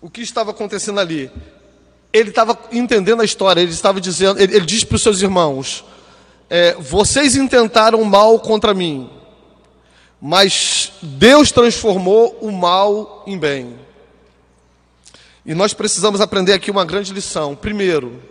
O 0.00 0.08
que 0.08 0.22
estava 0.22 0.50
acontecendo 0.50 0.98
ali? 0.98 1.30
Ele 2.12 2.30
estava 2.30 2.58
entendendo 2.72 3.20
a 3.20 3.24
história, 3.24 3.60
ele 3.60 3.70
estava 3.70 4.00
dizendo, 4.00 4.40
ele, 4.40 4.56
ele 4.56 4.66
diz 4.66 4.82
para 4.82 4.96
os 4.96 5.02
seus 5.02 5.20
irmãos: 5.20 5.84
é, 6.48 6.74
vocês 6.74 7.36
intentaram 7.36 8.02
mal 8.04 8.40
contra 8.40 8.72
mim, 8.72 9.10
mas 10.20 10.92
Deus 11.02 11.52
transformou 11.52 12.38
o 12.40 12.50
mal 12.50 13.22
em 13.26 13.38
bem. 13.38 13.78
E 15.44 15.54
nós 15.54 15.72
precisamos 15.72 16.20
aprender 16.20 16.52
aqui 16.52 16.70
uma 16.70 16.84
grande 16.84 17.12
lição. 17.12 17.56
Primeiro, 17.56 18.22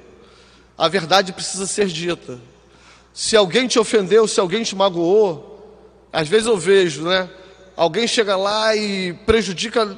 a 0.77 0.87
verdade 0.87 1.33
precisa 1.33 1.65
ser 1.65 1.87
dita. 1.87 2.39
Se 3.13 3.35
alguém 3.35 3.67
te 3.67 3.79
ofendeu, 3.79 4.27
se 4.27 4.39
alguém 4.39 4.63
te 4.63 4.75
magoou, 4.75 6.07
às 6.13 6.27
vezes 6.27 6.47
eu 6.47 6.57
vejo, 6.57 7.03
né? 7.03 7.29
Alguém 7.75 8.07
chega 8.07 8.35
lá 8.35 8.75
e 8.75 9.13
prejudica 9.25 9.97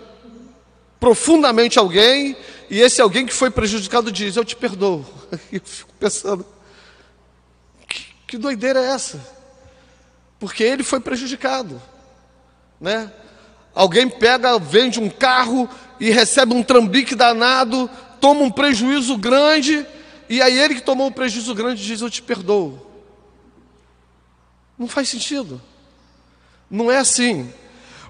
profundamente 1.00 1.80
alguém, 1.80 2.38
e 2.70 2.80
esse 2.80 3.02
alguém 3.02 3.26
que 3.26 3.34
foi 3.34 3.50
prejudicado 3.50 4.12
diz: 4.12 4.36
Eu 4.36 4.46
te 4.46 4.56
perdoo. 4.56 5.06
E 5.52 5.56
eu 5.58 5.62
fico 5.64 5.92
pensando: 6.00 6.46
que, 7.88 8.06
que 8.28 8.38
doideira 8.38 8.80
é 8.80 8.92
essa? 8.92 9.20
Porque 10.40 10.64
ele 10.64 10.84
foi 10.84 11.00
prejudicado, 11.00 11.82
né? 12.80 13.12
Alguém 13.74 14.10
pega, 14.10 14.58
vende 14.60 15.00
um 15.00 15.10
carro 15.10 15.70
e 16.02 16.10
recebe 16.10 16.56
um 16.56 16.64
trambique 16.64 17.14
danado, 17.14 17.88
toma 18.20 18.42
um 18.42 18.50
prejuízo 18.50 19.16
grande, 19.20 19.86
e 20.28 20.42
aí 20.42 20.58
ele 20.58 20.74
que 20.74 20.82
tomou 20.82 21.08
um 21.08 21.12
prejuízo 21.12 21.54
grande 21.54 21.86
diz: 21.86 22.02
Eu 22.02 22.10
te 22.10 22.24
perdoo. 22.24 22.88
Não 24.80 24.88
faz 24.88 25.10
sentido. 25.10 25.62
Não 26.68 26.92
é 26.92 26.98
assim. 26.98 27.54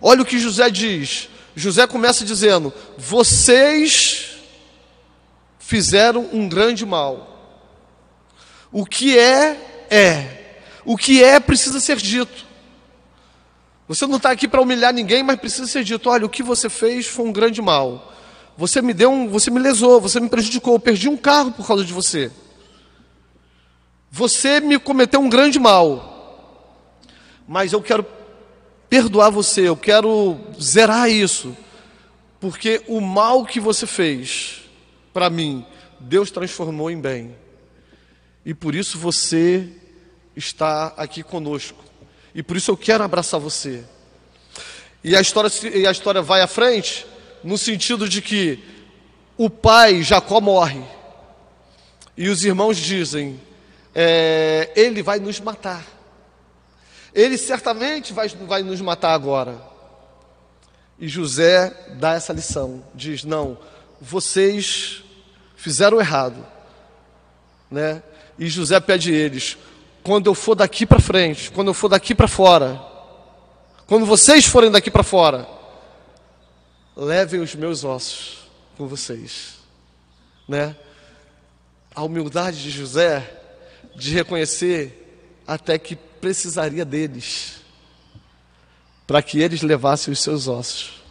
Olha 0.01 0.21
o 0.21 0.25
que 0.25 0.39
José 0.39 0.69
diz. 0.69 1.27
José 1.53 1.85
começa 1.85 2.23
dizendo: 2.23 2.73
Vocês 2.97 4.37
fizeram 5.59 6.29
um 6.31 6.47
grande 6.47 6.85
mal. 6.85 7.27
O 8.71 8.85
que 8.85 9.19
é, 9.19 9.87
é. 9.89 10.61
O 10.85 10.95
que 10.95 11.21
é, 11.21 11.41
precisa 11.41 11.81
ser 11.81 11.97
dito. 11.97 12.47
Você 13.91 14.07
não 14.07 14.15
está 14.15 14.31
aqui 14.31 14.47
para 14.47 14.61
humilhar 14.61 14.93
ninguém, 14.93 15.21
mas 15.21 15.37
precisa 15.37 15.67
ser 15.67 15.83
dito: 15.83 16.09
olha, 16.09 16.25
o 16.25 16.29
que 16.29 16.41
você 16.41 16.69
fez 16.69 17.07
foi 17.07 17.25
um 17.25 17.31
grande 17.33 17.61
mal. 17.61 18.13
Você 18.55 18.81
me 18.81 18.93
deu 18.93 19.11
um, 19.11 19.27
você 19.27 19.51
me 19.51 19.59
lesou, 19.59 19.99
você 19.99 20.17
me 20.17 20.29
prejudicou, 20.29 20.75
eu 20.75 20.79
perdi 20.79 21.09
um 21.09 21.17
carro 21.17 21.51
por 21.51 21.67
causa 21.67 21.83
de 21.83 21.91
você. 21.91 22.31
Você 24.09 24.61
me 24.61 24.79
cometeu 24.79 25.19
um 25.19 25.27
grande 25.27 25.59
mal. 25.59 27.03
Mas 27.45 27.73
eu 27.73 27.81
quero 27.81 28.05
perdoar 28.89 29.29
você, 29.29 29.67
eu 29.67 29.75
quero 29.75 30.37
zerar 30.57 31.11
isso. 31.11 31.53
Porque 32.39 32.81
o 32.87 33.01
mal 33.01 33.45
que 33.45 33.59
você 33.59 33.85
fez 33.85 34.61
para 35.11 35.29
mim, 35.29 35.65
Deus 35.99 36.31
transformou 36.31 36.89
em 36.89 36.99
bem. 36.99 37.35
E 38.45 38.53
por 38.53 38.73
isso 38.73 38.97
você 38.97 39.67
está 40.33 40.93
aqui 40.95 41.23
conosco. 41.23 41.90
E 42.33 42.41
por 42.41 42.57
isso 42.57 42.71
eu 42.71 42.77
quero 42.77 43.03
abraçar 43.03 43.39
você. 43.39 43.83
E 45.03 45.15
a 45.15 45.21
história, 45.21 45.49
e 45.73 45.85
a 45.85 45.91
história 45.91 46.21
vai 46.21 46.41
à 46.41 46.47
frente 46.47 47.05
no 47.43 47.57
sentido 47.57 48.07
de 48.07 48.21
que 48.21 48.63
o 49.37 49.49
pai 49.49 50.03
Jacó 50.03 50.39
morre. 50.39 50.83
E 52.15 52.29
os 52.29 52.45
irmãos 52.45 52.77
dizem: 52.77 53.39
é, 53.95 54.71
ele 54.75 55.01
vai 55.01 55.19
nos 55.19 55.39
matar. 55.39 55.85
Ele 57.13 57.37
certamente 57.37 58.13
vai, 58.13 58.29
vai 58.29 58.63
nos 58.63 58.79
matar 58.79 59.13
agora. 59.13 59.61
E 60.99 61.07
José 61.07 61.75
dá 61.99 62.13
essa 62.13 62.31
lição: 62.31 62.83
diz, 62.93 63.23
não, 63.23 63.57
vocês 63.99 65.03
fizeram 65.55 65.99
errado. 65.99 66.45
Né? 67.69 68.03
E 68.37 68.47
José 68.47 68.79
pede 68.79 69.11
a 69.11 69.15
eles: 69.15 69.57
quando 70.03 70.27
eu 70.27 70.33
for 70.33 70.55
daqui 70.55 70.85
para 70.85 70.99
frente, 70.99 71.51
quando 71.51 71.67
eu 71.69 71.73
for 71.73 71.89
daqui 71.89 72.15
para 72.15 72.27
fora, 72.27 72.81
quando 73.87 74.05
vocês 74.05 74.45
forem 74.45 74.71
daqui 74.71 74.89
para 74.89 75.03
fora, 75.03 75.47
levem 76.95 77.41
os 77.41 77.55
meus 77.55 77.83
ossos 77.83 78.39
com 78.77 78.87
vocês, 78.87 79.55
né? 80.47 80.75
A 81.93 82.03
humildade 82.03 82.63
de 82.63 82.69
José 82.69 83.39
de 83.95 84.13
reconhecer 84.13 84.97
até 85.45 85.77
que 85.77 85.95
precisaria 85.95 86.85
deles 86.85 87.61
para 89.05 89.21
que 89.21 89.41
eles 89.41 89.61
levassem 89.61 90.11
os 90.11 90.21
seus 90.21 90.47
ossos. 90.47 91.01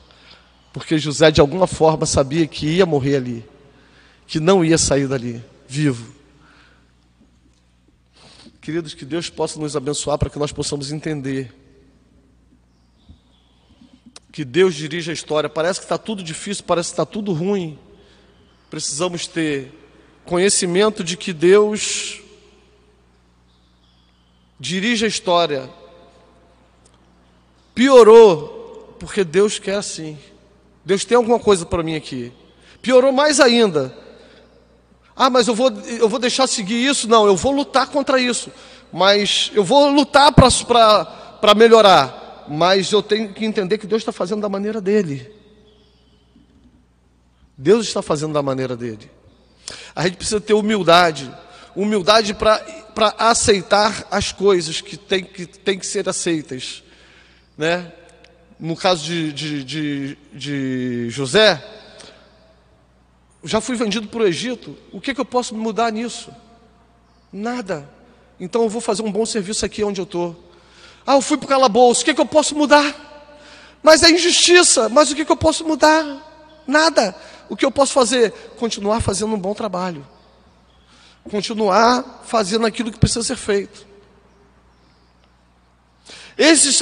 Porque 0.72 0.97
José 0.99 1.30
de 1.30 1.41
alguma 1.41 1.66
forma 1.66 2.07
sabia 2.07 2.47
que 2.47 2.66
ia 2.66 2.86
morrer 2.86 3.16
ali, 3.16 3.45
que 4.26 4.41
não 4.41 4.64
ia 4.64 4.78
sair 4.78 5.07
dali 5.07 5.45
vivo. 5.68 6.20
Queridos, 8.61 8.95
que 8.95 9.05
Deus 9.05 9.31
possa 9.31 9.59
nos 9.59 9.75
abençoar 9.75 10.19
para 10.19 10.29
que 10.29 10.39
nós 10.39 10.53
possamos 10.53 10.93
entender 10.93 11.55
que 14.33 14.45
Deus 14.45 14.75
dirige 14.75 15.11
a 15.11 15.15
história. 15.15 15.49
Parece 15.49 15.81
que 15.81 15.85
está 15.87 15.99
tudo 15.99 16.23
difícil, 16.23 16.65
parece 16.65 16.91
que 16.91 16.93
está 16.93 17.07
tudo 17.07 17.33
ruim. 17.33 17.79
Precisamos 18.69 19.27
ter 19.27 19.73
conhecimento 20.25 21.03
de 21.03 21.17
que 21.17 21.33
Deus 21.33 22.21
dirige 24.59 25.05
a 25.05 25.09
história. 25.09 25.69
Piorou, 27.75 28.95
porque 29.01 29.25
Deus 29.25 29.59
quer 29.59 29.77
assim. 29.77 30.19
Deus 30.85 31.05
tem 31.05 31.17
alguma 31.17 31.39
coisa 31.39 31.67
para 31.67 31.83
mim 31.83 31.97
aqui. 31.97 32.33
Piorou 32.81 33.13
mais 33.13 33.41
ainda, 33.41 33.97
ah, 35.23 35.29
mas 35.29 35.47
eu 35.49 35.55
vou, 35.55 35.71
eu 35.71 36.09
vou 36.09 36.18
deixar 36.18 36.47
seguir 36.47 36.83
isso? 36.83 37.07
Não, 37.07 37.27
eu 37.27 37.37
vou 37.37 37.53
lutar 37.53 37.87
contra 37.89 38.18
isso. 38.18 38.51
Mas 38.91 39.51
eu 39.53 39.62
vou 39.62 39.91
lutar 39.91 40.33
para 40.33 41.55
melhorar. 41.55 42.47
Mas 42.49 42.91
eu 42.91 43.03
tenho 43.03 43.31
que 43.31 43.45
entender 43.45 43.77
que 43.77 43.87
Deus 43.87 44.01
está 44.01 44.12
fazendo 44.12 44.41
da 44.41 44.49
maneira 44.49 44.81
dele. 44.81 45.31
Deus 47.55 47.87
está 47.87 48.01
fazendo 48.01 48.33
da 48.33 48.41
maneira 48.41 48.75
dele. 48.75 49.11
A 49.95 50.05
gente 50.05 50.16
precisa 50.16 50.41
ter 50.41 50.55
humildade. 50.55 51.31
Humildade 51.77 52.33
para 52.33 53.14
aceitar 53.18 54.09
as 54.11 54.33
coisas 54.33 54.81
que 54.81 54.97
têm 54.97 55.23
que, 55.23 55.45
tem 55.45 55.79
que 55.79 55.87
ser 55.87 56.09
aceitas. 56.09 56.83
Né? 57.59 57.93
No 58.59 58.75
caso 58.75 59.05
de, 59.05 59.35
de, 59.35 59.64
de, 59.64 60.18
de 60.33 61.11
José, 61.11 61.62
já 63.43 63.61
fui 63.61 63.76
vendido 63.76 64.09
para 64.09 64.22
o 64.22 64.26
Egito, 64.26 64.76
o 64.93 65.01
que, 65.01 65.14
que 65.14 65.20
eu 65.20 65.24
posso 65.24 65.55
mudar 65.55 65.91
nisso? 65.91 66.30
Nada. 67.32 67.88
Então 68.38 68.62
eu 68.62 68.68
vou 68.68 68.80
fazer 68.80 69.03
um 69.03 69.12
bom 69.12 69.24
serviço 69.24 69.64
aqui 69.64 69.82
onde 69.82 70.01
eu 70.01 70.05
estou. 70.05 70.51
Ah, 71.07 71.14
eu 71.14 71.22
fui 71.22 71.36
para 71.36 71.47
o 71.47 71.49
calabouço, 71.49 72.03
o 72.03 72.05
que, 72.05 72.14
que 72.14 72.20
eu 72.20 72.26
posso 72.26 72.55
mudar? 72.55 73.09
Mas 73.82 74.03
é 74.03 74.11
injustiça, 74.11 74.88
mas 74.88 75.11
o 75.11 75.14
que, 75.14 75.24
que 75.24 75.32
eu 75.32 75.36
posso 75.36 75.64
mudar? 75.64 76.05
Nada. 76.66 77.14
O 77.49 77.57
que 77.57 77.64
eu 77.64 77.70
posso 77.70 77.93
fazer? 77.93 78.32
Continuar 78.59 79.01
fazendo 79.01 79.34
um 79.34 79.38
bom 79.38 79.55
trabalho. 79.55 80.07
Continuar 81.30 82.22
fazendo 82.24 82.66
aquilo 82.66 82.93
que 82.93 82.99
precisa 82.99 83.22
ser 83.22 83.36
feito. 83.36 83.86
Esses, 86.36 86.80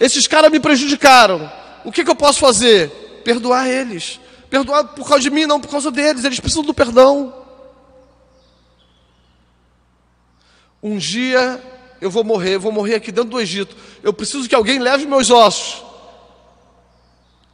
esses 0.00 0.26
caras 0.26 0.50
me 0.50 0.58
prejudicaram. 0.58 1.50
O 1.84 1.92
que, 1.92 2.04
que 2.04 2.10
eu 2.10 2.16
posso 2.16 2.40
fazer? 2.40 2.90
Perdoar 3.24 3.68
eles. 3.68 4.18
Perdoar 4.52 4.84
por 4.88 5.08
causa 5.08 5.22
de 5.22 5.30
mim, 5.30 5.46
não 5.46 5.58
por 5.58 5.70
causa 5.70 5.90
deles. 5.90 6.24
Eles 6.24 6.38
precisam 6.38 6.62
do 6.62 6.74
perdão. 6.74 7.32
Um 10.82 10.98
dia 10.98 11.58
eu 12.02 12.10
vou 12.10 12.22
morrer, 12.22 12.56
eu 12.56 12.60
vou 12.60 12.70
morrer 12.70 12.96
aqui 12.96 13.10
dentro 13.10 13.30
do 13.30 13.40
Egito. 13.40 13.74
Eu 14.02 14.12
preciso 14.12 14.46
que 14.46 14.54
alguém 14.54 14.78
leve 14.78 15.06
meus 15.06 15.30
ossos. 15.30 15.82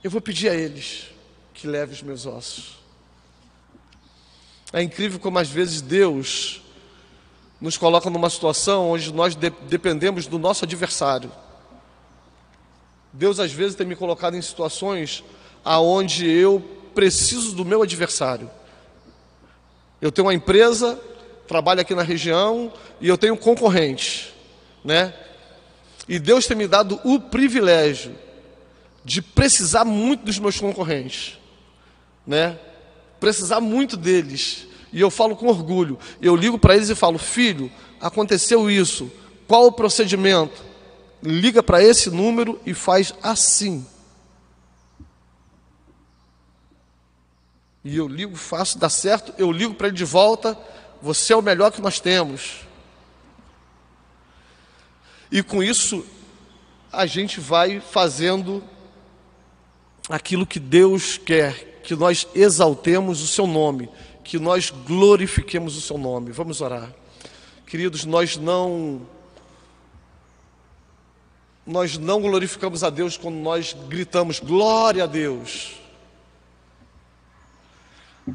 Eu 0.02 0.10
vou 0.10 0.20
pedir 0.20 0.48
a 0.48 0.54
eles 0.56 1.04
que 1.54 1.68
leve 1.68 1.92
os 1.92 2.02
meus 2.02 2.26
ossos. 2.26 2.78
É 4.72 4.82
incrível 4.82 5.20
como 5.20 5.38
às 5.38 5.48
vezes 5.48 5.80
Deus 5.80 6.62
nos 7.60 7.76
coloca 7.76 8.10
numa 8.10 8.28
situação 8.28 8.90
onde 8.90 9.12
nós 9.12 9.36
de 9.36 9.50
dependemos 9.68 10.26
do 10.26 10.36
nosso 10.36 10.64
adversário. 10.64 11.30
Deus 13.12 13.38
às 13.38 13.52
vezes 13.52 13.76
tem 13.76 13.86
me 13.86 13.94
colocado 13.94 14.34
em 14.34 14.42
situações 14.42 15.22
aonde 15.64 16.28
eu 16.28 16.76
preciso 16.88 17.54
do 17.54 17.64
meu 17.64 17.82
adversário. 17.82 18.50
Eu 20.00 20.12
tenho 20.12 20.26
uma 20.26 20.34
empresa, 20.34 20.98
trabalho 21.46 21.80
aqui 21.80 21.94
na 21.94 22.02
região 22.02 22.72
e 23.00 23.08
eu 23.08 23.18
tenho 23.18 23.36
concorrentes, 23.36 24.28
né? 24.84 25.12
E 26.08 26.18
Deus 26.18 26.46
tem 26.46 26.56
me 26.56 26.66
dado 26.66 27.00
o 27.04 27.20
privilégio 27.20 28.14
de 29.04 29.20
precisar 29.20 29.84
muito 29.84 30.24
dos 30.24 30.38
meus 30.38 30.58
concorrentes, 30.58 31.38
né? 32.26 32.58
Precisar 33.18 33.60
muito 33.60 33.96
deles. 33.96 34.66
E 34.92 35.00
eu 35.00 35.10
falo 35.10 35.36
com 35.36 35.48
orgulho. 35.48 35.98
Eu 36.22 36.36
ligo 36.36 36.58
para 36.58 36.76
eles 36.76 36.88
e 36.88 36.94
falo: 36.94 37.18
"Filho, 37.18 37.70
aconteceu 38.00 38.70
isso. 38.70 39.10
Qual 39.46 39.66
o 39.66 39.72
procedimento?" 39.72 40.62
Liga 41.22 41.62
para 41.62 41.82
esse 41.82 42.10
número 42.10 42.60
e 42.64 42.72
faz 42.72 43.12
assim. 43.22 43.84
E 47.88 47.96
eu 47.96 48.06
ligo, 48.06 48.36
faço, 48.36 48.78
dá 48.78 48.90
certo, 48.90 49.32
eu 49.38 49.50
ligo 49.50 49.72
para 49.72 49.88
ele 49.88 49.96
de 49.96 50.04
volta, 50.04 50.58
você 51.00 51.32
é 51.32 51.36
o 51.36 51.40
melhor 51.40 51.72
que 51.72 51.80
nós 51.80 51.98
temos. 51.98 52.66
E 55.32 55.42
com 55.42 55.62
isso, 55.62 56.04
a 56.92 57.06
gente 57.06 57.40
vai 57.40 57.80
fazendo 57.80 58.62
aquilo 60.06 60.46
que 60.46 60.60
Deus 60.60 61.16
quer, 61.16 61.80
que 61.82 61.96
nós 61.96 62.28
exaltemos 62.34 63.22
o 63.22 63.26
seu 63.26 63.46
nome, 63.46 63.88
que 64.22 64.38
nós 64.38 64.68
glorifiquemos 64.68 65.74
o 65.74 65.80
seu 65.80 65.96
nome. 65.96 66.30
Vamos 66.30 66.60
orar. 66.60 66.92
Queridos, 67.66 68.04
nós 68.04 68.36
não 68.36 69.00
nós 71.64 71.96
não 71.96 72.20
glorificamos 72.20 72.84
a 72.84 72.90
Deus 72.90 73.16
quando 73.16 73.36
nós 73.36 73.74
gritamos 73.88 74.40
glória 74.40 75.04
a 75.04 75.06
Deus. 75.06 75.87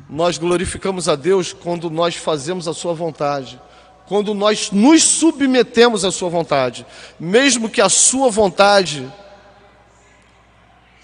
Nós 0.09 0.37
glorificamos 0.37 1.07
a 1.09 1.15
Deus 1.15 1.53
quando 1.53 1.89
nós 1.89 2.15
fazemos 2.15 2.67
a 2.67 2.73
sua 2.73 2.93
vontade, 2.93 3.59
quando 4.07 4.33
nós 4.33 4.71
nos 4.71 5.03
submetemos 5.03 6.03
à 6.05 6.11
sua 6.11 6.29
vontade, 6.29 6.85
mesmo 7.19 7.69
que 7.69 7.81
a 7.81 7.89
sua 7.89 8.29
vontade 8.29 9.11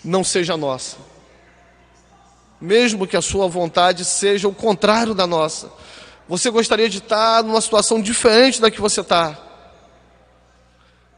não 0.04 0.24
seja 0.24 0.56
nossa. 0.56 0.98
Mesmo 2.60 3.08
que 3.08 3.16
a 3.16 3.22
sua 3.22 3.48
vontade 3.48 4.04
seja 4.04 4.48
o 4.48 4.54
contrário 4.54 5.14
da 5.14 5.26
nossa. 5.26 5.72
Você 6.28 6.50
gostaria 6.50 6.90
de 6.90 6.98
estar 6.98 7.44
numa 7.44 7.62
situação 7.62 8.02
diferente 8.02 8.62
da 8.62 8.70
que 8.70 8.82
você 8.82 9.02
está. 9.02 9.38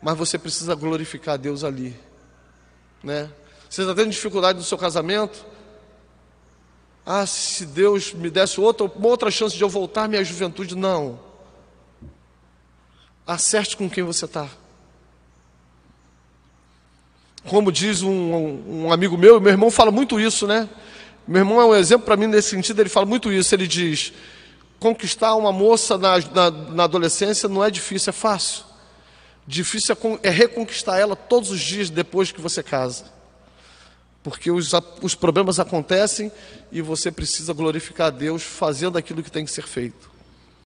Mas 0.02 0.18
você 0.18 0.38
precisa 0.38 0.76
glorificar 0.76 1.34
a 1.34 1.38
Deus 1.38 1.64
ali. 1.64 2.00
Né? 3.04 3.30
Você 3.70 3.82
está 3.82 3.94
tendo 3.96 4.12
dificuldade 4.12 4.58
no 4.58 4.64
seu 4.64 4.78
casamento? 4.78 5.46
Ah, 7.06 7.26
se 7.26 7.66
Deus 7.66 8.14
me 8.14 8.30
desse 8.30 8.60
outra, 8.60 8.86
uma 8.86 9.08
outra 9.08 9.32
chance 9.32 9.56
de 9.56 9.64
eu 9.64 9.70
voltar 9.70 10.04
à 10.04 10.08
minha 10.08 10.24
juventude. 10.24 10.76
Não. 10.76 11.20
Acerte 13.26 13.76
com 13.76 13.90
quem 13.90 14.04
você 14.04 14.26
está. 14.26 14.48
Como 17.48 17.72
diz 17.72 18.04
um, 18.04 18.84
um, 18.84 18.92
amigo 18.92 19.18
meu, 19.18 19.42
meu 19.42 19.52
irmão 19.52 19.72
fala 19.72 19.92
muito 19.92 20.20
isso, 20.20 20.46
né? 20.46 20.70
Meu 21.28 21.40
irmão 21.40 21.60
é 21.60 21.66
um 21.66 21.76
exemplo 21.76 22.06
para 22.06 22.16
mim 22.16 22.28
nesse 22.28 22.50
sentido, 22.50 22.80
ele 22.80 22.90
fala 22.90 23.06
muito 23.06 23.32
isso. 23.32 23.54
Ele 23.56 23.68
diz: 23.68 24.14
conquistar 24.80 25.34
uma 25.36 25.52
moça 25.52 25.98
na, 25.98 26.20
na, 26.20 26.52
na 26.52 26.84
adolescência 26.84 27.50
não 27.50 27.64
é 27.64 27.72
difícil, 27.72 28.12
é 28.12 28.14
fácil. 28.14 28.64
Difícil 29.48 29.96
é, 30.24 30.28
é 30.28 30.30
reconquistar 30.30 31.00
ela 31.00 31.16
todos 31.16 31.50
os 31.50 31.60
dias 31.60 31.90
depois 31.90 32.32
que 32.32 32.40
você 32.40 32.62
casa. 32.62 33.06
Porque 34.24 34.52
os, 34.52 34.72
os 35.02 35.16
problemas 35.16 35.60
acontecem 35.60 36.32
e 36.72 36.82
você 36.82 37.12
precisa 37.12 37.54
glorificar 37.54 38.08
a 38.08 38.12
Deus 38.12 38.44
fazendo 38.44 38.98
aquilo 38.98 39.24
que 39.24 39.32
tem 39.32 39.46
que 39.46 39.52
ser 39.52 39.66
feito. 39.66 40.11